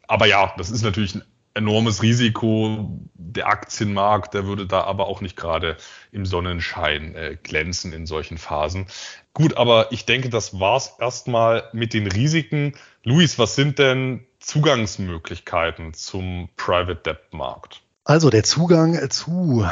aber 0.07 0.27
ja, 0.27 0.53
das 0.57 0.69
ist 0.69 0.83
natürlich 0.83 1.15
ein 1.15 1.23
enormes 1.53 2.01
Risiko. 2.01 2.99
Der 3.13 3.47
Aktienmarkt, 3.47 4.33
der 4.33 4.45
würde 4.45 4.67
da 4.67 4.81
aber 4.83 5.07
auch 5.07 5.21
nicht 5.21 5.37
gerade 5.37 5.77
im 6.11 6.25
Sonnenschein 6.25 7.15
äh, 7.15 7.37
glänzen 7.41 7.93
in 7.93 8.05
solchen 8.05 8.37
Phasen. 8.37 8.87
Gut, 9.33 9.55
aber 9.57 9.91
ich 9.91 10.05
denke, 10.05 10.29
das 10.29 10.59
war's 10.59 10.95
erstmal 10.99 11.63
mit 11.71 11.93
den 11.93 12.07
Risiken. 12.07 12.73
Luis, 13.03 13.39
was 13.39 13.55
sind 13.55 13.79
denn 13.79 14.25
Zugangsmöglichkeiten 14.39 15.93
zum 15.93 16.49
Private 16.57 17.01
Debt 17.05 17.33
Markt? 17.33 17.81
Also 18.03 18.29
der 18.29 18.43
Zugang 18.43 19.09
zu 19.09 19.65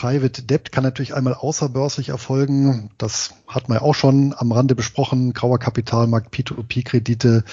Private 0.00 0.42
Debt 0.44 0.72
kann 0.72 0.82
natürlich 0.82 1.14
einmal 1.14 1.34
außerbörslich 1.34 2.08
erfolgen. 2.08 2.88
Das 2.96 3.34
hat 3.46 3.68
man 3.68 3.76
ja 3.76 3.82
auch 3.82 3.94
schon 3.94 4.34
am 4.34 4.50
Rande 4.50 4.74
besprochen. 4.74 5.34
Grauer 5.34 5.58
Kapitalmarkt, 5.58 6.32
P2P-Kredite, 6.34 7.44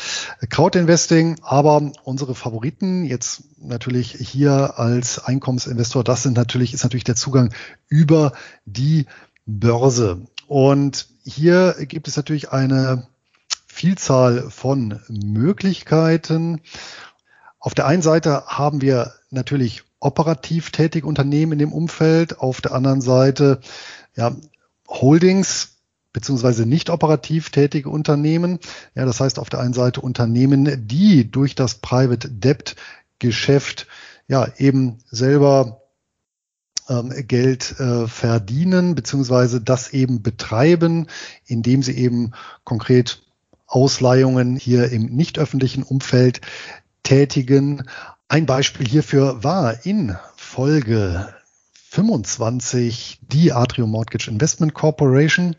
Crowdinvesting. 0.49 1.41
Aber 1.41 1.91
unsere 2.05 2.35
Favoriten 2.35 3.03
jetzt 3.03 3.43
natürlich 3.59 4.13
hier 4.13 4.79
als 4.79 5.19
Einkommensinvestor, 5.19 6.05
das 6.05 6.23
sind 6.23 6.37
natürlich, 6.37 6.73
ist 6.73 6.83
natürlich 6.83 7.03
der 7.03 7.17
Zugang 7.17 7.53
über 7.89 8.31
die 8.63 9.07
Börse. 9.45 10.21
Und 10.47 11.09
hier 11.25 11.75
gibt 11.79 12.07
es 12.07 12.15
natürlich 12.15 12.53
eine 12.53 13.07
Vielzahl 13.67 14.49
von 14.49 15.01
Möglichkeiten. 15.09 16.61
Auf 17.59 17.73
der 17.73 17.87
einen 17.87 18.01
Seite 18.01 18.45
haben 18.45 18.79
wir 18.79 19.11
natürlich 19.31 19.83
operativ 19.99 20.71
tätige 20.71 21.07
Unternehmen 21.07 21.53
in 21.53 21.59
dem 21.59 21.73
Umfeld, 21.73 22.39
auf 22.39 22.61
der 22.61 22.73
anderen 22.73 23.01
Seite 23.01 23.59
ja, 24.15 24.35
Holdings 24.87 25.77
beziehungsweise 26.13 26.65
nicht 26.65 26.89
operativ 26.89 27.51
tätige 27.51 27.89
Unternehmen. 27.89 28.59
Ja, 28.95 29.05
das 29.05 29.19
heißt 29.19 29.37
auf 29.37 29.49
der 29.49 29.59
einen 29.59 29.73
Seite 29.73 30.01
Unternehmen, 30.01 30.87
die 30.87 31.29
durch 31.29 31.53
das 31.53 31.75
Private 31.75 32.29
Debt 32.29 32.75
Geschäft 33.19 33.87
ja 34.27 34.47
eben 34.57 34.97
selber 35.09 35.81
ähm, 36.89 37.13
Geld 37.27 37.79
äh, 37.79 38.07
verdienen, 38.07 38.95
beziehungsweise 38.95 39.61
das 39.61 39.93
eben 39.93 40.21
betreiben, 40.21 41.07
indem 41.45 41.83
sie 41.83 41.97
eben 41.97 42.31
konkret 42.63 43.21
Ausleihungen 43.67 44.55
hier 44.55 44.91
im 44.91 45.07
nicht 45.07 45.39
öffentlichen 45.39 45.83
Umfeld 45.83 46.41
tätigen. 47.03 47.83
Ein 48.27 48.45
Beispiel 48.45 48.87
hierfür 48.87 49.43
war 49.43 49.85
in 49.85 50.17
Folge 50.35 51.33
25 51.89 53.19
die 53.21 53.53
Atrium 53.53 53.91
Mortgage 53.91 54.29
Investment 54.29 54.73
Corporation, 54.73 55.55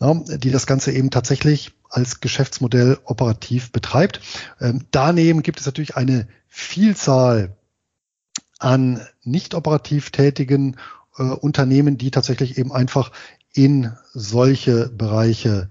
die 0.00 0.50
das 0.50 0.66
Ganze 0.66 0.92
eben 0.92 1.10
tatsächlich 1.10 1.72
als 1.88 2.20
Geschäftsmodell 2.20 2.98
operativ 3.04 3.72
betreibt. 3.72 4.20
Ähm, 4.60 4.84
daneben 4.90 5.42
gibt 5.42 5.60
es 5.60 5.66
natürlich 5.66 5.96
eine 5.96 6.28
Vielzahl 6.48 7.56
an 8.58 9.00
nicht 9.22 9.54
operativ 9.54 10.10
tätigen 10.10 10.76
äh, 11.18 11.22
Unternehmen, 11.22 11.98
die 11.98 12.10
tatsächlich 12.10 12.58
eben 12.58 12.72
einfach 12.72 13.12
in 13.52 13.92
solche 14.12 14.88
Bereiche 14.88 15.68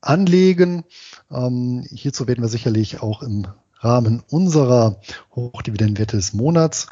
anlegen. 0.00 0.84
Ähm, 1.30 1.84
hierzu 1.90 2.28
werden 2.28 2.42
wir 2.42 2.48
sicherlich 2.48 3.02
auch 3.02 3.22
im 3.22 3.48
Rahmen 3.84 4.22
unserer 4.28 5.00
Hochdividendenwerte 5.34 6.16
des 6.16 6.32
Monats 6.32 6.86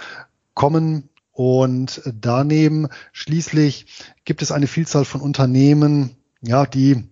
kommen. 0.55 1.09
Und 1.32 2.03
daneben 2.05 2.88
schließlich 3.12 3.86
gibt 4.24 4.43
es 4.43 4.53
eine 4.53 4.66
Vielzahl 4.66 5.07
von 5.07 5.22
Unternehmen, 5.22 6.16
ja, 6.43 6.66
die, 6.66 7.09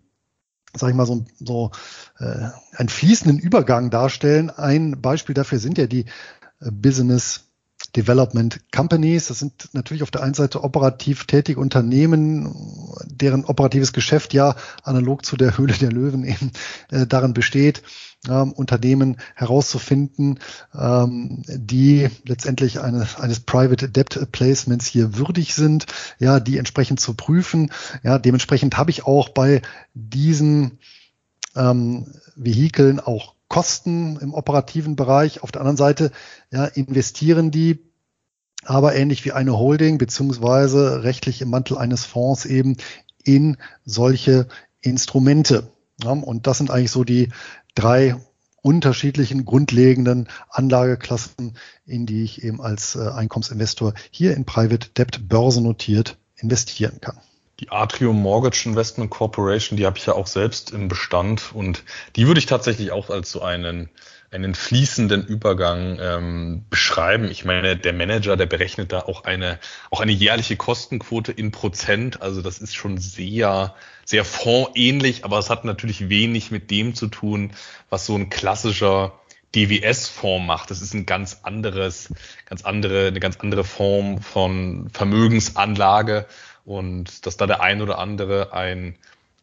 sag 0.75 0.91
ich 0.91 0.95
mal, 0.95 1.07
so, 1.07 1.25
so 1.39 1.71
äh, 2.19 2.51
einen 2.77 2.89
fließenden 2.91 3.39
Übergang 3.39 3.91
darstellen. 3.91 4.51
Ein 4.51 5.01
Beispiel 5.01 5.35
dafür 5.35 5.59
sind 5.59 5.79
ja 5.79 5.87
die 5.87 6.05
äh, 6.61 6.71
Development 7.97 8.61
Companies. 8.73 9.29
Das 9.29 9.39
sind 9.39 9.69
natürlich 9.73 10.03
auf 10.03 10.11
der 10.11 10.23
einen 10.23 10.35
Seite 10.35 10.63
operativ 10.63 11.25
tätige 11.27 11.61
Unternehmen, 11.61 12.55
deren 13.07 13.45
operatives 13.45 13.93
Geschäft 13.93 14.35
ja 14.35 14.55
analog 14.83 15.25
zu 15.25 15.37
der 15.37 15.57
Höhle 15.59 15.75
der 15.75 15.93
Löwen 15.93 16.25
eben 16.25 16.53
äh, 16.91 17.07
darin 17.07 17.35
besteht, 17.35 17.83
ähm, 18.29 18.53
Unternehmen 18.53 19.17
herauszufinden, 19.35 20.39
ähm, 20.75 21.43
die 21.49 22.09
letztendlich 22.25 22.81
eines, 22.81 23.17
eines 23.17 23.41
Private 23.41 23.89
Debt 23.89 24.31
Placements 24.33 24.87
hier 24.87 25.17
würdig 25.17 25.55
sind, 25.55 25.87
ja, 26.19 26.41
die 26.41 26.59
entsprechend 26.59 27.01
zu 27.01 27.15
prüfen. 27.15 27.71
Ja, 28.03 28.19
dementsprechend 28.19 28.77
habe 28.77 28.91
ich 28.91 29.07
auch 29.07 29.31
bei 29.31 29.63
diesen 29.95 30.79
ähm, 31.57 32.07
Vehikeln 32.37 33.01
auch 33.01 33.35
Kosten 33.51 34.17
im 34.21 34.33
operativen 34.33 34.97
Bereich. 34.97 35.43
Auf 35.43 35.53
der 35.53 35.61
anderen 35.61 35.77
Seite 35.77 36.13
ja, 36.51 36.65
investieren 36.65 37.51
die 37.51 37.81
aber 38.65 38.95
ähnlich 38.95 39.25
wie 39.25 39.33
eine 39.33 39.59
Holding 39.59 39.99
beziehungsweise 39.99 41.03
rechtlich 41.03 41.43
im 41.43 41.51
Mantel 41.51 41.77
eines 41.77 42.05
Fonds 42.05 42.47
eben 42.47 42.77
in 43.25 43.57
solche 43.85 44.47
Instrumente. 44.81 45.73
Ja, 46.03 46.13
und 46.13 46.47
das 46.47 46.59
sind 46.59 46.71
eigentlich 46.71 46.93
so 46.93 47.05
die 47.05 47.31
drei 47.75 48.17
unterschiedlichen 48.63 49.45
grundlegenden 49.45 50.29
Anlageklassen, 50.49 51.57
in 51.87 52.07
die 52.07 52.23
ich 52.23 52.45
eben 52.45 52.61
als 52.61 52.95
äh, 52.95 53.09
Einkommensinvestor 53.09 53.95
hier 54.11 54.37
in 54.37 54.45
Private 54.45 54.91
Debt 54.91 55.29
börsennotiert 55.29 56.19
investieren 56.37 57.01
kann. 57.01 57.19
Die 57.61 57.71
Atrium 57.71 58.23
Mortgage 58.23 58.67
Investment 58.67 59.11
Corporation, 59.11 59.77
die 59.77 59.85
habe 59.85 59.99
ich 59.99 60.07
ja 60.07 60.15
auch 60.15 60.27
selbst 60.27 60.71
im 60.71 60.89
Bestand 60.89 61.55
und 61.55 61.85
die 62.17 62.27
würde 62.27 62.39
ich 62.41 62.47
tatsächlich 62.47 62.91
auch 62.91 63.11
als 63.11 63.31
so 63.31 63.43
einen 63.43 63.91
einen 64.33 64.55
fließenden 64.55 65.27
Übergang 65.27 65.99
ähm, 66.01 66.65
beschreiben. 66.71 67.25
Ich 67.25 67.45
meine, 67.45 67.77
der 67.77 67.93
Manager, 67.93 68.37
der 68.37 68.47
berechnet 68.47 68.93
da 68.93 69.01
auch 69.01 69.25
eine 69.25 69.59
auch 69.91 70.01
eine 70.01 70.13
jährliche 70.13 70.57
Kostenquote 70.57 71.33
in 71.33 71.51
Prozent. 71.51 72.23
Also 72.23 72.41
das 72.41 72.59
ist 72.59 72.75
schon 72.75 72.97
sehr 72.97 73.75
sehr 74.05 74.25
fondsähnlich, 74.25 75.25
aber 75.25 75.39
es 75.39 75.51
hat 75.51 75.65
natürlich 75.65 76.09
wenig 76.09 76.51
mit 76.51 76.71
dem 76.71 76.95
zu 76.95 77.09
tun, 77.09 77.53
was 77.91 78.07
so 78.07 78.15
ein 78.15 78.31
klassischer 78.31 79.21
DWS-Fonds 79.55 80.47
macht. 80.47 80.71
Das 80.71 80.81
ist 80.81 80.95
ein 80.95 81.07
ganz 81.07 81.41
anderes, 81.43 82.13
ganz 82.47 82.63
andere, 82.63 83.09
eine 83.09 83.21
ganz 83.21 83.37
andere 83.41 83.65
Form 83.65 84.23
von 84.23 84.89
Vermögensanlage 84.93 86.27
und 86.71 87.27
dass 87.27 87.37
da 87.37 87.49
der 87.49 87.63
ein 87.63 87.83
oder 87.83 87.99
andere 87.99 88.53
ein, 88.53 88.95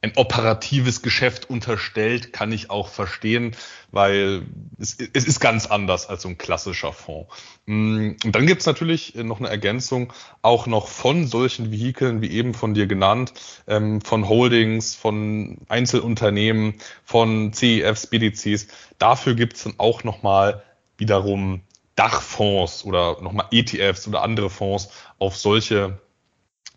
ein 0.02 0.14
operatives 0.16 1.02
Geschäft 1.02 1.50
unterstellt, 1.50 2.32
kann 2.32 2.54
ich 2.54 2.70
auch 2.70 2.88
verstehen, 2.88 3.54
weil 3.92 4.44
es, 4.80 4.96
es 5.14 5.26
ist 5.26 5.42
ganz 5.42 5.66
anders 5.66 6.08
als 6.08 6.22
so 6.22 6.30
ein 6.30 6.38
klassischer 6.38 6.94
Fonds. 6.94 7.30
Mm, 7.66 8.12
und 8.24 8.34
dann 8.34 8.48
gibt's 8.48 8.66
natürlich 8.66 9.16
noch 9.16 9.40
eine 9.40 9.50
Ergänzung, 9.50 10.14
auch 10.42 10.68
noch 10.68 10.88
von 10.88 11.28
solchen 11.28 11.70
Vehikeln, 11.70 12.22
wie 12.22 12.32
eben 12.32 12.54
von 12.54 12.74
dir 12.74 12.88
genannt, 12.88 13.34
ähm, 13.68 14.00
von 14.00 14.30
Holdings, 14.30 14.96
von 14.96 15.58
Einzelunternehmen, 15.68 16.76
von 17.04 17.52
CEFs, 17.52 18.08
BDCs. 18.08 18.68
Dafür 19.00 19.36
gibt's 19.36 19.66
dann 19.66 19.74
auch 19.80 20.06
nochmal 20.06 20.64
wiederum 20.98 21.60
Dachfonds 21.98 22.86
oder 22.86 23.22
nochmal 23.22 23.48
ETFs 23.52 24.08
oder 24.08 24.22
andere 24.22 24.50
Fonds 24.50 24.88
auf 25.20 25.36
solche 25.36 26.00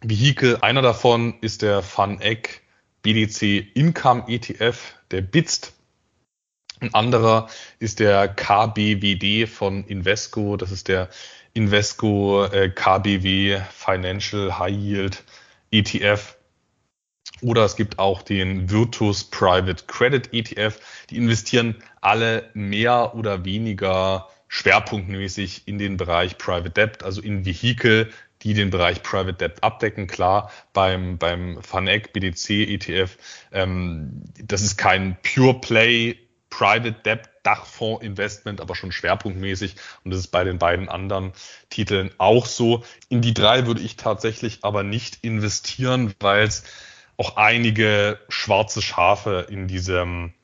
Vehikel. 0.03 0.59
Einer 0.63 0.83
davon 0.83 1.35
ist 1.41 1.63
der 1.63 1.83
FunEgg 1.83 2.61
BDC 3.03 3.67
Income 3.75 4.25
ETF, 4.29 4.95
der 5.11 5.21
BITST. 5.23 5.73
Ein 6.81 6.95
anderer 6.95 7.49
ist 7.79 8.01
der 8.01 8.29
KBWD 8.29 9.47
von 9.47 9.85
Invesco. 9.85 10.57
Das 10.57 10.71
ist 10.71 10.89
der 10.89 11.11
Invesco 11.53 12.45
äh, 12.45 12.71
KBW 12.71 13.61
Financial 13.71 14.59
High 14.59 14.77
Yield 14.77 15.25
ETF. 15.71 16.37
Oder 17.43 17.65
es 17.65 17.77
gibt 17.77 17.99
auch 17.99 18.23
den 18.23 18.71
Virtus 18.71 19.25
Private 19.25 19.85
Credit 19.87 20.33
ETF. 20.33 20.79
Die 21.11 21.17
investieren 21.17 21.77
alle 22.01 22.51
mehr 22.55 23.15
oder 23.15 23.45
weniger 23.45 24.29
schwerpunktmäßig 24.49 25.69
in 25.69 25.79
den 25.79 25.97
Bereich 25.97 26.39
Private 26.39 26.71
Debt, 26.71 27.03
also 27.03 27.21
in 27.21 27.45
Vehikel, 27.45 28.11
die 28.43 28.55
den 28.55 28.71
Bereich 28.71 29.03
Private 29.03 29.35
Debt 29.35 29.63
abdecken. 29.63 30.07
Klar, 30.07 30.51
beim, 30.73 31.19
beim 31.19 31.63
FANEC 31.63 32.13
BDC 32.13 32.51
ETF, 32.69 33.17
ähm, 33.53 34.25
das 34.43 34.63
ist 34.63 34.77
kein 34.77 35.17
Pure 35.23 35.61
Play 35.61 36.17
Private 36.51 36.93
Debt 37.05 37.31
Dachfonds 37.43 38.05
Investment, 38.05 38.61
aber 38.61 38.75
schon 38.75 38.93
schwerpunktmäßig. 38.93 39.77
Und 40.05 40.11
das 40.11 40.21
ist 40.21 40.29
bei 40.29 40.45
den 40.45 40.59
beiden 40.59 40.89
anderen 40.89 41.33
Titeln 41.71 42.11
auch 42.19 42.47
so. 42.47 42.85
In 43.09 43.23
die 43.23 43.35
drei 43.35 43.67
würde 43.67 43.81
ich 43.81 43.97
tatsächlich 43.97 44.59
aber 44.63 44.83
nicht 44.83 45.19
investieren, 45.23 46.15
weil 46.21 46.45
es 46.45 46.65
auch 47.17 47.37
einige 47.37 48.19
schwarze 48.29 48.83
Schafe 48.83 49.47
in 49.49 49.69
diesem 49.69 50.35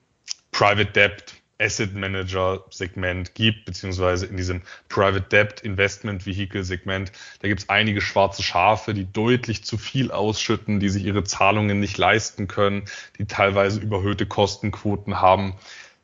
Private 0.53 0.92
Debt 0.92 1.34
Asset 1.59 1.94
Manager 1.94 2.64
Segment 2.70 3.34
gibt, 3.34 3.64
beziehungsweise 3.64 4.26
in 4.26 4.36
diesem 4.36 4.62
Private 4.88 5.22
Debt 5.22 5.61
Investment 5.61 6.26
Vehicle 6.26 6.64
Segment. 6.64 7.12
Da 7.40 7.48
gibt 7.48 7.62
es 7.62 7.68
einige 7.68 8.00
schwarze 8.00 8.42
Schafe, 8.42 8.94
die 8.94 9.11
deutlich 9.11 9.64
zu 9.64 9.78
viel 9.78 10.11
ausschütten, 10.11 10.80
die 10.80 10.88
sich 10.88 11.04
ihre 11.04 11.24
Zahlungen 11.24 11.80
nicht 11.80 11.96
leisten 11.98 12.46
können, 12.46 12.84
die 13.18 13.26
teilweise 13.26 13.80
überhöhte 13.80 14.26
Kostenquoten 14.26 15.20
haben, 15.20 15.54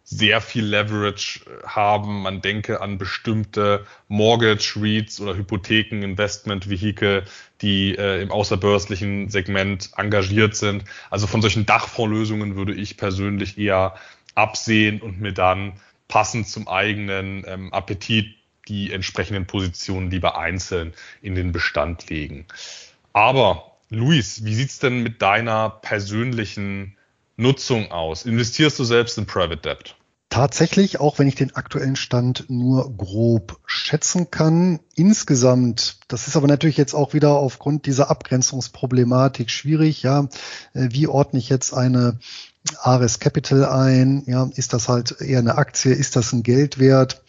sehr 0.05 0.41
viel 0.41 0.65
Leverage 0.65 1.41
haben. 1.65 2.23
Man 2.23 2.41
denke 2.41 2.81
an 2.81 2.99
bestimmte 2.99 3.87
Mortgage 4.09 4.75
REITs 4.77 5.21
oder 5.21 5.37
Hypotheken 5.37 6.03
Investment 6.03 6.69
Vehicle, 6.69 7.25
die 7.61 7.95
äh, 7.97 8.21
im 8.21 8.31
außerbörslichen 8.31 9.31
Segment 9.31 9.91
engagiert 9.97 10.57
sind. 10.57 10.85
Also 11.11 11.27
von 11.27 11.41
solchen 11.41 11.67
Dachfondslösungen 11.67 12.57
würde 12.57 12.75
ich 12.75 12.97
persönlich 12.97 13.57
eher 13.59 13.95
absehen 14.35 15.01
und 15.01 15.21
mir 15.21 15.33
dann 15.33 15.75
passend 16.09 16.49
zum 16.49 16.69
eigenen 16.69 17.45
ähm, 17.47 17.73
Appetit 17.73 18.37
die 18.69 18.93
entsprechenden 18.93 19.47
Positionen 19.47 20.11
lieber 20.11 20.39
einzeln 20.39 20.93
in 21.21 21.35
den 21.35 21.53
Bestand 21.53 22.09
legen. 22.11 22.47
Aber 23.13 23.73
Luis, 23.91 24.45
wie 24.45 24.55
sieht's 24.55 24.79
denn 24.79 25.03
mit 25.03 25.21
deiner 25.21 25.71
persönlichen 25.71 26.97
Nutzung 27.37 27.91
aus? 27.91 28.25
Investierst 28.25 28.79
du 28.79 28.85
selbst 28.85 29.19
in 29.19 29.27
Private 29.27 29.57
Debt? 29.57 29.97
Tatsächlich, 30.33 30.99
auch 30.99 31.19
wenn 31.19 31.29
ich 31.29 31.35
den 31.35 31.57
aktuellen 31.57 31.95
Stand 31.95 32.47
nur 32.49 32.97
grob 32.97 33.61
schätzen 33.67 34.31
kann, 34.31 34.81
insgesamt, 34.95 35.99
das 36.09 36.27
ist 36.27 36.37
aber 36.37 36.47
natürlich 36.47 36.79
jetzt 36.79 36.95
auch 36.95 37.13
wieder 37.13 37.33
aufgrund 37.33 37.85
dieser 37.85 38.11
Abgrenzungsproblematik 38.11 39.51
schwierig, 39.51 40.03
ja, 40.03 40.29
äh, 40.73 40.89
wie 40.91 41.07
ordne 41.07 41.39
ich 41.39 41.51
jetzt 41.51 41.75
eine 41.75 42.19
Ares 42.81 43.19
Capital 43.19 43.67
ein? 43.67 44.23
Ja, 44.25 44.49
ist 44.55 44.73
das 44.73 44.89
halt 44.89 45.21
eher 45.21 45.41
eine 45.41 45.59
Aktie? 45.59 45.93
Ist 45.93 46.17
das 46.17 46.33
ein 46.33 46.43
Geldwert? 46.43 47.23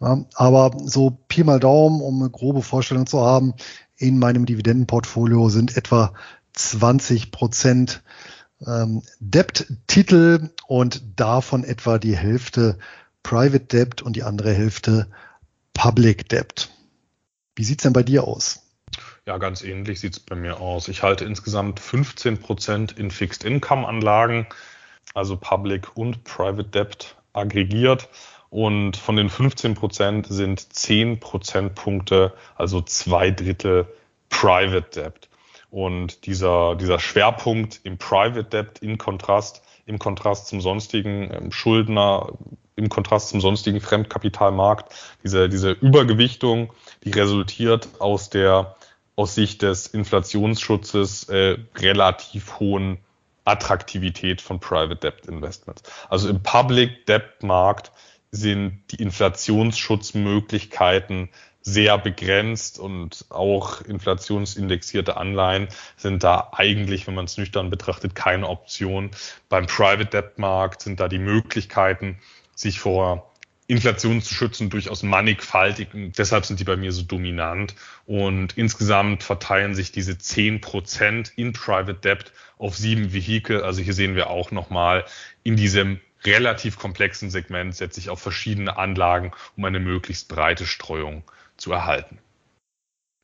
Ja, 0.00 0.24
aber 0.32 0.78
so 0.82 1.10
Pi 1.28 1.44
mal 1.44 1.60
Daumen, 1.60 2.00
um 2.00 2.22
eine 2.22 2.30
grobe 2.30 2.62
Vorstellung 2.62 3.06
zu 3.06 3.20
haben, 3.20 3.52
in 3.98 4.18
meinem 4.18 4.46
Dividendenportfolio 4.46 5.50
sind 5.50 5.76
etwa 5.76 6.14
20 6.54 7.32
Prozent 7.32 8.02
ähm, 8.66 9.02
Debt-Titel 9.20 10.48
und 10.66 11.02
davon 11.20 11.64
etwa 11.64 11.98
die 11.98 12.16
Hälfte 12.16 12.78
Private 13.22 13.60
Debt 13.60 14.02
und 14.02 14.14
die 14.14 14.22
andere 14.22 14.52
Hälfte 14.52 15.08
Public 15.74 16.28
Debt. 16.28 16.70
Wie 17.56 17.64
sieht's 17.64 17.82
denn 17.82 17.92
bei 17.92 18.02
dir 18.02 18.24
aus? 18.24 18.62
Ja, 19.26 19.38
ganz 19.38 19.62
ähnlich 19.62 19.98
sieht's 19.98 20.20
bei 20.20 20.36
mir 20.36 20.60
aus. 20.60 20.88
Ich 20.88 21.02
halte 21.02 21.24
insgesamt 21.24 21.80
15 21.80 22.38
Prozent 22.38 22.92
in 22.92 23.10
Fixed 23.10 23.44
Income 23.44 23.86
Anlagen, 23.86 24.46
also 25.14 25.36
Public 25.36 25.96
und 25.96 26.22
Private 26.22 26.68
Debt 26.68 27.16
aggregiert. 27.32 28.08
Und 28.50 28.96
von 28.96 29.16
den 29.16 29.28
15 29.28 29.74
Prozent 29.74 30.28
sind 30.30 30.72
10 30.72 31.18
Prozentpunkte, 31.18 32.32
also 32.54 32.80
zwei 32.80 33.32
Drittel 33.32 33.88
Private 34.28 35.00
Debt. 35.00 35.28
Und 35.70 36.26
dieser, 36.26 36.76
dieser 36.76 37.00
Schwerpunkt 37.00 37.80
im 37.82 37.98
Private 37.98 38.44
Debt 38.44 38.78
in 38.78 38.98
Kontrast, 38.98 39.62
im 39.86 39.98
Kontrast 39.98 40.48
zum 40.48 40.60
sonstigen 40.60 41.30
ähm, 41.32 41.52
Schuldner, 41.52 42.32
im 42.74 42.88
Kontrast 42.88 43.30
zum 43.30 43.40
sonstigen 43.40 43.80
Fremdkapitalmarkt, 43.80 44.92
diese, 45.24 45.48
diese 45.48 45.70
Übergewichtung, 45.70 46.72
die 47.04 47.12
resultiert 47.12 47.88
aus 48.00 48.28
der 48.28 48.76
aus 49.16 49.34
Sicht 49.34 49.62
des 49.62 49.86
Inflationsschutzes 49.86 51.30
äh, 51.30 51.56
relativ 51.76 52.60
hohen 52.60 52.98
Attraktivität 53.46 54.42
von 54.42 54.60
Private 54.60 54.96
Debt 54.96 55.26
Investments. 55.26 55.82
Also 56.10 56.28
im 56.28 56.42
Public 56.42 57.06
Debt 57.06 57.42
Markt 57.42 57.92
sind 58.30 58.82
die 58.90 59.02
Inflationsschutzmöglichkeiten 59.02 61.30
sehr 61.66 61.98
begrenzt 61.98 62.78
und 62.78 63.24
auch 63.28 63.80
inflationsindexierte 63.80 65.16
Anleihen 65.16 65.66
sind 65.96 66.22
da 66.22 66.50
eigentlich, 66.52 67.08
wenn 67.08 67.14
man 67.14 67.24
es 67.24 67.38
nüchtern 67.38 67.70
betrachtet, 67.70 68.14
keine 68.14 68.48
Option. 68.48 69.10
Beim 69.48 69.66
Private 69.66 70.06
Debt 70.06 70.38
Markt 70.38 70.82
sind 70.82 71.00
da 71.00 71.08
die 71.08 71.18
Möglichkeiten, 71.18 72.18
sich 72.54 72.78
vor 72.78 73.32
Inflation 73.66 74.22
zu 74.22 74.32
schützen, 74.32 74.70
durchaus 74.70 75.02
mannigfaltig. 75.02 75.92
Und 75.92 76.16
deshalb 76.16 76.46
sind 76.46 76.60
die 76.60 76.64
bei 76.64 76.76
mir 76.76 76.92
so 76.92 77.02
dominant. 77.02 77.74
Und 78.06 78.56
insgesamt 78.56 79.24
verteilen 79.24 79.74
sich 79.74 79.90
diese 79.90 80.18
zehn 80.18 80.60
Prozent 80.60 81.32
in 81.34 81.52
Private 81.52 81.94
Debt 81.94 82.32
auf 82.58 82.76
sieben 82.76 83.12
Vehikel. 83.12 83.64
Also 83.64 83.82
hier 83.82 83.92
sehen 83.92 84.14
wir 84.14 84.30
auch 84.30 84.52
nochmal 84.52 85.04
in 85.42 85.56
diesem 85.56 85.98
relativ 86.24 86.78
komplexen 86.78 87.30
Segment 87.30 87.74
setze 87.74 87.98
ich 87.98 88.08
auf 88.08 88.20
verschiedene 88.20 88.78
Anlagen, 88.78 89.32
um 89.56 89.64
eine 89.64 89.80
möglichst 89.80 90.28
breite 90.28 90.64
Streuung 90.64 91.24
zu 91.56 91.72
erhalten. 91.72 92.18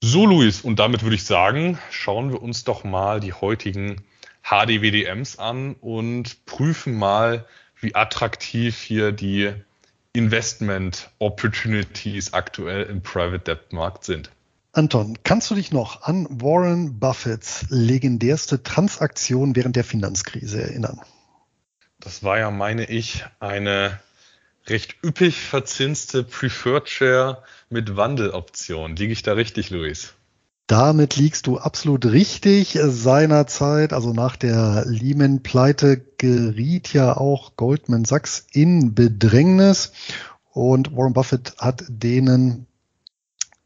So, 0.04 0.26
Luis, 0.26 0.62
und 0.62 0.78
damit 0.78 1.02
würde 1.02 1.14
ich 1.14 1.24
sagen, 1.24 1.78
schauen 1.90 2.30
wir 2.30 2.42
uns 2.42 2.64
doch 2.64 2.82
mal 2.82 3.20
die 3.20 3.32
heutigen 3.32 4.02
HDWDMs 4.42 5.38
an 5.38 5.74
und 5.74 6.44
prüfen 6.44 6.98
mal, 6.98 7.46
wie 7.78 7.94
attraktiv 7.94 8.80
hier 8.80 9.12
die 9.12 9.52
Investment 10.12 11.10
Opportunities 11.18 12.32
aktuell 12.32 12.82
im 12.84 13.02
Private 13.02 13.38
Debt 13.38 13.72
Markt 13.72 14.04
sind. 14.04 14.30
Anton, 14.72 15.18
kannst 15.22 15.50
du 15.50 15.54
dich 15.54 15.70
noch 15.70 16.02
an 16.02 16.26
Warren 16.30 16.98
Buffetts 16.98 17.66
legendärste 17.68 18.62
Transaktion 18.62 19.54
während 19.54 19.76
der 19.76 19.84
Finanzkrise 19.84 20.62
erinnern? 20.62 21.00
Das 22.00 22.24
war 22.24 22.38
ja, 22.38 22.50
meine 22.50 22.86
ich, 22.86 23.24
eine 23.38 24.00
recht 24.66 24.96
üppig 25.04 25.40
verzinste 25.40 26.22
Preferred 26.24 26.88
Share 26.88 27.42
mit 27.70 27.96
Wandeloption. 27.96 28.96
Liege 28.96 29.12
ich 29.12 29.22
da 29.22 29.32
richtig, 29.32 29.70
Luis? 29.70 30.14
Damit 30.66 31.16
liegst 31.16 31.46
du 31.46 31.58
absolut 31.58 32.06
richtig. 32.06 32.78
Seinerzeit, 32.82 33.92
also 33.92 34.12
nach 34.12 34.36
der 34.36 34.84
Lehman-Pleite, 34.86 36.00
geriet 36.18 36.92
ja 36.92 37.16
auch 37.16 37.56
Goldman 37.56 38.04
Sachs 38.04 38.46
in 38.52 38.94
Bedrängnis. 38.94 39.92
Und 40.52 40.96
Warren 40.96 41.12
Buffett 41.12 41.54
hat 41.58 41.84
denen 41.88 42.66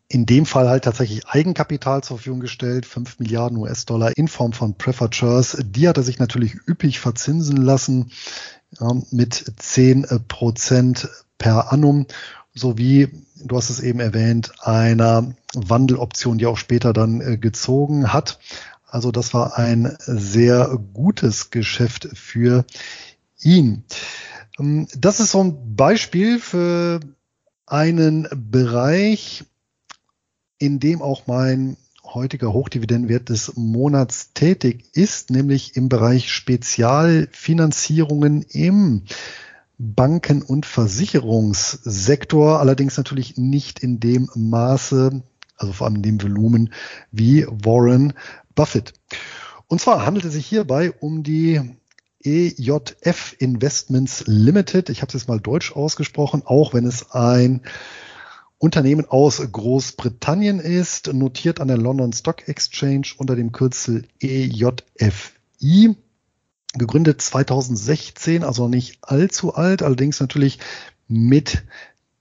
in 0.09 0.27
dem 0.27 0.47
Fall 0.47 0.69
halt 0.69 0.85
tatsächlich 0.85 1.27
Eigenkapital 1.27 2.03
zur 2.03 2.19
Verfügung 2.19 2.41
gestellt, 2.41 2.87
5 2.87 3.19
Milliarden 3.19 3.59
US-Dollar 3.59 4.17
in 4.17 4.29
Form 4.29 4.53
von 4.53 4.79
Preferred 4.79 5.15
Shares. 5.15 5.57
Die 5.61 5.89
hat 5.89 5.97
er 5.97 6.05
sich 6.05 6.19
natürlich 6.19 6.55
üppig 6.69 7.01
verzinsen 7.01 7.57
lassen 7.57 8.13
ja, 8.79 8.93
mit 9.11 9.53
10 9.57 10.07
Prozent 10.29 11.09
per 11.39 11.73
annum 11.73 12.07
sowie, 12.55 13.09
du 13.37 13.57
hast 13.57 13.71
es 13.71 13.81
eben 13.81 14.01
erwähnt, 14.01 14.53
einer 14.61 15.35
Wandeloption, 15.55 16.39
die 16.39 16.47
auch 16.47 16.57
später 16.57 16.93
dann 16.93 17.21
äh, 17.21 17.37
gezogen 17.37 18.13
hat. 18.13 18.39
Also 18.87 19.13
das 19.13 19.35
war 19.35 19.59
ein 19.59 19.97
sehr 19.99 20.79
gutes 20.95 21.51
Geschäft 21.51 22.09
für 22.15 22.65
ihn. 23.41 23.85
Ähm, 24.59 24.89
das 24.97 25.21
ist 25.21 25.33
so 25.33 25.43
ein 25.43 25.77
Beispiel 25.77 26.39
für 26.39 27.01
einen 27.67 28.29
Bereich, 28.33 29.45
in 30.59 30.81
dem 30.81 31.03
auch 31.03 31.27
mein 31.27 31.77
heutiger 32.05 32.53
Hochdividendenwert 32.53 33.29
des 33.29 33.57
Monats 33.57 34.33
tätig 34.33 34.85
ist, 34.95 35.31
nämlich 35.31 35.77
im 35.77 35.89
Bereich 35.89 36.33
Spezialfinanzierungen 36.33 38.43
im 38.43 39.03
Banken- 39.79 40.43
und 40.43 40.65
Versicherungssektor, 40.65 42.61
allerdings 42.61 42.97
natürlich 42.97 43.37
nicht 43.37 43.81
in 43.81 44.01
dem 44.01 44.31
Maße, 44.35 45.23
also 45.57 45.73
vor 45.73 45.87
allem 45.87 45.97
in 45.97 46.03
dem 46.03 46.23
Volumen 46.23 46.73
wie 47.13 47.45
Warren 47.47 48.15
Buffett. 48.55 48.95
Und 49.69 49.81
zwar 49.81 50.07
handelt 50.07 50.25
es 50.25 50.35
sich 50.35 50.47
hierbei 50.47 50.93
um 50.93 51.23
die 51.23 51.61
EJF 52.25 53.37
Investments 53.39 54.25
Limited. 54.27 54.91
Ich 54.91 55.03
habe 55.03 55.09
es 55.09 55.15
jetzt 55.15 55.29
mal 55.29 55.41
deutsch 55.41 55.73
ausgesprochen, 55.73 56.43
auch 56.45 56.73
wenn 56.73 56.87
es 56.87 57.11
ein 57.13 57.63
Unternehmen 58.59 59.05
aus 59.07 59.43
Großbritannien 59.53 60.61
ist, 60.61 61.13
notiert 61.13 61.61
an 61.61 61.69
der 61.69 61.77
London 61.77 62.13
Stock 62.13 62.49
Exchange 62.49 63.09
unter 63.19 63.37
dem 63.37 63.53
Kürzel 63.53 64.09
EJFI 64.21 65.97
gegründet 66.73 67.21
2016, 67.23 68.45
also 68.45 68.69
nicht 68.69 68.99
allzu 69.03 69.55
alt, 69.55 69.83
allerdings 69.83 70.21
natürlich 70.21 70.59
mit 71.09 71.65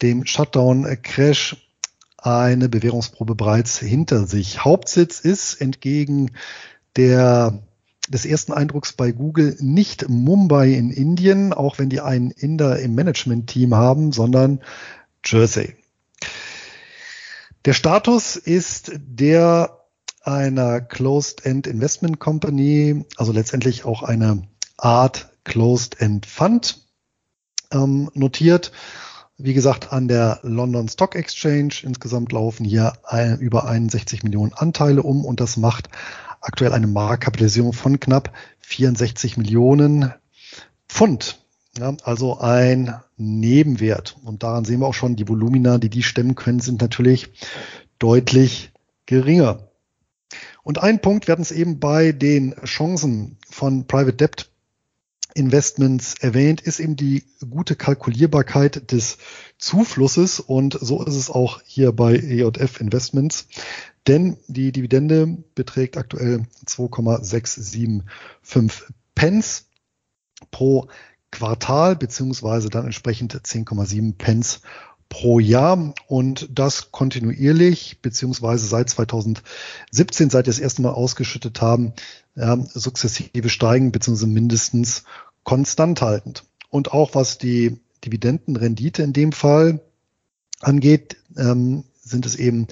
dem 0.02 0.26
Shutdown-Crash 0.26 1.58
eine 2.18 2.70
Bewährungsprobe 2.70 3.36
bereits 3.36 3.80
hinter 3.80 4.26
sich. 4.26 4.64
Hauptsitz 4.64 5.20
ist 5.20 5.62
entgegen 5.62 6.32
der 6.96 7.62
des 8.08 8.26
ersten 8.26 8.54
Eindrucks 8.54 8.94
bei 8.94 9.12
Google 9.12 9.58
nicht 9.60 10.08
Mumbai 10.10 10.74
in 10.74 10.92
Indien, 10.92 11.54
auch 11.54 11.80
wenn 11.80 11.90
die 11.90 12.02
einen 12.02 12.30
Inder 12.30 12.80
im 12.80 12.94
Management-Team 12.94 13.74
haben, 13.74 14.12
sondern 14.12 14.62
Jersey. 15.26 15.76
Der 17.66 17.74
Status 17.74 18.36
ist 18.36 18.92
der 18.96 19.86
einer 20.22 20.82
Closed-End 20.82 21.68
Investment 21.68 22.20
Company, 22.20 23.06
also 23.18 23.32
letztendlich 23.32 23.86
auch 23.86 24.04
eine 24.04 24.44
Art 24.78 25.32
Closed-End 25.44 26.26
Fund, 26.26 26.86
ähm, 27.72 28.10
notiert. 28.14 28.72
Wie 29.38 29.54
gesagt, 29.54 29.92
an 29.92 30.08
der 30.08 30.40
London 30.44 30.88
Stock 30.88 31.16
Exchange. 31.16 31.74
Insgesamt 31.84 32.32
laufen 32.32 32.64
hier 32.64 32.94
über 33.40 33.66
61 33.68 34.24
Millionen 34.24 34.54
Anteile 34.54 35.04
um 35.04 35.26
und 35.26 35.40
das 35.40 35.58
macht 35.58 35.90
aktuell 36.40 36.72
eine 36.72 36.88
Marktkapitalisierung 36.88 37.74
von 37.74 38.00
knapp 38.00 38.32
64 38.62 39.38
Millionen 39.38 40.14
Pfund. 40.88 41.45
Ja, 41.78 41.96
also 42.04 42.40
ein 42.40 42.96
Nebenwert. 43.18 44.18
Und 44.24 44.44
daran 44.44 44.64
sehen 44.64 44.80
wir 44.80 44.88
auch 44.88 44.94
schon, 44.94 45.18
die 45.18 45.28
Volumina, 45.28 45.78
die 45.78 45.90
die 45.90 46.04
stemmen 46.04 46.36
können, 46.36 46.62
sind 46.62 46.82
natürlich 46.82 47.32
deutlich 48.00 48.72
geringer. 49.06 49.68
Und 50.64 50.82
ein 50.82 51.02
Punkt, 51.02 51.28
wir 51.28 51.34
hatten 51.34 51.42
es 51.42 51.52
eben 51.52 51.80
bei 51.80 52.12
den 52.12 52.56
Chancen 52.64 53.38
von 53.50 53.88
Private 53.88 54.16
Debt 54.16 54.50
Investments 55.36 56.16
erwähnt, 56.22 56.62
ist 56.62 56.80
eben 56.80 56.96
die 56.96 57.26
gute 57.50 57.76
Kalkulierbarkeit 57.76 58.92
des 58.94 59.18
Zuflusses 59.58 60.40
und 60.40 60.78
so 60.80 61.04
ist 61.04 61.16
es 61.16 61.30
auch 61.30 61.62
hier 61.66 61.92
bei 61.92 62.16
EJF 62.16 62.80
Investments, 62.80 63.50
denn 64.08 64.38
die 64.48 64.72
Dividende 64.72 65.28
beträgt 65.54 65.98
aktuell 65.98 66.48
2,675 66.66 68.88
Pence 69.14 69.66
pro 70.52 70.88
Quartal 71.32 71.96
beziehungsweise 71.96 72.70
dann 72.70 72.86
entsprechend 72.86 73.34
10,7 73.34 74.16
Pence 74.18 74.62
pro 75.10 75.40
Jahr 75.40 75.94
und 76.08 76.50
das 76.52 76.92
kontinuierlich, 76.92 78.00
beziehungsweise 78.02 78.68
seit 78.68 78.90
2017, 78.90 80.30
seit 80.30 80.46
wir 80.46 80.52
das 80.52 80.60
erste 80.60 80.82
Mal 80.82 80.92
ausgeschüttet 80.92 81.62
haben, 81.62 81.94
ja, 82.36 82.58
sukzessive 82.74 83.50
steigen, 83.50 83.92
beziehungsweise 83.92 84.28
mindestens 84.28 85.04
konstant 85.44 86.02
haltend. 86.02 86.44
Und 86.70 86.92
auch 86.92 87.16
was 87.16 87.38
die 87.38 87.80
Dividendenrendite 88.04 89.04
in 89.04 89.14
dem 89.14 89.32
Fall 89.32 89.80
angeht, 90.60 91.18
ähm, 91.38 91.84
sind 92.02 92.26
es 92.26 92.36
eben 92.36 92.68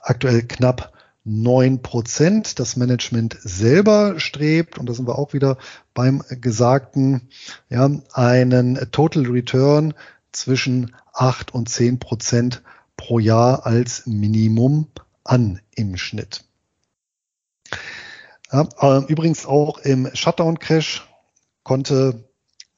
aktuell 0.00 0.42
knapp 0.42 0.93
neun 1.24 1.82
Prozent. 1.82 2.58
Das 2.58 2.76
Management 2.76 3.36
selber 3.42 4.20
strebt, 4.20 4.78
und 4.78 4.88
da 4.88 4.94
sind 4.94 5.08
wir 5.08 5.18
auch 5.18 5.32
wieder 5.32 5.58
beim 5.94 6.22
Gesagten, 6.28 7.28
ja, 7.68 7.90
einen 8.12 8.90
Total 8.92 9.26
Return 9.26 9.94
zwischen 10.32 10.94
acht 11.12 11.54
und 11.54 11.68
zehn 11.68 11.98
Prozent 11.98 12.62
pro 12.96 13.18
Jahr 13.18 13.66
als 13.66 14.06
Minimum 14.06 14.88
an 15.24 15.60
im 15.74 15.96
Schnitt. 15.96 16.44
Ja, 18.52 18.68
äh, 18.80 19.04
übrigens 19.06 19.46
auch 19.46 19.78
im 19.78 20.10
Shutdown-Crash 20.14 21.08
konnte 21.62 22.24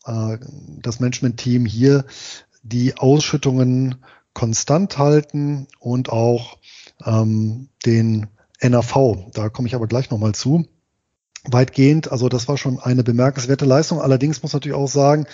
äh, 0.05 0.39
das 0.81 1.01
Management-Team 1.01 1.67
hier 1.67 2.07
die 2.63 2.97
Ausschüttungen 2.97 3.97
konstant 4.33 4.99
halten 4.99 5.67
und 5.79 6.09
auch 6.09 6.59
ähm, 7.05 7.69
den 7.85 8.29
NAV, 8.61 9.31
da 9.33 9.49
komme 9.49 9.69
ich 9.69 9.75
aber 9.75 9.87
gleich 9.87 10.11
nochmal 10.11 10.35
zu, 10.35 10.67
weitgehend. 11.45 12.11
Also 12.11 12.29
das 12.29 12.49
war 12.49 12.57
schon 12.57 12.79
eine 12.79 13.05
bemerkenswerte 13.05 13.65
Leistung. 13.65 14.01
Allerdings 14.01 14.43
muss 14.43 14.53
natürlich 14.53 14.77
auch 14.77 14.89
sagen, 14.89 15.27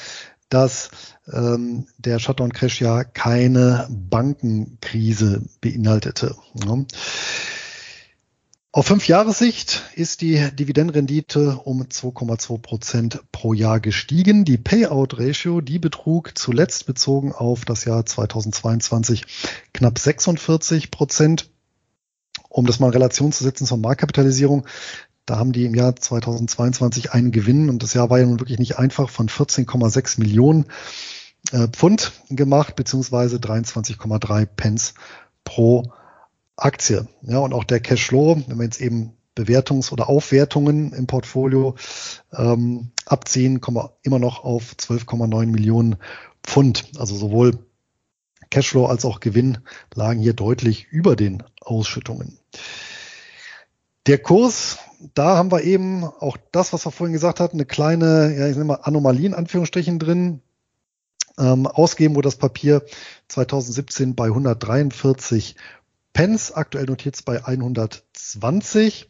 dass 0.49 0.91
ähm, 1.33 1.87
der 1.97 2.19
Shutdown-Crash 2.19 2.81
ja 2.81 3.05
keine 3.05 3.89
Bankenkrise 3.91 5.43
beinhaltete. 5.61 6.37
Ja. 6.67 6.85
Auf 8.75 8.87
fünf 8.87 9.07
Jahressicht 9.07 9.83
ist 9.97 10.23
die 10.23 10.49
Dividendenrendite 10.51 11.61
um 11.65 11.83
2,2 11.83 12.59
Prozent 12.59 13.21
pro 13.31 13.53
Jahr 13.53 13.81
gestiegen. 13.81 14.47
Die 14.47 14.57
Payout-Ratio, 14.57 15.61
die 15.61 15.79
betrug 15.79 16.33
zuletzt 16.39 16.87
bezogen 16.87 17.33
auf 17.33 17.67
das 17.67 17.85
Jahr 17.85 18.07
2022 18.07 19.25
knapp 19.75 19.99
46 19.99 20.91
Prozent. 20.91 21.51
Um 22.53 22.67
das 22.67 22.81
mal 22.81 22.89
in 22.89 22.93
Relation 22.93 23.33
zu 23.33 23.45
setzen 23.45 23.67
zur 23.67 23.79
Marktkapitalisierung, 23.79 24.67
da 25.25 25.39
haben 25.39 25.53
die 25.53 25.65
im 25.65 25.75
Jahr 25.75 25.97
2022 25.97 27.13
einen 27.13 27.31
Gewinn 27.31 27.71
und 27.71 27.83
das 27.83 27.95
Jahr 27.95 28.11
war 28.11 28.19
ja 28.19 28.27
nun 28.27 28.41
wirklich 28.41 28.59
nicht 28.59 28.79
einfach 28.79 29.09
von 29.09 29.29
14,6 29.29 30.19
Millionen 30.21 30.67
äh, 31.53 31.69
Pfund 31.69 32.13
gemacht, 32.29 32.77
beziehungsweise 32.77 33.37
23,3 33.37 34.47
Pence 34.47 34.95
pro 35.45 35.93
Aktie. 36.57 37.07
Ja, 37.23 37.39
und 37.39 37.55
auch 37.55 37.65
der 37.65 37.81
Cashflow, 37.81 38.43
wenn 38.47 38.59
wir 38.59 38.65
jetzt 38.65 38.81
eben 38.81 39.13
Bewertungs- 39.35 39.91
oder 39.91 40.09
Aufwertungen 40.09 40.93
im 40.93 41.07
Portfolio 41.07 41.77
ähm, 42.33 42.91
abziehen, 43.07 43.61
kommen 43.61 43.79
wir 43.79 43.97
immer 44.03 44.19
noch 44.19 44.45
auf 44.45 44.75
12,9 44.79 45.47
Millionen 45.47 45.97
Pfund. 46.43 46.91
Also 46.99 47.17
sowohl 47.17 47.59
Cashflow 48.51 48.85
als 48.87 49.07
auch 49.07 49.21
Gewinn 49.21 49.59
lagen 49.95 50.21
hier 50.21 50.35
deutlich 50.35 50.89
über 50.91 51.17
den 51.17 51.43
Ausschüttungen. 51.73 52.39
Der 54.07 54.19
Kurs, 54.19 54.79
da 55.15 55.37
haben 55.37 55.53
wir 55.53 55.63
eben 55.63 56.05
auch 56.05 56.37
das, 56.51 56.73
was 56.73 56.85
wir 56.87 56.91
vorhin 56.91 57.13
gesagt 57.13 57.41
hatten, 57.41 57.57
eine 57.57 57.67
kleine, 57.67 58.35
ja, 58.37 58.49
ich 58.49 58.55
nenne 58.55 58.65
mal 58.65 58.81
Anomalie 58.83 59.27
in 59.27 59.35
Anführungsstrichen 59.35 59.99
drin. 59.99 60.43
Ähm, 61.39 61.67
ausgeben, 61.67 62.15
wo 62.15 62.21
das 62.21 62.37
Papier 62.37 62.83
2017 63.29 64.15
bei 64.15 64.27
143 64.27 65.57
Pence, 66.13 66.53
aktuell 66.53 66.85
notiert 66.85 67.15
es 67.15 67.23
bei 67.23 67.43
120. 67.43 69.09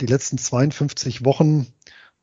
Die 0.00 0.06
letzten 0.06 0.38
52 0.38 1.26
Wochen 1.26 1.66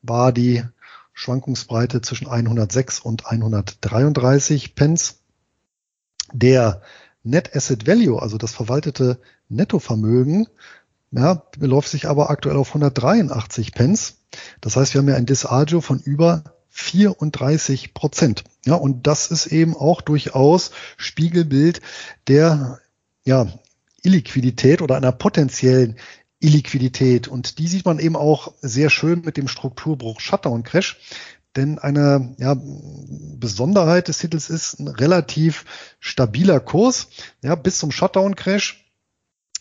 war 0.02 0.32
die 0.32 0.64
Schwankungsbreite 1.12 2.00
zwischen 2.00 2.26
106 2.26 2.98
und 2.98 3.26
133 3.26 4.74
Pence. 4.74 5.20
Der 6.32 6.82
Net 7.24 7.54
Asset 7.54 7.86
Value, 7.86 8.20
also 8.20 8.38
das 8.38 8.52
verwaltete 8.52 9.18
Nettovermögen, 9.48 10.48
ja, 11.12 11.42
beläuft 11.58 11.88
sich 11.88 12.08
aber 12.08 12.30
aktuell 12.30 12.56
auf 12.56 12.68
183 12.68 13.72
Pence. 13.72 14.16
Das 14.60 14.76
heißt, 14.76 14.94
wir 14.94 15.00
haben 15.00 15.08
ja 15.08 15.16
ein 15.16 15.26
Disagio 15.26 15.80
von 15.80 16.00
über 16.00 16.42
34 16.70 17.92
Prozent. 17.92 18.44
Ja, 18.64 18.74
und 18.74 19.06
das 19.06 19.30
ist 19.30 19.46
eben 19.46 19.76
auch 19.76 20.00
durchaus 20.00 20.70
Spiegelbild 20.96 21.82
der 22.28 22.80
ja, 23.24 23.46
Illiquidität 24.02 24.80
oder 24.80 24.96
einer 24.96 25.12
potenziellen 25.12 25.96
Illiquidität. 26.40 27.28
Und 27.28 27.58
die 27.58 27.68
sieht 27.68 27.84
man 27.84 27.98
eben 27.98 28.16
auch 28.16 28.54
sehr 28.62 28.88
schön 28.88 29.20
mit 29.20 29.36
dem 29.36 29.48
Strukturbruch 29.48 30.18
Shutdown 30.20 30.62
Crash. 30.62 30.98
Denn 31.56 31.78
eine 31.78 32.34
ja, 32.38 32.56
Besonderheit 32.58 34.08
des 34.08 34.18
Titels 34.18 34.48
ist 34.48 34.80
ein 34.80 34.88
relativ 34.88 35.64
stabiler 36.00 36.60
Kurs. 36.60 37.08
Ja, 37.42 37.54
bis 37.54 37.78
zum 37.78 37.90
Shutdown 37.90 38.36
Crash. 38.36 38.90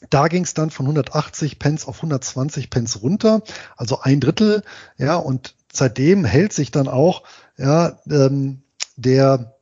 Da 0.09 0.27
ging 0.29 0.43
es 0.43 0.53
dann 0.53 0.71
von 0.71 0.85
180 0.85 1.59
Pence 1.59 1.85
auf 1.85 1.97
120 1.97 2.69
Pence 2.69 3.01
runter, 3.03 3.43
also 3.77 3.99
ein 4.01 4.19
Drittel. 4.19 4.63
Ja, 4.97 5.15
und 5.15 5.55
seitdem 5.71 6.25
hält 6.25 6.53
sich 6.53 6.71
dann 6.71 6.87
auch 6.87 7.23
ja, 7.57 7.99
ähm, 8.09 8.63
der 8.95 9.57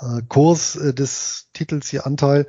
äh, 0.00 0.22
Kurs 0.28 0.76
äh, 0.76 0.92
des 0.92 1.48
Titels 1.52 1.88
hier 1.88 2.06
Anteil 2.06 2.46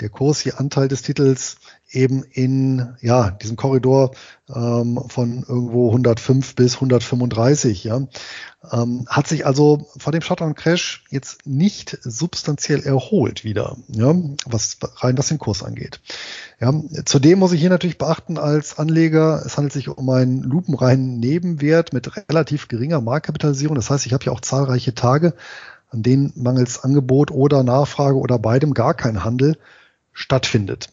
der 0.00 0.10
Kurs 0.10 0.40
hier 0.40 0.60
Anteil 0.60 0.88
des 0.88 1.02
Titels 1.02 1.56
eben 1.90 2.22
in 2.22 2.96
ja 3.00 3.30
diesem 3.30 3.56
Korridor 3.56 4.12
ähm, 4.54 5.00
von 5.08 5.44
irgendwo 5.48 5.88
105 5.88 6.54
bis 6.54 6.74
135 6.74 7.84
ja. 7.84 8.02
Ähm, 8.70 9.06
hat 9.08 9.26
sich 9.26 9.46
also 9.46 9.88
vor 9.96 10.12
dem 10.12 10.20
Shutdown 10.20 10.54
Crash 10.54 11.04
jetzt 11.10 11.46
nicht 11.46 11.98
substanziell 12.02 12.80
erholt 12.80 13.44
wieder 13.44 13.76
ja 13.88 14.14
was 14.44 14.78
rein 14.96 15.16
was 15.16 15.28
den 15.28 15.38
Kurs 15.38 15.62
angeht. 15.62 16.00
Ja 16.60 16.74
zudem 17.04 17.38
muss 17.38 17.52
ich 17.52 17.60
hier 17.60 17.70
natürlich 17.70 17.98
beachten 17.98 18.36
als 18.36 18.78
Anleger 18.78 19.42
es 19.46 19.56
handelt 19.56 19.72
sich 19.72 19.88
um 19.88 20.10
einen 20.10 20.42
lupenreinen 20.42 21.18
Nebenwert 21.18 21.92
mit 21.92 22.28
relativ 22.28 22.68
geringer 22.68 23.00
Marktkapitalisierung. 23.00 23.76
Das 23.76 23.90
heißt 23.90 24.04
ich 24.06 24.12
habe 24.12 24.24
ja 24.24 24.32
auch 24.32 24.40
zahlreiche 24.40 24.94
Tage 24.94 25.34
an 25.90 26.02
denen 26.02 26.32
mangels 26.36 26.84
Angebot 26.84 27.30
oder 27.30 27.62
Nachfrage 27.62 28.18
oder 28.18 28.38
beidem 28.38 28.74
gar 28.74 28.92
kein 28.92 29.24
Handel 29.24 29.56
stattfindet. 30.12 30.90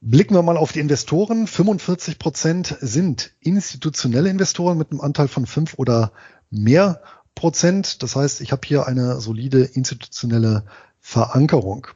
Blicken 0.00 0.34
wir 0.34 0.42
mal 0.42 0.56
auf 0.56 0.72
die 0.72 0.80
Investoren. 0.80 1.46
45 1.46 2.18
Prozent 2.18 2.76
sind 2.80 3.32
institutionelle 3.40 4.30
Investoren 4.30 4.78
mit 4.78 4.90
einem 4.90 5.00
Anteil 5.00 5.28
von 5.28 5.46
fünf 5.46 5.74
oder 5.74 6.12
mehr 6.50 7.02
Prozent. 7.34 8.02
Das 8.02 8.14
heißt, 8.14 8.40
ich 8.40 8.52
habe 8.52 8.66
hier 8.66 8.86
eine 8.86 9.20
solide 9.20 9.62
institutionelle 9.62 10.64
Verankerung. 11.00 11.88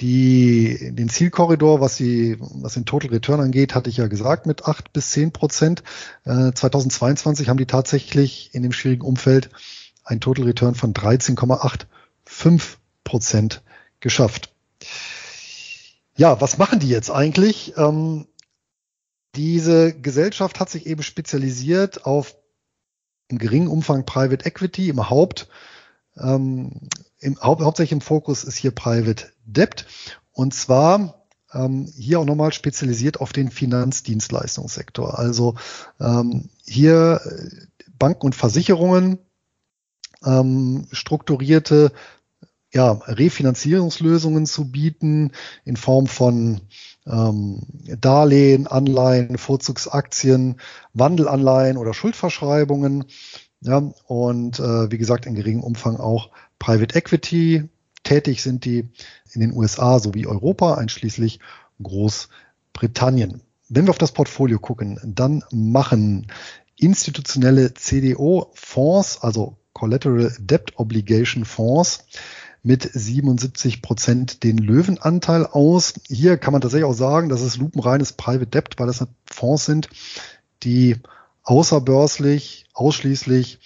Die, 0.00 0.92
den 0.94 1.08
Zielkorridor, 1.10 1.80
was, 1.80 1.96
die, 1.96 2.36
was 2.38 2.74
den 2.74 2.86
Total 2.86 3.10
Return 3.10 3.40
angeht, 3.40 3.74
hatte 3.74 3.90
ich 3.90 3.98
ja 3.98 4.06
gesagt 4.06 4.46
mit 4.46 4.64
acht 4.64 4.92
bis 4.92 5.10
zehn 5.10 5.30
Prozent. 5.30 5.82
Äh, 6.24 6.52
2022 6.52 7.48
haben 7.48 7.58
die 7.58 7.66
tatsächlich 7.66 8.54
in 8.54 8.62
dem 8.62 8.72
schwierigen 8.72 9.04
Umfeld 9.04 9.50
ein 10.04 10.20
Total 10.20 10.46
Return 10.46 10.74
von 10.74 10.94
13,85 10.94 12.76
Prozent 13.04 13.62
geschafft. 14.00 14.49
Ja, 16.16 16.40
was 16.40 16.58
machen 16.58 16.80
die 16.80 16.88
jetzt 16.88 17.10
eigentlich? 17.10 17.74
Ähm, 17.76 18.26
diese 19.34 19.92
Gesellschaft 19.92 20.60
hat 20.60 20.70
sich 20.70 20.86
eben 20.86 21.02
spezialisiert 21.02 22.04
auf 22.04 22.36
im 23.28 23.38
geringen 23.38 23.68
Umfang 23.68 24.04
Private 24.04 24.44
Equity, 24.44 24.88
im 24.88 25.08
Haupt, 25.08 25.48
ähm, 26.16 26.88
im, 27.20 27.40
hau 27.40 27.60
hauptsächlich 27.60 27.92
im 27.92 28.00
Fokus 28.00 28.42
ist 28.42 28.56
hier 28.56 28.72
Private 28.72 29.30
Debt 29.44 29.86
und 30.32 30.52
zwar 30.52 31.26
ähm, 31.52 31.86
hier 31.96 32.20
auch 32.20 32.24
nochmal 32.24 32.52
spezialisiert 32.52 33.20
auf 33.20 33.32
den 33.32 33.50
Finanzdienstleistungssektor. 33.50 35.18
Also 35.18 35.54
ähm, 36.00 36.48
hier 36.64 37.20
Banken 37.98 38.26
und 38.26 38.34
Versicherungen, 38.34 39.18
ähm, 40.24 40.86
strukturierte 40.90 41.92
ja, 42.72 42.92
Refinanzierungslösungen 42.92 44.46
zu 44.46 44.70
bieten 44.70 45.32
in 45.64 45.76
Form 45.76 46.06
von 46.06 46.60
ähm, 47.06 47.62
Darlehen, 48.00 48.66
Anleihen, 48.66 49.38
Vorzugsaktien, 49.38 50.60
Wandelanleihen 50.94 51.76
oder 51.76 51.94
Schuldverschreibungen. 51.94 53.04
Ja, 53.62 53.92
und 54.06 54.58
äh, 54.58 54.90
wie 54.90 54.98
gesagt, 54.98 55.26
in 55.26 55.34
geringem 55.34 55.62
Umfang 55.62 55.96
auch 55.96 56.30
Private 56.58 56.94
Equity. 56.96 57.68
Tätig 58.04 58.42
sind 58.42 58.64
die 58.64 58.88
in 59.32 59.40
den 59.40 59.52
USA 59.52 59.98
sowie 59.98 60.26
Europa, 60.26 60.74
einschließlich 60.74 61.40
Großbritannien. 61.82 63.42
Wenn 63.68 63.86
wir 63.86 63.90
auf 63.90 63.98
das 63.98 64.12
Portfolio 64.12 64.58
gucken, 64.58 64.98
dann 65.04 65.44
machen 65.50 66.28
institutionelle 66.76 67.74
CDO-Fonds, 67.74 69.22
also 69.22 69.58
Collateral 69.74 70.34
Debt 70.40 70.72
Obligation 70.76 71.44
Fonds, 71.44 72.04
mit 72.62 72.90
77 72.92 73.82
Prozent 73.82 74.42
den 74.42 74.58
Löwenanteil 74.58 75.46
aus. 75.46 75.94
Hier 76.08 76.36
kann 76.36 76.52
man 76.52 76.60
tatsächlich 76.60 76.88
auch 76.88 76.94
sagen, 76.94 77.28
das 77.28 77.42
ist 77.42 77.56
lupenreines 77.56 78.12
Private 78.12 78.46
Debt, 78.46 78.74
weil 78.78 78.86
das 78.86 79.04
Fonds 79.24 79.64
sind, 79.64 79.88
die 80.62 80.96
außerbörslich 81.42 82.66
ausschließlich 82.74 83.58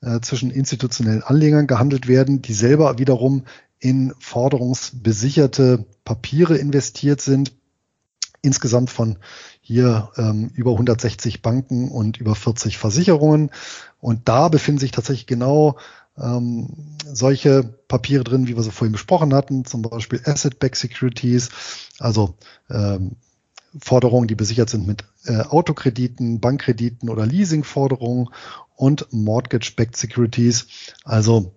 äh, 0.00 0.20
zwischen 0.20 0.50
institutionellen 0.50 1.22
Anlegern 1.22 1.66
gehandelt 1.66 2.08
werden, 2.08 2.42
die 2.42 2.54
selber 2.54 2.98
wiederum 2.98 3.44
in 3.80 4.14
forderungsbesicherte 4.18 5.84
Papiere 6.04 6.56
investiert 6.56 7.20
sind. 7.20 7.52
Insgesamt 8.40 8.90
von 8.90 9.18
hier 9.60 10.10
ähm, 10.16 10.50
über 10.54 10.72
160 10.72 11.42
Banken 11.42 11.90
und 11.90 12.18
über 12.18 12.34
40 12.34 12.78
Versicherungen. 12.78 13.50
Und 14.00 14.28
da 14.28 14.48
befinden 14.48 14.80
sich 14.80 14.92
tatsächlich 14.92 15.26
genau 15.26 15.76
ähm, 16.20 16.68
solche 17.12 17.64
Papiere 17.88 18.24
drin, 18.24 18.46
wie 18.46 18.56
wir 18.56 18.62
sie 18.62 18.70
vorhin 18.70 18.92
besprochen 18.92 19.34
hatten, 19.34 19.64
zum 19.64 19.82
Beispiel 19.82 20.20
Asset-Backed 20.24 20.76
Securities, 20.76 21.50
also 21.98 22.34
ähm, 22.70 23.16
Forderungen, 23.80 24.28
die 24.28 24.34
besichert 24.34 24.70
sind 24.70 24.86
mit 24.86 25.04
äh, 25.24 25.40
Autokrediten, 25.40 26.40
Bankkrediten 26.40 27.10
oder 27.10 27.26
Leasingforderungen 27.26 28.28
und 28.76 29.12
Mortgage-Backed 29.12 29.96
Securities, 29.96 30.66
also 31.04 31.54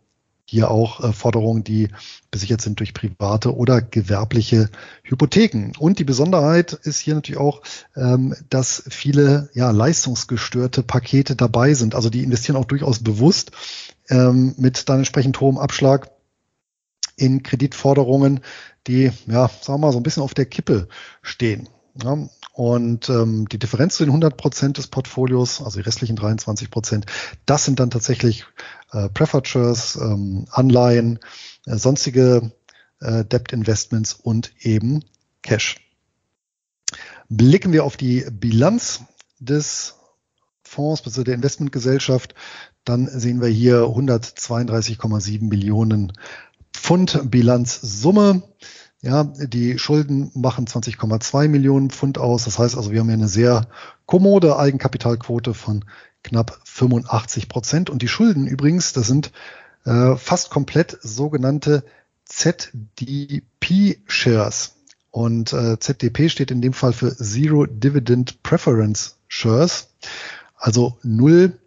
hier 0.52 0.70
auch 0.70 1.02
äh, 1.02 1.14
Forderungen, 1.14 1.64
die 1.64 1.88
besichert 2.30 2.62
sind 2.62 2.80
durch 2.80 2.94
private 2.94 3.56
oder 3.56 3.82
gewerbliche 3.82 4.70
Hypotheken. 5.04 5.72
Und 5.80 5.98
die 5.98 6.04
Besonderheit 6.04 6.74
ist 6.74 7.00
hier 7.00 7.16
natürlich 7.16 7.40
auch, 7.40 7.62
ähm, 7.96 8.36
dass 8.50 8.84
viele 8.90 9.50
ja, 9.54 9.72
leistungsgestörte 9.72 10.84
Pakete 10.84 11.38
dabei 11.38 11.74
sind. 11.74 11.96
Also 11.96 12.10
die 12.10 12.24
investieren 12.24 12.58
auch 12.58 12.66
durchaus 12.66 13.00
bewusst 13.00 13.52
ähm, 14.12 14.54
mit 14.58 14.88
dann 14.90 15.00
entsprechend 15.00 15.40
hohem 15.40 15.58
Abschlag 15.58 16.12
in 17.16 17.44
Kreditforderungen, 17.44 18.42
die, 18.88 19.12
ja, 19.28 19.48
sagen 19.48 19.82
wir 19.82 19.88
mal, 19.88 19.92
so 19.92 20.00
ein 20.00 20.04
bisschen 20.04 20.24
auf 20.24 20.34
der 20.34 20.46
Kippe 20.46 20.88
stehen. 21.22 21.68
Ja, 22.02 22.30
und 22.54 23.10
ähm, 23.10 23.50
die 23.50 23.60
Differenz 23.60 23.96
zu 23.96 24.04
den 24.04 24.12
100 24.12 24.38
Prozent 24.38 24.78
des 24.78 24.88
Portfolios, 24.88 25.62
also 25.62 25.80
die 25.80 25.86
restlichen 25.86 26.16
23 26.16 26.70
Prozent, 26.70 27.06
das 27.46 27.66
sind 27.66 27.80
dann 27.80 27.90
tatsächlich 27.90 28.46
äh, 28.92 29.10
Preferatures, 29.10 29.98
ähm, 29.98 30.46
Anleihen, 30.52 31.20
äh, 31.66 31.76
sonstige 31.76 32.52
äh, 33.02 33.26
Debt 33.26 33.52
Investments 33.52 34.14
und 34.14 34.54
eben 34.60 35.04
Cash. 35.42 35.78
Blicken 37.30 37.74
wir 37.74 37.84
auf 37.84 37.98
die 37.98 38.26
Bilanz 38.32 39.02
des 39.40 39.96
Fonds 40.64 41.02
bzw. 41.02 41.26
der 41.26 41.36
Investmentgesellschaft, 41.36 42.36
dann 42.84 43.08
sehen 43.08 43.42
wir 43.42 43.48
hier 43.48 43.84
132,7 43.84 45.48
Millionen 45.48 46.14
Pfund 46.74 47.30
Bilanzsumme. 47.30 48.42
Ja, 49.02 49.24
die 49.24 49.80
Schulden 49.80 50.32
machen 50.36 50.68
20,2 50.68 51.48
Millionen 51.48 51.90
Pfund 51.90 52.18
aus. 52.18 52.44
Das 52.46 52.60
heißt 52.60 52.78
also, 52.78 52.92
wir 52.92 53.00
haben 53.00 53.08
hier 53.08 53.16
eine 53.16 53.28
sehr 53.28 53.68
kommode 54.06 54.58
Eigenkapitalquote 54.58 55.54
von 55.54 55.84
knapp 56.24 56.60
85 56.66 57.50
Prozent. 57.50 57.90
Und 57.90 58.02
die 58.02 58.08
Schulden 58.08 58.48
übrigens, 58.48 58.94
das 58.94 59.08
sind 59.08 59.34
äh, 59.86 60.16
fast 60.16 60.50
komplett 60.52 60.98
sogenannte 61.02 61.84
ZDP-Shares. 62.26 64.76
Und 65.10 65.52
äh, 65.52 65.80
ZDP 65.80 66.30
steht 66.30 66.52
in 66.52 66.62
dem 66.62 66.74
Fall 66.74 66.94
für 66.94 67.16
Zero 67.16 67.66
Dividend 67.66 68.44
Preference 68.44 69.18
Shares, 69.28 69.90
also 70.56 71.00
null 71.04 71.60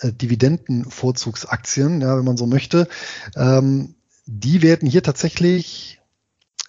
äh, 0.00 0.12
Dividendenvorzugsaktien, 0.12 2.00
ja, 2.00 2.16
wenn 2.16 2.24
man 2.24 2.36
so 2.36 2.46
möchte. 2.46 2.88
Ähm, 3.36 3.94
die 4.26 4.62
werden 4.62 4.88
hier 4.88 5.02
tatsächlich 5.02 6.00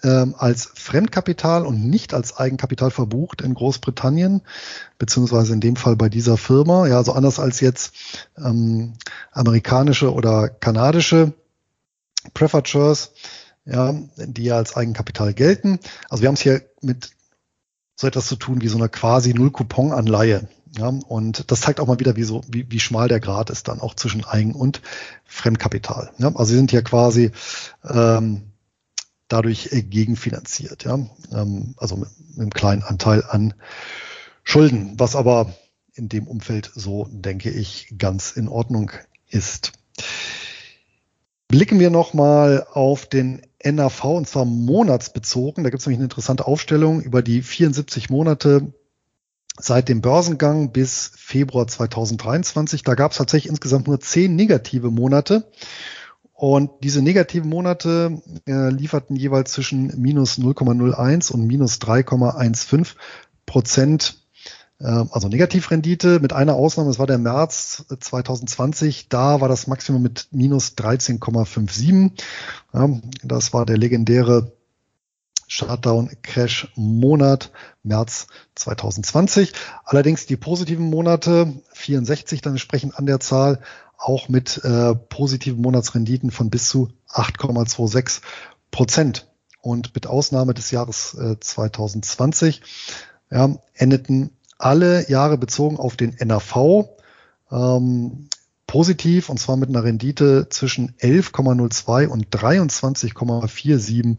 ähm, 0.03 0.35
als 0.37 0.71
Fremdkapital 0.73 1.65
und 1.65 1.87
nicht 1.87 2.13
als 2.13 2.37
Eigenkapital 2.37 2.91
verbucht 2.91 3.41
in 3.41 3.53
Großbritannien, 3.53 4.41
beziehungsweise 4.97 5.53
in 5.53 5.59
dem 5.59 5.75
Fall 5.75 5.95
bei 5.95 6.09
dieser 6.09 6.37
Firma. 6.37 6.87
Ja, 6.87 6.97
also 6.97 7.13
anders 7.13 7.39
als 7.39 7.59
jetzt 7.59 7.93
ähm, 8.37 8.93
amerikanische 9.31 10.13
oder 10.13 10.49
kanadische 10.49 11.33
Preferred 12.33 12.67
ja, 13.65 13.93
die 14.17 14.43
ja 14.43 14.57
als 14.57 14.75
Eigenkapital 14.75 15.33
gelten. 15.33 15.79
Also 16.09 16.21
wir 16.21 16.27
haben 16.27 16.35
es 16.35 16.41
hier 16.41 16.63
mit 16.81 17.11
so 17.95 18.07
etwas 18.07 18.25
zu 18.25 18.35
tun 18.35 18.61
wie 18.61 18.67
so 18.67 18.77
einer 18.77 18.89
quasi 18.89 19.33
Null-Coupon-Anleihe. 19.33 20.47
Ja, 20.77 20.87
und 20.87 21.51
das 21.51 21.61
zeigt 21.61 21.79
auch 21.79 21.87
mal 21.87 21.99
wieder, 21.99 22.15
wie, 22.15 22.23
so, 22.23 22.41
wie, 22.47 22.65
wie 22.71 22.79
schmal 22.79 23.09
der 23.09 23.19
Grad 23.19 23.49
ist 23.49 23.67
dann 23.67 23.81
auch 23.81 23.93
zwischen 23.93 24.23
Eigen- 24.23 24.55
und 24.55 24.81
Fremdkapital. 25.25 26.11
Ja, 26.17 26.27
also 26.29 26.45
sie 26.45 26.55
sind 26.55 26.71
hier 26.71 26.83
quasi 26.83 27.31
ähm, 27.83 28.43
dadurch 29.27 29.69
gegenfinanziert, 29.71 30.85
ja, 30.85 30.99
ähm, 31.33 31.75
also 31.77 31.97
mit, 31.97 32.09
mit 32.29 32.39
einem 32.39 32.49
kleinen 32.51 32.83
Anteil 32.83 33.23
an 33.27 33.53
Schulden, 34.43 34.93
was 34.97 35.15
aber 35.15 35.53
in 35.93 36.07
dem 36.07 36.27
Umfeld 36.27 36.71
so, 36.73 37.07
denke 37.11 37.49
ich, 37.49 37.93
ganz 37.97 38.31
in 38.31 38.47
Ordnung 38.47 38.91
ist. 39.27 39.73
Blicken 41.49 41.79
wir 41.79 41.89
nochmal 41.89 42.65
auf 42.71 43.05
den 43.05 43.41
NAV 43.63 44.05
und 44.05 44.27
zwar 44.27 44.45
monatsbezogen. 44.45 45.65
Da 45.65 45.69
gibt 45.69 45.81
es 45.81 45.85
nämlich 45.85 45.99
eine 45.99 46.05
interessante 46.05 46.47
Aufstellung 46.47 47.01
über 47.01 47.21
die 47.21 47.41
74 47.41 48.09
Monate 48.09 48.73
seit 49.59 49.89
dem 49.89 50.01
Börsengang 50.01 50.71
bis 50.71 51.11
Februar 51.15 51.67
2023. 51.67 52.83
Da 52.83 52.95
gab 52.95 53.11
es 53.11 53.17
tatsächlich 53.17 53.49
insgesamt 53.49 53.87
nur 53.87 53.99
zehn 53.99 54.35
negative 54.35 54.91
Monate. 54.91 55.51
Und 56.33 56.71
diese 56.81 57.03
negativen 57.03 57.49
Monate 57.49 58.19
äh, 58.47 58.69
lieferten 58.69 59.15
jeweils 59.15 59.51
zwischen 59.51 60.01
minus 60.01 60.39
0,01 60.39 61.31
und 61.31 61.45
minus 61.45 61.75
3,15 61.75 62.95
Prozent, 63.45 64.25
äh, 64.79 64.85
also 64.85 65.27
Negativrendite 65.27 66.19
mit 66.19 66.33
einer 66.33 66.55
Ausnahme, 66.55 66.89
das 66.89 66.97
war 66.97 67.05
der 67.05 67.19
März 67.19 67.85
2020, 67.99 69.07
da 69.07 69.39
war 69.39 69.49
das 69.49 69.67
Maximum 69.67 70.01
mit 70.01 70.29
minus 70.31 70.69
13,57. 70.69 72.11
Ja, 72.73 72.89
das 73.23 73.53
war 73.53 73.67
der 73.67 73.77
legendäre 73.77 74.51
Shutdown-Crash-Monat 75.51 77.51
März 77.83 78.27
2020. 78.55 79.51
Allerdings 79.83 80.25
die 80.25 80.37
positiven 80.37 80.89
Monate 80.89 81.53
64 81.73 82.41
dann 82.41 82.53
entsprechend 82.53 82.97
an 82.97 83.05
der 83.05 83.19
Zahl 83.19 83.59
auch 83.97 84.29
mit 84.29 84.63
äh, 84.63 84.95
positiven 84.95 85.61
Monatsrenditen 85.61 86.31
von 86.31 86.49
bis 86.49 86.69
zu 86.69 86.93
8,26 87.09 88.21
Prozent. 88.71 89.27
Und 89.59 89.93
mit 89.93 90.07
Ausnahme 90.07 90.53
des 90.53 90.71
Jahres 90.71 91.15
äh, 91.15 91.37
2020 91.37 92.61
ja, 93.29 93.53
endeten 93.73 94.31
alle 94.57 95.09
Jahre 95.09 95.37
bezogen 95.37 95.77
auf 95.77 95.97
den 95.97 96.15
NAV 96.17 96.87
ähm, 97.51 98.29
positiv 98.67 99.27
und 99.27 99.37
zwar 99.37 99.57
mit 99.57 99.67
einer 99.67 99.83
Rendite 99.83 100.47
zwischen 100.49 100.95
11,02 100.95 102.07
und 102.07 102.29
23,47 102.29 104.17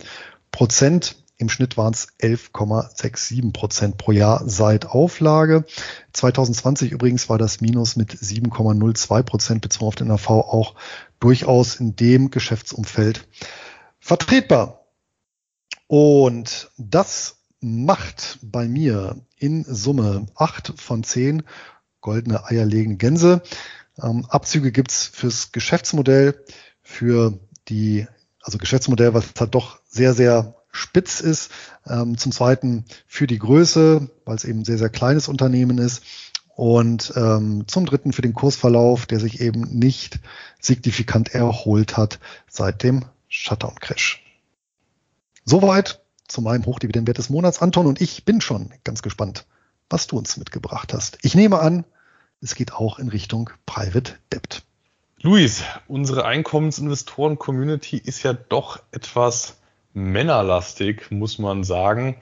Prozent. 0.53 1.16
Im 1.38 1.48
Schnitt 1.48 1.76
waren 1.76 1.92
es 1.92 2.09
11,67 2.20 3.53
Prozent 3.53 3.98
pro 3.98 4.12
Jahr 4.12 4.48
seit 4.48 4.86
Auflage. 4.86 5.64
2020 6.12 6.92
übrigens 6.92 7.28
war 7.28 7.38
das 7.38 7.61
Minus 7.61 7.96
mit 7.96 8.12
7,02 8.12 9.22
Prozent 9.24 9.61
bezogen 9.62 9.88
auf 9.88 9.94
den 9.96 10.11
AV 10.12 10.30
auch 10.30 10.76
durchaus 11.18 11.76
in 11.76 11.96
dem 11.96 12.30
Geschäftsumfeld 12.30 13.26
vertretbar. 13.98 14.86
Und 15.88 16.70
das 16.78 17.38
macht 17.61 18.38
bei 18.42 18.68
mir 18.68 19.16
in 19.36 19.64
Summe 19.64 20.26
acht 20.34 20.72
von 20.76 21.03
zehn 21.03 21.42
goldene 22.00 22.44
eierlegende 22.44 22.98
Gänse. 22.98 23.42
Ähm, 24.03 24.26
Abzüge 24.28 24.72
gibt's 24.72 25.06
fürs 25.06 25.52
Geschäftsmodell, 25.52 26.44
für 26.82 27.39
die, 27.68 28.06
also 28.43 28.59
Geschäftsmodell, 28.59 29.14
was 29.14 29.27
halt 29.39 29.55
doch 29.55 29.78
sehr, 29.89 30.14
sehr 30.14 30.55
spitz 30.70 31.20
ist. 31.20 31.51
Ähm, 31.86 32.19
zum 32.19 32.32
Zweiten 32.32 32.85
für 33.06 33.27
die 33.27 33.39
Größe, 33.39 34.10
weil 34.24 34.36
es 34.36 34.44
eben 34.44 34.64
sehr, 34.64 34.78
sehr 34.78 34.90
kleines 34.90 35.28
Unternehmen 35.28 35.78
ist. 35.78 36.02
Und 36.55 37.12
ähm, 37.16 37.64
zum 37.66 37.86
Dritten 37.86 38.12
für 38.12 38.23
den 38.23 38.35
Kursverlauf, 38.35 39.06
der 39.06 39.20
sich 39.20 39.40
eben 39.40 39.62
nicht 39.62 40.20
signifikant 40.60 41.35
erholt 41.35 41.97
hat 41.97 42.19
seit 42.48 42.82
dem 42.82 43.06
Shutdown-Crash. 43.28 44.23
Soweit 45.44 46.02
zu 46.28 46.43
meinem 46.43 46.66
Hochdividendenwert 46.66 47.19
des 47.19 47.31
Monats, 47.31 47.62
Anton. 47.62 47.86
Und 47.86 48.01
ich 48.01 48.24
bin 48.24 48.40
schon 48.40 48.73
ganz 48.85 49.02
gespannt, 49.02 49.47
was 49.89 50.06
du 50.06 50.19
uns 50.19 50.36
mitgebracht 50.36 50.93
hast. 50.93 51.19
Ich 51.23 51.35
nehme 51.35 51.59
an, 51.59 51.85
es 52.40 52.55
geht 52.55 52.73
auch 52.73 52.98
in 52.98 53.09
Richtung 53.09 53.51
Private 53.66 54.14
Debt. 54.32 54.62
Luis, 55.24 55.62
unsere 55.86 56.24
Einkommensinvestoren-Community 56.24 57.97
ist 57.97 58.24
ja 58.24 58.32
doch 58.32 58.81
etwas 58.90 59.57
männerlastig, 59.94 61.12
muss 61.12 61.39
man 61.39 61.62
sagen. 61.62 62.16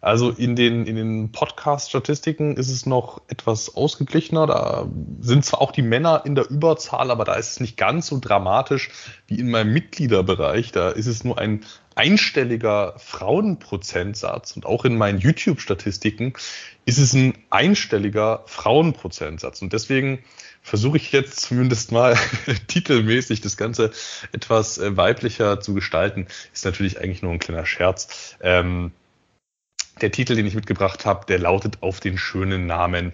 Also 0.00 0.30
in 0.30 0.56
den, 0.56 0.86
in 0.86 0.96
den 0.96 1.32
Podcast-Statistiken 1.32 2.56
ist 2.56 2.70
es 2.70 2.86
noch 2.86 3.20
etwas 3.28 3.76
ausgeglichener. 3.76 4.46
Da 4.46 4.88
sind 5.20 5.44
zwar 5.44 5.60
auch 5.60 5.70
die 5.70 5.82
Männer 5.82 6.22
in 6.24 6.34
der 6.34 6.48
Überzahl, 6.48 7.10
aber 7.10 7.26
da 7.26 7.34
ist 7.34 7.50
es 7.50 7.60
nicht 7.60 7.76
ganz 7.76 8.06
so 8.06 8.18
dramatisch 8.18 8.90
wie 9.26 9.38
in 9.38 9.50
meinem 9.50 9.74
Mitgliederbereich. 9.74 10.72
Da 10.72 10.88
ist 10.88 11.08
es 11.08 11.24
nur 11.24 11.38
ein 11.38 11.62
einstelliger 11.96 12.94
Frauenprozentsatz 12.98 14.52
und 14.52 14.66
auch 14.66 14.84
in 14.84 14.96
meinen 14.96 15.18
YouTube-Statistiken 15.18 16.34
ist 16.84 16.98
es 16.98 17.14
ein 17.14 17.36
einstelliger 17.50 18.44
Frauenprozentsatz. 18.46 19.62
Und 19.62 19.72
deswegen 19.72 20.22
versuche 20.62 20.98
ich 20.98 21.10
jetzt 21.10 21.40
zumindest 21.40 21.92
mal 21.92 22.16
titelmäßig 22.68 23.40
das 23.40 23.56
Ganze 23.56 23.90
etwas 24.32 24.78
äh, 24.78 24.96
weiblicher 24.96 25.60
zu 25.60 25.74
gestalten. 25.74 26.26
Ist 26.52 26.64
natürlich 26.64 27.00
eigentlich 27.00 27.22
nur 27.22 27.32
ein 27.32 27.38
kleiner 27.38 27.66
Scherz. 27.66 28.36
Ähm, 28.40 28.92
der 30.00 30.12
Titel, 30.12 30.36
den 30.36 30.46
ich 30.46 30.54
mitgebracht 30.54 31.06
habe, 31.06 31.24
der 31.26 31.38
lautet 31.38 31.82
auf 31.82 32.00
den 32.00 32.18
schönen 32.18 32.66
Namen 32.66 33.12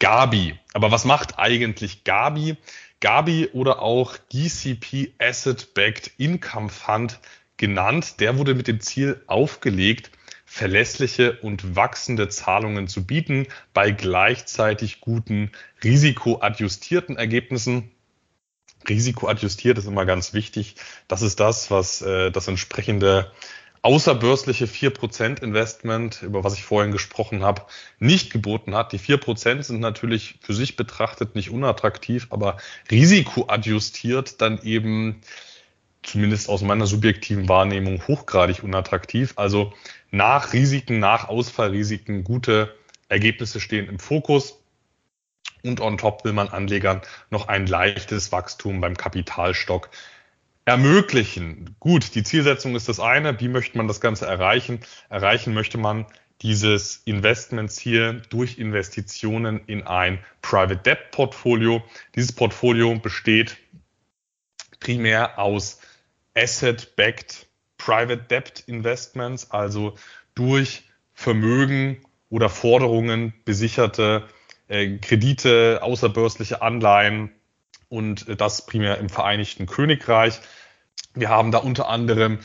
Gabi. 0.00 0.58
Aber 0.74 0.90
was 0.90 1.04
macht 1.04 1.38
eigentlich 1.38 2.02
Gabi? 2.02 2.56
Gabi 3.00 3.48
oder 3.52 3.80
auch 3.80 4.16
GCP 4.28 5.12
Asset 5.18 5.72
Backed 5.74 6.10
Income 6.18 6.68
Fund 6.68 7.20
genannt, 7.58 8.20
der 8.20 8.38
wurde 8.38 8.54
mit 8.54 8.68
dem 8.68 8.80
Ziel 8.80 9.20
aufgelegt, 9.26 10.10
verlässliche 10.46 11.38
und 11.42 11.76
wachsende 11.76 12.28
Zahlungen 12.30 12.88
zu 12.88 13.04
bieten 13.04 13.46
bei 13.74 13.90
gleichzeitig 13.90 15.00
guten 15.02 15.50
risikoadjustierten 15.84 17.18
Ergebnissen. 17.18 17.90
Risikoadjustiert 18.88 19.76
ist 19.76 19.86
immer 19.86 20.06
ganz 20.06 20.32
wichtig. 20.32 20.76
Das 21.06 21.20
ist 21.20 21.38
das, 21.38 21.70
was 21.70 22.00
äh, 22.00 22.30
das 22.30 22.48
entsprechende 22.48 23.30
außerbörsliche 23.82 24.66
4% 24.66 25.42
Investment, 25.42 26.22
über 26.22 26.44
was 26.44 26.54
ich 26.54 26.64
vorhin 26.64 26.92
gesprochen 26.92 27.42
habe, 27.42 27.62
nicht 27.98 28.32
geboten 28.32 28.74
hat. 28.74 28.92
Die 28.92 28.98
4% 28.98 29.62
sind 29.62 29.80
natürlich 29.80 30.38
für 30.40 30.54
sich 30.54 30.76
betrachtet 30.76 31.34
nicht 31.34 31.50
unattraktiv, 31.50 32.26
aber 32.30 32.56
risikoadjustiert 32.90 34.40
dann 34.40 34.60
eben 34.62 35.20
zumindest 36.08 36.48
aus 36.48 36.62
meiner 36.62 36.86
subjektiven 36.86 37.48
Wahrnehmung 37.48 38.06
hochgradig 38.06 38.62
unattraktiv. 38.62 39.34
Also 39.36 39.72
nach 40.10 40.52
Risiken, 40.52 40.98
nach 40.98 41.28
Ausfallrisiken 41.28 42.24
gute 42.24 42.74
Ergebnisse 43.08 43.60
stehen 43.60 43.88
im 43.88 43.98
Fokus. 43.98 44.62
Und 45.62 45.80
on 45.80 45.98
top 45.98 46.24
will 46.24 46.32
man 46.32 46.48
Anlegern 46.48 47.02
noch 47.30 47.48
ein 47.48 47.66
leichtes 47.66 48.32
Wachstum 48.32 48.80
beim 48.80 48.96
Kapitalstock 48.96 49.90
ermöglichen. 50.64 51.74
Gut, 51.80 52.14
die 52.14 52.22
Zielsetzung 52.22 52.76
ist 52.76 52.88
das 52.88 53.00
eine. 53.00 53.40
Wie 53.40 53.48
möchte 53.48 53.76
man 53.76 53.88
das 53.88 54.00
Ganze 54.00 54.26
erreichen? 54.26 54.80
Erreichen 55.08 55.54
möchte 55.54 55.78
man 55.78 56.06
dieses 56.42 57.02
Investmentziel 57.04 58.22
durch 58.28 58.58
Investitionen 58.58 59.60
in 59.66 59.86
ein 59.86 60.18
Private 60.42 60.76
Debt 60.76 61.10
Portfolio. 61.10 61.82
Dieses 62.14 62.32
Portfolio 62.32 62.94
besteht 62.96 63.56
primär 64.78 65.38
aus 65.38 65.80
Asset-Backed 66.38 67.46
Private 67.76 68.24
Debt 68.30 68.64
Investments, 68.66 69.50
also 69.50 69.94
durch 70.34 70.84
Vermögen 71.14 71.98
oder 72.30 72.48
Forderungen 72.48 73.32
besicherte 73.44 74.28
äh, 74.68 74.98
Kredite, 74.98 75.80
außerbörsliche 75.82 76.62
Anleihen 76.62 77.32
und 77.88 78.28
äh, 78.28 78.36
das 78.36 78.66
primär 78.66 78.98
im 78.98 79.08
Vereinigten 79.08 79.66
Königreich. 79.66 80.40
Wir 81.14 81.28
haben 81.28 81.50
da 81.50 81.58
unter 81.58 81.88
anderem 81.88 82.38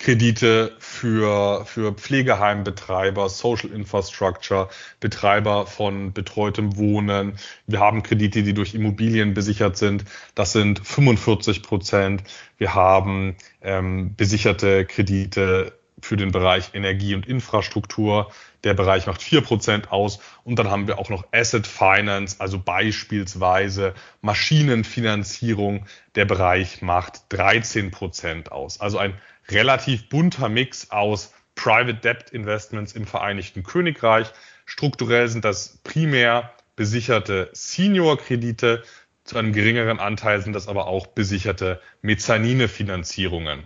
Kredite 0.00 0.76
für, 0.78 1.66
für 1.66 1.92
Pflegeheimbetreiber, 1.92 3.28
Social 3.28 3.70
Infrastructure, 3.70 4.70
Betreiber 4.98 5.66
von 5.66 6.14
betreutem 6.14 6.78
Wohnen. 6.78 7.34
Wir 7.66 7.80
haben 7.80 8.02
Kredite, 8.02 8.42
die 8.42 8.54
durch 8.54 8.74
Immobilien 8.74 9.34
besichert 9.34 9.76
sind. 9.76 10.06
Das 10.34 10.52
sind 10.52 10.80
45 10.86 11.62
Prozent. 11.62 12.22
Wir 12.56 12.74
haben 12.74 13.36
ähm, 13.60 14.14
besicherte 14.16 14.86
Kredite 14.86 15.78
für 16.00 16.16
den 16.16 16.32
Bereich 16.32 16.70
Energie 16.72 17.14
und 17.14 17.26
Infrastruktur. 17.26 18.32
Der 18.64 18.72
Bereich 18.72 19.06
macht 19.06 19.22
vier 19.22 19.42
Prozent 19.42 19.92
aus. 19.92 20.18
Und 20.44 20.58
dann 20.58 20.70
haben 20.70 20.86
wir 20.86 20.98
auch 20.98 21.10
noch 21.10 21.24
Asset 21.30 21.66
Finance, 21.66 22.36
also 22.38 22.58
beispielsweise 22.58 23.92
Maschinenfinanzierung. 24.22 25.84
Der 26.14 26.24
Bereich 26.24 26.80
macht 26.80 27.24
13 27.28 27.90
Prozent 27.90 28.50
aus. 28.50 28.80
Also 28.80 28.96
ein 28.96 29.12
relativ 29.50 30.08
bunter 30.08 30.48
Mix 30.48 30.90
aus 30.90 31.32
Private 31.54 31.94
Debt 31.94 32.30
Investments 32.30 32.92
im 32.92 33.06
Vereinigten 33.06 33.62
Königreich. 33.62 34.28
Strukturell 34.64 35.28
sind 35.28 35.44
das 35.44 35.78
primär 35.84 36.52
besicherte 36.76 37.50
Senior-Kredite. 37.52 38.82
Zu 39.24 39.36
einem 39.36 39.52
geringeren 39.52 40.00
Anteil 40.00 40.40
sind 40.40 40.54
das 40.54 40.68
aber 40.68 40.86
auch 40.86 41.08
besicherte 41.08 41.80
Mezzanine-Finanzierungen. 42.02 43.64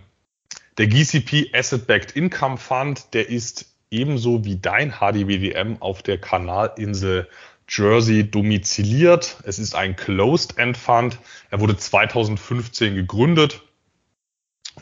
Der 0.77 0.87
GCP 0.87 1.51
Asset 1.53 1.87
Backed 1.87 2.11
Income 2.17 2.57
Fund, 2.57 3.13
der 3.13 3.29
ist 3.29 3.73
ebenso 3.89 4.43
wie 4.43 4.57
dein 4.57 4.95
HDBDM 4.99 5.77
auf 5.79 6.03
der 6.03 6.17
Kanalinsel 6.17 7.29
Jersey 7.69 8.29
domiziliert. 8.29 9.37
Es 9.43 9.57
ist 9.57 9.73
ein 9.73 9.95
Closed-End 9.95 10.77
Fund. 10.77 11.17
Er 11.49 11.61
wurde 11.61 11.77
2015 11.77 12.95
gegründet 12.95 13.61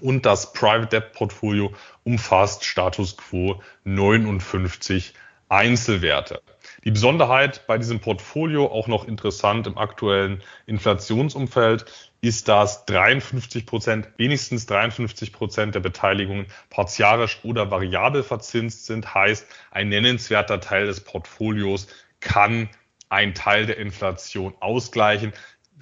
und 0.02 0.26
das 0.26 0.53
Private 0.53 0.88
Debt 0.88 1.14
Portfolio 1.14 1.74
umfasst 2.03 2.65
Status 2.65 3.18
Quo 3.18 3.61
59 3.84 5.14
Einzelwerte. 5.49 6.41
Die 6.84 6.91
Besonderheit 6.91 7.68
bei 7.68 7.78
diesem 7.78 7.99
Portfolio, 7.99 8.65
auch 8.65 8.88
noch 8.88 9.07
interessant 9.07 9.68
im 9.68 9.78
aktuellen 9.78 10.41
Inflationsumfeld, 10.65 11.86
ist, 12.22 12.48
dass 12.48 12.86
53 12.86 13.65
Prozent, 13.65 14.07
wenigstens 14.18 14.65
53 14.65 15.32
Prozent 15.32 15.76
der 15.76 15.82
Beteiligungen 15.82 16.48
partiarisch 16.70 17.40
oder 17.44 17.70
variabel 17.70 18.24
verzinst 18.24 18.86
sind. 18.86 19.14
Heißt, 19.14 19.45
ein 19.72 19.90
nennenswerter 19.90 20.60
Teil 20.60 20.88
des 20.88 21.02
Portfolios 21.02 21.88
kann 22.20 22.70
einen 23.10 23.34
Teil 23.36 23.65
der 23.68 23.78
Inflation 23.78 24.56
ausgleichen. 24.60 25.34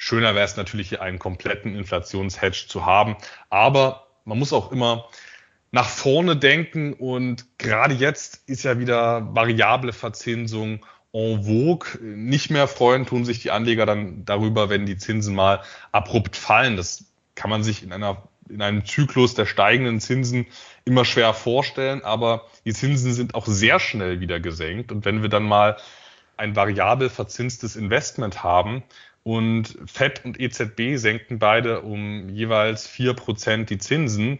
Schöner 0.03 0.33
wäre 0.33 0.45
es 0.45 0.57
natürlich, 0.57 0.89
hier 0.89 1.03
einen 1.03 1.19
kompletten 1.19 1.75
Inflationshedge 1.75 2.65
zu 2.67 2.87
haben. 2.87 3.17
Aber 3.51 4.07
man 4.25 4.39
muss 4.39 4.51
auch 4.51 4.71
immer 4.71 5.07
nach 5.69 5.87
vorne 5.87 6.35
denken 6.35 6.93
und 6.93 7.45
gerade 7.59 7.93
jetzt 7.93 8.41
ist 8.49 8.63
ja 8.63 8.79
wieder 8.79 9.35
variable 9.35 9.93
Verzinsung 9.93 10.83
en 11.13 11.43
vogue. 11.43 12.01
Nicht 12.01 12.49
mehr 12.49 12.67
freuen 12.67 13.05
tun 13.05 13.25
sich 13.25 13.43
die 13.43 13.51
Anleger 13.51 13.85
dann 13.85 14.25
darüber, 14.25 14.71
wenn 14.71 14.87
die 14.87 14.97
Zinsen 14.97 15.35
mal 15.35 15.61
abrupt 15.91 16.35
fallen. 16.35 16.77
Das 16.77 17.05
kann 17.35 17.51
man 17.51 17.63
sich 17.63 17.83
in 17.83 17.93
einer 17.93 18.23
in 18.49 18.63
einem 18.63 18.83
Zyklus 18.83 19.35
der 19.35 19.45
steigenden 19.45 19.99
Zinsen 19.99 20.47
immer 20.83 21.05
schwer 21.05 21.35
vorstellen, 21.35 22.03
aber 22.03 22.47
die 22.65 22.73
Zinsen 22.73 23.13
sind 23.13 23.35
auch 23.35 23.45
sehr 23.45 23.79
schnell 23.79 24.19
wieder 24.19 24.39
gesenkt. 24.39 24.91
Und 24.91 25.05
wenn 25.05 25.21
wir 25.21 25.29
dann 25.29 25.43
mal 25.43 25.77
ein 26.41 26.55
variabel 26.55 27.09
verzinstes 27.09 27.75
Investment 27.75 28.43
haben 28.43 28.83
und 29.23 29.77
FED 29.85 30.25
und 30.25 30.39
EZB 30.39 30.97
senken 30.97 31.37
beide 31.37 31.81
um 31.81 32.29
jeweils 32.29 32.87
vier 32.87 33.13
Prozent 33.13 33.69
die 33.69 33.77
Zinsen, 33.77 34.39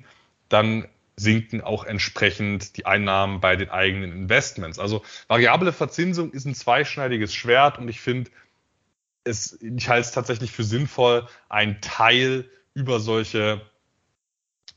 dann 0.50 0.88
sinken 1.16 1.62
auch 1.62 1.84
entsprechend 1.84 2.78
die 2.78 2.88
Einnahmen 2.88 3.40
bei 3.40 3.56
den 3.56 3.70
eigenen 3.70 4.12
Investments. 4.12 4.80
Also 4.80 5.04
variable 5.28 5.72
Verzinsung 5.72 6.32
ist 6.32 6.46
ein 6.46 6.56
zweischneidiges 6.56 7.36
Schwert 7.36 7.78
und 7.78 7.88
ich 7.88 8.02
finde, 8.02 8.32
es, 9.24 9.62
ich 9.62 9.88
halte 9.88 10.08
es 10.08 10.12
tatsächlich 10.12 10.52
für 10.52 10.64
sinnvoll, 10.64 11.28
einen 11.50 11.80
Teil 11.82 12.50
über 12.74 13.00
solche 13.00 13.62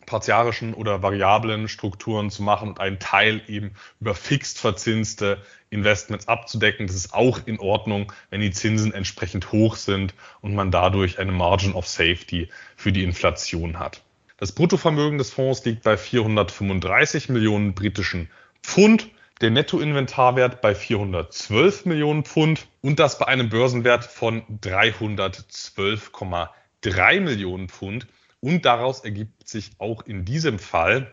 partiarischen 0.06 0.74
oder 0.74 1.02
variablen 1.02 1.68
Strukturen 1.68 2.30
zu 2.30 2.42
machen 2.42 2.68
und 2.68 2.80
einen 2.80 2.98
Teil 2.98 3.42
eben 3.48 3.72
über 4.00 4.14
fixed 4.14 4.58
verzinste 4.58 5.42
Investments 5.70 6.28
abzudecken. 6.28 6.86
Das 6.86 6.96
ist 6.96 7.14
auch 7.14 7.40
in 7.46 7.58
Ordnung, 7.58 8.12
wenn 8.30 8.40
die 8.40 8.52
Zinsen 8.52 8.94
entsprechend 8.94 9.52
hoch 9.52 9.76
sind 9.76 10.14
und 10.40 10.54
man 10.54 10.70
dadurch 10.70 11.18
eine 11.18 11.32
Margin 11.32 11.74
of 11.74 11.86
Safety 11.86 12.48
für 12.76 12.92
die 12.92 13.04
Inflation 13.04 13.78
hat. 13.78 14.02
Das 14.36 14.52
Bruttovermögen 14.52 15.18
des 15.18 15.32
Fonds 15.32 15.64
liegt 15.64 15.84
bei 15.84 15.96
435 15.96 17.28
Millionen 17.28 17.74
britischen 17.74 18.28
Pfund, 18.62 19.08
der 19.40 19.50
Nettoinventarwert 19.50 20.60
bei 20.60 20.74
412 20.74 21.86
Millionen 21.86 22.24
Pfund 22.24 22.66
und 22.82 22.98
das 22.98 23.18
bei 23.18 23.26
einem 23.26 23.48
Börsenwert 23.48 24.04
von 24.04 24.42
312,3 24.60 27.20
Millionen 27.20 27.68
Pfund. 27.68 28.08
Und 28.44 28.66
daraus 28.66 29.00
ergibt 29.00 29.48
sich 29.48 29.70
auch 29.78 30.02
in 30.02 30.26
diesem 30.26 30.58
Fall 30.58 31.10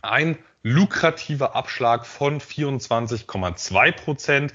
ein 0.00 0.38
lukrativer 0.62 1.56
Abschlag 1.56 2.06
von 2.06 2.40
24,2 2.40 3.90
Prozent. 3.90 4.52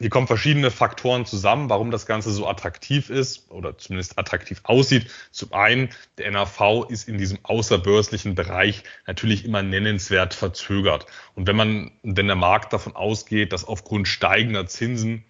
Hier 0.00 0.08
kommen 0.08 0.26
verschiedene 0.26 0.70
Faktoren 0.70 1.26
zusammen, 1.26 1.68
warum 1.68 1.90
das 1.90 2.06
Ganze 2.06 2.30
so 2.30 2.48
attraktiv 2.48 3.10
ist 3.10 3.50
oder 3.50 3.76
zumindest 3.76 4.18
attraktiv 4.18 4.62
aussieht. 4.62 5.10
Zum 5.30 5.52
einen, 5.52 5.90
der 6.16 6.30
NAV 6.30 6.86
ist 6.88 7.06
in 7.06 7.18
diesem 7.18 7.40
außerbörslichen 7.42 8.34
Bereich 8.34 8.82
natürlich 9.06 9.44
immer 9.44 9.62
nennenswert 9.62 10.32
verzögert. 10.32 11.04
Und 11.34 11.46
wenn 11.46 11.56
man, 11.56 11.90
wenn 12.02 12.26
der 12.26 12.36
Markt 12.36 12.72
davon 12.72 12.96
ausgeht, 12.96 13.52
dass 13.52 13.66
aufgrund 13.66 14.08
steigender 14.08 14.66
Zinsen 14.66 15.26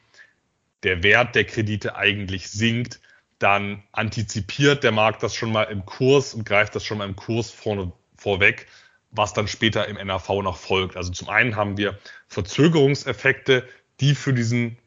der 0.85 1.03
Wert 1.03 1.35
der 1.35 1.43
Kredite 1.43 1.97
eigentlich 1.97 2.51
sinkt, 2.51 3.01
dann 3.39 3.83
antizipiert 3.93 4.83
der 4.85 4.93
Markt 4.93 5.23
das 5.23 5.35
schon 5.35 5.53
mal 5.53 5.65
im 5.65 5.87
Kurs 5.87 6.35
und 6.35 6.45
greift 6.45 6.75
das 6.75 6.85
schon 6.85 6.99
mal 6.99 7.09
im 7.09 7.17
Kurs 7.17 7.51
vorne, 7.51 7.93
vorweg 8.17 8.67
was 9.11 9.33
dann 9.33 9.49
später 9.49 9.89
im 9.89 9.97
NAV 10.07 10.29
noch 10.43 10.57
folgt. 10.57 10.97
Also 10.97 11.13
zum 11.13 11.29
einen 11.29 11.57
haben 11.57 11.77
wir 11.77 11.99
Verzögerungseffekte, 12.29 13.67
die 14.01 14.15
für 14.15 14.33
diesen 14.33 14.79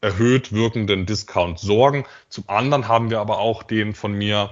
erhöht 0.00 0.52
wirkenden 0.52 1.06
Discount 1.06 1.58
sorgen. 1.58 2.04
Zum 2.28 2.44
anderen 2.48 2.88
haben 2.88 3.10
wir 3.10 3.20
aber 3.20 3.38
auch 3.38 3.62
den 3.62 3.94
von 3.94 4.12
mir 4.12 4.50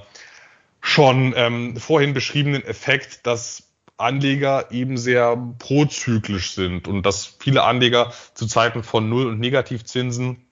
schon 0.81 1.35
ähm, 1.37 1.77
vorhin 1.77 2.15
beschriebenen 2.15 2.65
Effekt, 2.65 3.27
dass 3.27 3.69
Anleger 3.97 4.73
eben 4.73 4.97
sehr 4.97 5.37
prozyklisch 5.59 6.53
sind 6.53 6.89
und 6.89 7.05
dass 7.05 7.37
viele 7.39 7.63
Anleger 7.63 8.13
zu 8.35 8.47
Zeiten 8.47 8.83
von 8.83 9.09
Null- 9.09 9.29
und 9.29 9.39
Negativzinsen 9.39 10.45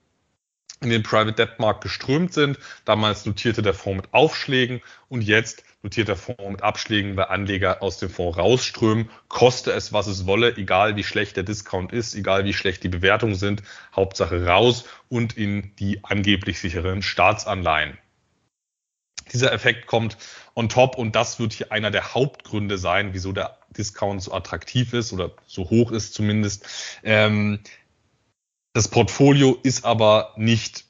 in 0.81 0.89
den 0.89 1.03
Private 1.03 1.33
Debt 1.33 1.59
Markt 1.59 1.81
geströmt 1.81 2.33
sind. 2.33 2.57
Damals 2.85 3.25
notierte 3.25 3.61
der 3.61 3.73
Fonds 3.73 4.03
mit 4.03 4.13
Aufschlägen 4.13 4.81
und 5.09 5.21
jetzt 5.21 5.63
notiert 5.83 6.07
der 6.07 6.15
Fonds 6.15 6.43
mit 6.43 6.63
Abschlägen, 6.63 7.15
weil 7.15 7.25
Anleger 7.25 7.81
aus 7.81 7.99
dem 7.99 8.09
Fonds 8.09 8.37
rausströmen. 8.37 9.09
Koste 9.27 9.71
es, 9.71 9.93
was 9.93 10.07
es 10.07 10.25
wolle, 10.25 10.57
egal 10.57 10.95
wie 10.95 11.03
schlecht 11.03 11.37
der 11.37 11.43
Discount 11.43 11.91
ist, 11.91 12.15
egal 12.15 12.45
wie 12.45 12.53
schlecht 12.53 12.83
die 12.83 12.89
Bewertungen 12.89 13.35
sind. 13.35 13.61
Hauptsache 13.95 14.45
raus 14.45 14.85
und 15.07 15.37
in 15.37 15.75
die 15.77 16.03
angeblich 16.03 16.59
sicheren 16.59 17.01
Staatsanleihen. 17.01 17.97
Dieser 19.31 19.53
Effekt 19.53 19.87
kommt 19.87 20.17
on 20.55 20.67
top 20.67 20.97
und 20.97 21.15
das 21.15 21.39
wird 21.39 21.53
hier 21.53 21.71
einer 21.71 21.91
der 21.91 22.13
Hauptgründe 22.13 22.77
sein, 22.77 23.13
wieso 23.13 23.31
der 23.31 23.57
Discount 23.69 24.21
so 24.21 24.33
attraktiv 24.33 24.93
ist 24.93 25.13
oder 25.13 25.31
so 25.45 25.69
hoch 25.69 25.91
ist 25.91 26.13
zumindest. 26.13 26.67
Ähm, 27.03 27.59
das 28.73 28.87
Portfolio 28.87 29.57
ist 29.63 29.85
aber 29.85 30.33
nicht 30.37 30.85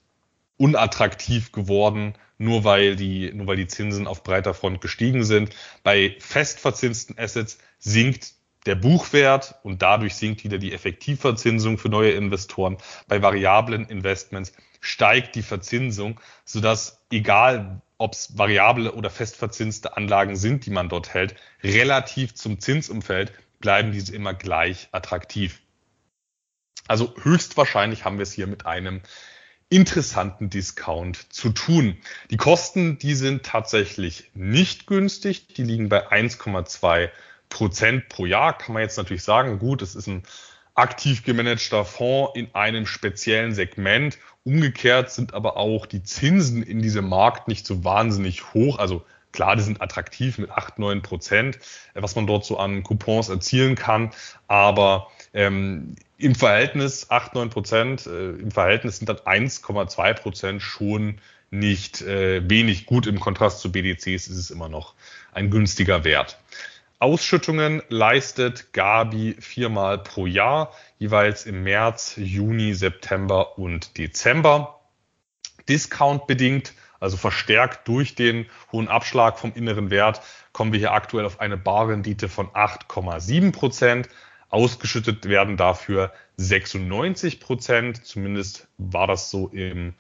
unattraktiv 0.58 1.52
geworden, 1.52 2.14
nur 2.38 2.64
weil 2.64 2.96
die, 2.96 3.32
nur 3.34 3.48
weil 3.48 3.56
die 3.56 3.68
Zinsen 3.68 4.08
auf 4.08 4.24
breiter 4.24 4.54
Front 4.54 4.82
gestiegen 4.82 5.24
sind. 5.24 5.52
Bei 5.84 6.16
festverzinsten 6.20 7.18
Assets 7.18 7.58
sinkt 7.80 8.34
der 8.66 8.76
Buchwert 8.76 9.56
und 9.64 9.82
dadurch 9.82 10.16
sinkt 10.16 10.44
wieder 10.44 10.60
die 10.60 10.74
Effektivverzinsung 10.74 11.78
für 11.78 11.90
neue 11.90 12.12
Investoren. 12.12 12.78
Bei 13.08 13.22
variablen 13.22 13.86
Investments 13.86 14.54
steigt 14.82 15.36
die 15.36 15.42
Verzinsung, 15.42 16.20
sodass 16.46 17.02
egal 17.12 17.82
ob 17.98 18.14
es 18.14 18.38
variable 18.38 18.92
oder 18.94 19.10
festverzinste 19.10 19.96
Anlagen 19.98 20.36
sind, 20.36 20.66
die 20.66 20.72
man 20.72 20.90
dort 20.90 21.14
hält, 21.14 21.36
relativ 21.64 22.34
zum 22.36 22.60
Zinsumfeld 22.60 23.32
bleiben 23.60 23.92
diese 23.92 24.16
immer 24.16 24.34
gleich 24.34 24.90
attraktiv. 24.92 25.62
Also 26.88 27.14
höchstwahrscheinlich 27.22 28.06
haben 28.06 28.18
wir 28.18 28.24
es 28.24 28.34
hier 28.34 28.48
mit 28.48 28.66
einem 28.66 29.02
interessanten 29.70 30.50
Discount 30.50 31.34
zu 31.34 31.50
tun. 31.50 31.98
Die 32.30 32.38
Kosten, 32.38 32.98
die 32.98 33.16
sind 33.16 33.44
tatsächlich 33.44 34.30
nicht 34.34 34.86
günstig. 34.86 35.48
Die 35.56 35.64
liegen 35.64 35.88
bei 35.88 36.12
1,2 36.12 37.10
Prozent 37.50 38.10
pro 38.10 38.26
Jahr. 38.26 38.58
Kann 38.58 38.74
man 38.74 38.84
jetzt 38.84 38.98
natürlich 38.98 39.24
sagen, 39.24 39.60
gut, 39.60 39.82
es 39.82 39.96
ist 39.96 40.08
ein 40.08 40.24
aktiv 40.76 41.24
gemanagter 41.24 41.86
Fonds 41.86 42.32
in 42.36 42.54
einem 42.54 42.86
speziellen 42.86 43.54
Segment. 43.54 44.18
Umgekehrt 44.44 45.12
sind 45.12 45.34
aber 45.34 45.56
auch 45.56 45.86
die 45.86 46.04
Zinsen 46.04 46.64
in 46.64 46.82
diesem 46.82 47.08
Markt 47.08 47.48
nicht 47.48 47.66
so 47.66 47.84
wahnsinnig 47.84 48.54
hoch. 48.54 48.78
Also 48.78 49.06
klar, 49.32 49.56
die 49.56 49.64
sind 49.64 49.82
attraktiv 49.82 50.38
mit 50.38 50.50
8, 50.50 50.80
9 50.80 51.02
Prozent, 51.02 51.60
was 51.94 52.16
man 52.16 52.28
dort 52.28 52.44
so 52.44 52.58
an 52.58 52.84
Coupons 52.84 53.30
erzielen 53.30 53.76
kann. 53.76 54.12
Aber 54.48 55.08
ähm, 55.34 55.96
im 56.18 56.36
Verhältnis 56.36 57.10
8, 57.10 57.36
9 57.36 57.50
Prozent, 57.50 58.06
äh, 58.06 58.32
im 58.32 58.52
Verhältnis 58.52 58.98
sind 58.98 59.10
dann 59.10 59.18
1,2 59.18 60.14
Prozent 60.14 60.62
schon 60.62 61.20
nicht 61.50 62.02
äh, 62.02 62.48
wenig 62.50 62.86
gut. 62.86 63.08
Im 63.08 63.20
Kontrast 63.20 63.60
zu 63.60 63.72
BDCs 63.72 64.28
ist 64.28 64.38
es 64.38 64.52
immer 64.52 64.70
noch 64.70 64.94
ein 65.34 65.50
günstiger 65.50 66.04
Wert. 66.04 66.40
Ausschüttungen 67.00 67.82
leistet 67.90 68.74
Gabi 68.74 69.36
viermal 69.40 69.98
pro 69.98 70.28
Jahr, 70.28 70.72
jeweils 71.00 71.46
im 71.46 71.64
März, 71.64 72.14
Juni, 72.18 72.74
September 72.76 73.58
und 73.58 73.98
Dezember. 73.98 74.82
Discount 75.68 76.28
bedingt, 76.28 76.74
also 77.00 77.18
verstärkt 77.18 77.88
durch 77.88 78.14
den 78.14 78.46
hohen 78.72 78.88
Abschlag 78.88 79.40
vom 79.40 79.52
inneren 79.56 79.90
Wert, 79.90 80.22
kommen 80.54 80.74
wir 80.74 80.80
hier 80.80 80.92
aktuell 80.92 81.26
auf 81.26 81.40
eine 81.40 81.58
Barrendite 81.58 82.30
von 82.30 82.50
8,7 82.50 83.52
Prozent. 83.52 84.08
Ausgeschüttet 84.52 85.28
werden 85.28 85.58
dafür 85.58 86.12
96 86.38 87.40
Prozent. 87.40 88.06
Zumindest 88.06 88.68
war 88.78 89.08
das 89.08 89.32
so 89.32 89.48
im 89.48 89.94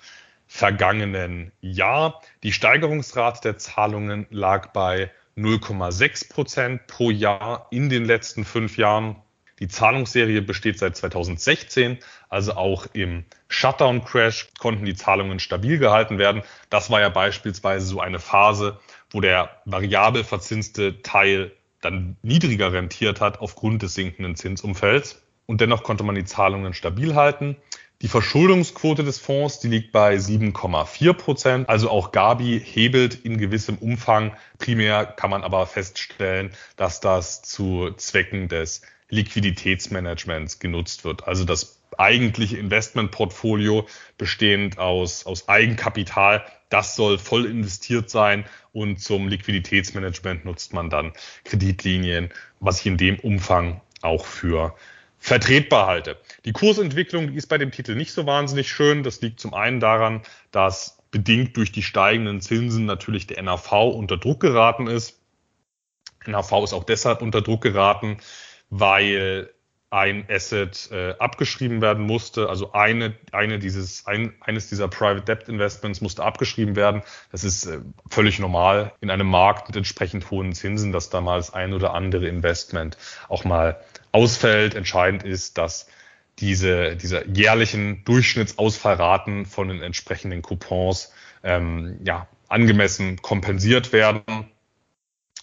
vergangenen 0.47 1.51
Jahr. 1.61 2.21
Die 2.43 2.51
Steigerungsrate 2.51 3.41
der 3.41 3.57
Zahlungen 3.57 4.27
lag 4.29 4.73
bei 4.73 5.09
0,6 5.37 6.29
Prozent 6.29 6.87
pro 6.87 7.09
Jahr 7.09 7.67
in 7.71 7.89
den 7.89 8.03
letzten 8.03 8.43
fünf 8.43 8.77
Jahren. 8.77 9.15
Die 9.59 9.69
Zahlungsserie 9.69 10.41
besteht 10.41 10.79
seit 10.79 10.97
2016, 10.97 11.99
also 12.29 12.53
auch 12.53 12.87
im 12.93 13.25
Shutdown-Crash 13.47 14.49
konnten 14.59 14.85
die 14.85 14.95
Zahlungen 14.95 15.39
stabil 15.39 15.77
gehalten 15.77 16.17
werden. 16.17 16.41
Das 16.69 16.89
war 16.89 16.99
ja 16.99 17.09
beispielsweise 17.09 17.85
so 17.85 18.01
eine 18.01 18.19
Phase, 18.19 18.79
wo 19.11 19.21
der 19.21 19.61
variabel 19.65 20.23
verzinste 20.23 21.01
Teil 21.03 21.51
dann 21.81 22.17
niedriger 22.21 22.71
rentiert 22.71 23.21
hat 23.21 23.41
aufgrund 23.41 23.81
des 23.81 23.93
sinkenden 23.93 24.35
Zinsumfelds. 24.35 25.21
Und 25.45 25.61
dennoch 25.61 25.83
konnte 25.83 26.03
man 26.03 26.15
die 26.15 26.23
Zahlungen 26.23 26.73
stabil 26.73 27.15
halten. 27.15 27.57
Die 28.01 28.07
Verschuldungsquote 28.07 29.03
des 29.03 29.19
Fonds, 29.19 29.59
die 29.59 29.67
liegt 29.67 29.91
bei 29.91 30.15
7,4 30.15 31.13
Prozent. 31.13 31.69
Also 31.69 31.89
auch 31.89 32.11
Gabi 32.11 32.59
hebelt 32.59 33.13
in 33.25 33.37
gewissem 33.37 33.77
Umfang. 33.77 34.35
Primär 34.57 35.05
kann 35.05 35.29
man 35.29 35.43
aber 35.43 35.67
feststellen, 35.67 36.51
dass 36.77 36.99
das 36.99 37.43
zu 37.43 37.91
Zwecken 37.97 38.47
des 38.47 38.81
Liquiditätsmanagements 39.09 40.59
genutzt 40.59 41.03
wird. 41.03 41.27
Also 41.27 41.43
das 41.43 41.80
eigentliche 41.97 42.57
Investmentportfolio 42.57 43.87
bestehend 44.17 44.77
aus, 44.77 45.25
aus 45.25 45.49
Eigenkapital, 45.49 46.45
das 46.69 46.95
soll 46.95 47.17
voll 47.17 47.45
investiert 47.45 48.09
sein 48.09 48.45
und 48.71 49.01
zum 49.01 49.27
Liquiditätsmanagement 49.27 50.45
nutzt 50.45 50.73
man 50.73 50.89
dann 50.89 51.13
Kreditlinien, 51.43 52.29
was 52.59 52.79
ich 52.79 52.85
in 52.87 52.97
dem 52.97 53.19
Umfang 53.19 53.81
auch 54.01 54.25
für 54.25 54.75
vertretbar 55.19 55.85
halte. 55.85 56.17
Die 56.45 56.53
Kursentwicklung 56.53 57.27
die 57.27 57.35
ist 57.35 57.47
bei 57.47 57.59
dem 57.59 57.71
Titel 57.71 57.95
nicht 57.95 58.11
so 58.11 58.25
wahnsinnig 58.25 58.71
schön. 58.71 59.03
Das 59.03 59.21
liegt 59.21 59.39
zum 59.39 59.53
einen 59.53 59.79
daran, 59.79 60.21
dass 60.51 60.97
bedingt 61.11 61.57
durch 61.57 61.71
die 61.71 61.83
steigenden 61.83 62.41
Zinsen 62.41 62.85
natürlich 62.85 63.27
der 63.27 63.43
NAV 63.43 63.71
unter 63.71 64.17
Druck 64.17 64.39
geraten 64.39 64.87
ist. 64.87 65.19
NAV 66.25 66.63
ist 66.63 66.73
auch 66.73 66.85
deshalb 66.85 67.21
unter 67.21 67.41
Druck 67.41 67.61
geraten, 67.61 68.17
weil 68.69 69.53
ein 69.91 70.25
Asset 70.29 70.89
äh, 70.91 71.11
abgeschrieben 71.19 71.81
werden 71.81 72.05
musste. 72.05 72.47
Also 72.47 72.71
eine, 72.71 73.13
eine 73.33 73.59
dieses, 73.59 74.07
ein, 74.07 74.33
eines 74.39 74.69
dieser 74.69 74.87
Private 74.87 75.21
Debt 75.21 75.49
Investments 75.49 75.99
musste 75.99 76.23
abgeschrieben 76.23 76.77
werden. 76.77 77.03
Das 77.31 77.43
ist 77.43 77.65
äh, 77.65 77.79
völlig 78.09 78.39
normal 78.39 78.93
in 79.01 79.09
einem 79.09 79.27
Markt 79.27 79.67
mit 79.67 79.75
entsprechend 79.75 80.31
hohen 80.31 80.53
Zinsen, 80.53 80.93
dass 80.93 81.09
da 81.09 81.19
mal 81.19 81.37
das 81.37 81.53
ein 81.53 81.73
oder 81.73 81.93
andere 81.93 82.27
Investment 82.29 82.97
auch 83.27 83.43
mal 83.43 83.81
ausfällt. 84.13 84.75
Entscheidend 84.75 85.23
ist, 85.23 85.57
dass 85.57 85.87
diese, 86.39 86.95
diese 86.95 87.27
jährlichen 87.27 88.05
Durchschnittsausfallraten 88.05 89.45
von 89.45 89.67
den 89.67 89.81
entsprechenden 89.81 90.41
Coupons 90.41 91.11
ähm, 91.43 91.99
ja, 92.05 92.29
angemessen 92.47 93.21
kompensiert 93.21 93.91
werden. 93.91 94.23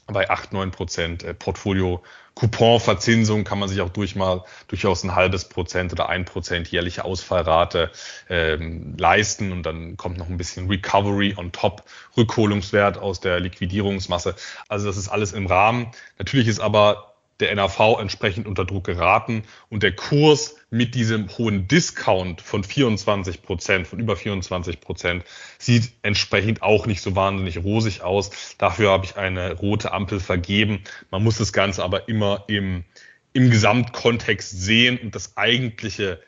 Bei 0.08 0.30
8, 0.30 0.52
9 0.52 0.70
Prozent 0.70 1.22
äh, 1.22 1.34
Portfolio 1.34 2.02
Couponverzinsung 2.34 3.42
kann 3.42 3.58
man 3.58 3.68
sich 3.68 3.80
auch 3.80 3.88
durch 3.88 4.14
mal, 4.14 4.44
durchaus 4.68 5.02
ein 5.02 5.14
halbes 5.14 5.48
Prozent 5.48 5.92
oder 5.92 6.08
ein 6.08 6.24
Prozent 6.24 6.68
jährliche 6.68 7.04
Ausfallrate 7.04 7.90
ähm, 8.28 8.94
leisten 8.96 9.50
und 9.50 9.64
dann 9.64 9.96
kommt 9.96 10.18
noch 10.18 10.28
ein 10.28 10.36
bisschen 10.36 10.68
Recovery 10.68 11.34
on 11.36 11.50
top, 11.50 11.82
Rückholungswert 12.16 12.96
aus 12.96 13.18
der 13.20 13.40
Liquidierungsmasse. 13.40 14.36
Also 14.68 14.86
das 14.86 14.96
ist 14.96 15.08
alles 15.08 15.32
im 15.32 15.46
Rahmen. 15.46 15.90
Natürlich 16.16 16.46
ist 16.46 16.60
aber 16.60 17.17
der 17.40 17.54
NAV 17.54 17.98
entsprechend 18.00 18.46
unter 18.46 18.64
Druck 18.64 18.84
geraten 18.84 19.44
und 19.68 19.82
der 19.82 19.94
Kurs 19.94 20.56
mit 20.70 20.94
diesem 20.94 21.28
hohen 21.38 21.68
Discount 21.68 22.40
von 22.40 22.64
24 22.64 23.42
Prozent, 23.42 23.86
von 23.86 24.00
über 24.00 24.16
24 24.16 24.80
Prozent, 24.80 25.24
sieht 25.58 25.92
entsprechend 26.02 26.62
auch 26.62 26.86
nicht 26.86 27.00
so 27.00 27.14
wahnsinnig 27.14 27.58
rosig 27.58 28.02
aus. 28.02 28.30
Dafür 28.58 28.90
habe 28.90 29.04
ich 29.04 29.16
eine 29.16 29.52
rote 29.52 29.92
Ampel 29.92 30.20
vergeben. 30.20 30.82
Man 31.10 31.22
muss 31.22 31.38
das 31.38 31.52
Ganze 31.52 31.84
aber 31.84 32.08
immer 32.08 32.44
im, 32.48 32.84
im 33.32 33.50
Gesamtkontext 33.50 34.50
sehen 34.50 34.98
und 34.98 35.14
das 35.14 35.36
eigentliche 35.36 36.20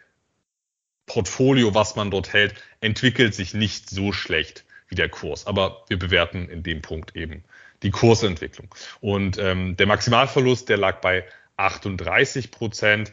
Portfolio, 1.06 1.74
was 1.74 1.96
man 1.96 2.12
dort 2.12 2.32
hält, 2.32 2.54
entwickelt 2.80 3.34
sich 3.34 3.52
nicht 3.52 3.90
so 3.90 4.12
schlecht 4.12 4.64
wie 4.86 4.94
der 4.94 5.08
Kurs. 5.08 5.46
Aber 5.46 5.84
wir 5.88 5.98
bewerten 5.98 6.48
in 6.48 6.62
dem 6.62 6.82
Punkt 6.82 7.16
eben 7.16 7.42
die 7.82 7.90
Kursentwicklung. 7.90 8.74
Und 9.00 9.38
ähm, 9.38 9.76
der 9.76 9.86
Maximalverlust, 9.86 10.68
der 10.68 10.76
lag 10.76 11.00
bei 11.00 11.24
38 11.56 12.50
Prozent, 12.50 13.12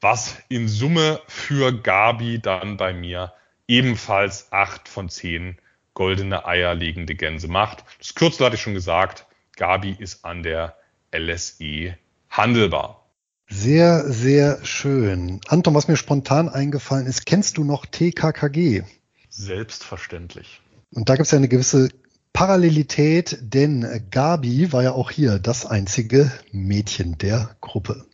was 0.00 0.36
in 0.48 0.68
Summe 0.68 1.20
für 1.28 1.72
Gabi 1.72 2.40
dann 2.40 2.76
bei 2.76 2.92
mir 2.92 3.32
ebenfalls 3.66 4.52
acht 4.52 4.88
von 4.88 5.08
zehn 5.08 5.58
goldene 5.94 6.44
Eier 6.46 6.74
legende 6.74 7.14
Gänse 7.14 7.48
macht. 7.48 7.84
Das 7.98 8.14
Kürzel 8.14 8.46
hatte 8.46 8.56
ich 8.56 8.62
schon 8.62 8.74
gesagt. 8.74 9.26
Gabi 9.56 9.96
ist 9.98 10.24
an 10.24 10.42
der 10.42 10.76
LSE 11.12 11.96
handelbar. 12.28 13.04
Sehr, 13.48 14.10
sehr 14.10 14.64
schön. 14.64 15.40
Anton, 15.46 15.74
was 15.74 15.86
mir 15.86 15.96
spontan 15.96 16.48
eingefallen 16.48 17.06
ist, 17.06 17.24
kennst 17.26 17.56
du 17.56 17.64
noch 17.64 17.86
TKKG? 17.86 18.82
Selbstverständlich. 19.28 20.60
Und 20.92 21.08
da 21.08 21.14
gibt 21.14 21.26
es 21.26 21.32
ja 21.32 21.38
eine 21.38 21.48
gewisse 21.48 21.90
Parallelität, 22.34 23.38
denn 23.40 23.86
Gabi 24.10 24.72
war 24.72 24.82
ja 24.82 24.92
auch 24.92 25.12
hier 25.12 25.38
das 25.38 25.64
einzige 25.64 26.32
Mädchen 26.50 27.16
der 27.16 27.56
Gruppe. 27.60 28.04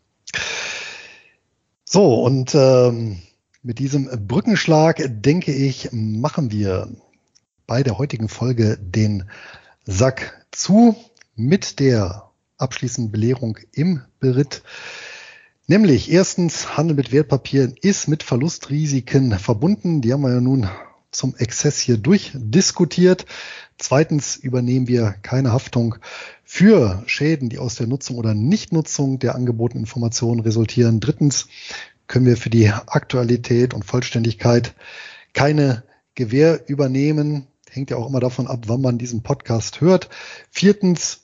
So, 1.84 2.22
und 2.22 2.54
ähm, 2.54 3.22
mit 3.62 3.78
diesem 3.78 4.28
Brückenschlag, 4.28 5.02
denke 5.08 5.52
ich, 5.52 5.88
machen 5.92 6.52
wir 6.52 6.88
bei 7.66 7.82
der 7.82 7.96
heutigen 7.96 8.28
Folge 8.28 8.78
den 8.78 9.24
Sack 9.86 10.46
zu 10.50 10.94
mit 11.34 11.80
der 11.80 12.30
abschließenden 12.58 13.10
Belehrung 13.10 13.58
im 13.72 14.02
Beritt. 14.20 14.62
Nämlich 15.66 16.12
erstens, 16.12 16.76
Handel 16.76 16.94
mit 16.94 17.10
Wertpapieren 17.10 17.74
ist 17.80 18.06
mit 18.06 18.22
Verlustrisiken 18.22 19.38
verbunden. 19.38 20.02
Die 20.02 20.12
haben 20.12 20.22
wir 20.22 20.34
ja 20.34 20.40
nun 20.42 20.68
zum 21.10 21.34
Exzess 21.36 21.80
hier 21.80 21.96
durchdiskutiert. 21.96 23.26
Zweitens 23.80 24.36
übernehmen 24.36 24.88
wir 24.88 25.14
keine 25.22 25.52
Haftung 25.52 25.96
für 26.44 27.02
Schäden, 27.06 27.48
die 27.48 27.58
aus 27.58 27.76
der 27.76 27.86
Nutzung 27.86 28.18
oder 28.18 28.34
Nichtnutzung 28.34 29.18
der 29.18 29.34
angebotenen 29.34 29.84
Informationen 29.84 30.40
resultieren. 30.40 31.00
Drittens 31.00 31.48
können 32.06 32.26
wir 32.26 32.36
für 32.36 32.50
die 32.50 32.68
Aktualität 32.68 33.72
und 33.72 33.86
Vollständigkeit 33.86 34.74
keine 35.32 35.82
Gewähr 36.14 36.68
übernehmen. 36.68 37.46
Hängt 37.70 37.88
ja 37.88 37.96
auch 37.96 38.06
immer 38.06 38.20
davon 38.20 38.48
ab, 38.48 38.64
wann 38.66 38.82
man 38.82 38.98
diesen 38.98 39.22
Podcast 39.22 39.80
hört. 39.80 40.10
Viertens 40.50 41.22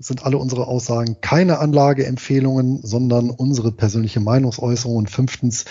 sind 0.00 0.26
alle 0.26 0.38
unsere 0.38 0.66
Aussagen 0.66 1.20
keine 1.20 1.60
Anlageempfehlungen, 1.60 2.80
sondern 2.82 3.30
unsere 3.30 3.70
persönliche 3.70 4.18
Meinungsäußerung. 4.18 4.96
Und 4.96 5.10
fünftens 5.10 5.66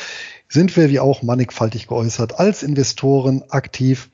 sind 0.48 0.78
wir 0.78 0.90
wie 0.90 1.02
auch 1.02 1.24
mannigfaltig 1.24 1.88
geäußert 1.88 2.40
als 2.40 2.64
Investoren 2.64 3.44
aktiv 3.50 4.10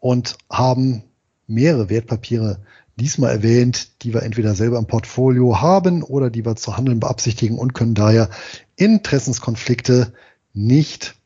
und 0.00 0.38
haben 0.48 1.04
mehrere 1.46 1.90
Wertpapiere 1.90 2.60
diesmal 2.96 3.30
erwähnt, 3.30 4.02
die 4.02 4.14
wir 4.14 4.22
entweder 4.22 4.54
selber 4.54 4.78
im 4.78 4.86
Portfolio 4.86 5.60
haben 5.60 6.02
oder 6.02 6.30
die 6.30 6.44
wir 6.44 6.56
zu 6.56 6.76
handeln 6.76 7.00
beabsichtigen 7.00 7.58
und 7.58 7.74
können 7.74 7.94
daher 7.94 8.30
Interessenskonflikte 8.76 10.12
nicht 10.52 11.16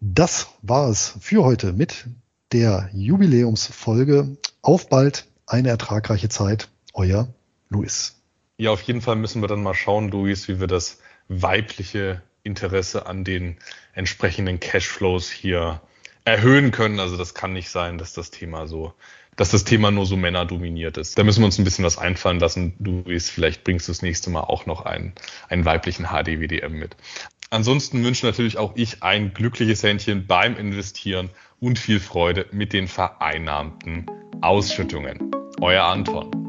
Das 0.00 0.48
war 0.62 0.88
es 0.90 1.14
für 1.20 1.44
heute 1.44 1.72
mit 1.72 2.06
der 2.52 2.88
Jubiläumsfolge. 2.92 4.36
Auf 4.62 4.88
bald, 4.88 5.26
eine 5.46 5.68
ertragreiche 5.68 6.28
Zeit. 6.28 6.68
Euer 6.92 7.28
Luis. 7.68 8.20
Ja, 8.56 8.70
auf 8.70 8.82
jeden 8.82 9.00
Fall 9.00 9.16
müssen 9.16 9.42
wir 9.42 9.48
dann 9.48 9.62
mal 9.62 9.74
schauen, 9.74 10.10
Luis, 10.10 10.48
wie 10.48 10.60
wir 10.60 10.68
das 10.68 11.00
weibliche 11.28 12.22
Interesse 12.44 13.06
an 13.06 13.24
den 13.24 13.56
entsprechenden 13.94 14.60
Cashflows 14.60 15.30
hier 15.30 15.80
erhöhen 16.24 16.70
können. 16.70 17.00
Also 17.00 17.16
das 17.16 17.34
kann 17.34 17.52
nicht 17.52 17.70
sein, 17.70 17.98
dass 17.98 18.12
das 18.12 18.30
Thema 18.30 18.66
so 18.66 18.94
dass 19.36 19.50
das 19.50 19.64
Thema 19.64 19.90
nur 19.90 20.06
so 20.06 20.16
Männer 20.16 20.44
dominiert 20.46 20.96
ist. 20.96 21.18
Da 21.18 21.24
müssen 21.24 21.40
wir 21.40 21.46
uns 21.46 21.58
ein 21.58 21.64
bisschen 21.64 21.84
was 21.84 21.98
einfallen 21.98 22.38
lassen. 22.38 22.74
Luis, 22.78 23.30
vielleicht 23.30 23.64
bringst 23.64 23.88
du 23.88 23.92
das 23.92 24.02
nächste 24.02 24.30
Mal 24.30 24.42
auch 24.42 24.66
noch 24.66 24.84
einen, 24.84 25.12
einen 25.48 25.64
weiblichen 25.64 26.06
HDWDM 26.06 26.72
mit. 26.72 26.96
Ansonsten 27.50 28.04
wünsche 28.04 28.26
natürlich 28.26 28.58
auch 28.58 28.72
ich 28.74 29.02
ein 29.02 29.32
glückliches 29.34 29.82
Händchen 29.82 30.26
beim 30.26 30.56
Investieren 30.56 31.30
und 31.60 31.78
viel 31.78 32.00
Freude 32.00 32.46
mit 32.52 32.72
den 32.72 32.88
vereinnahmten 32.88 34.06
Ausschüttungen. 34.40 35.30
Euer 35.60 35.84
Anton. 35.84 36.43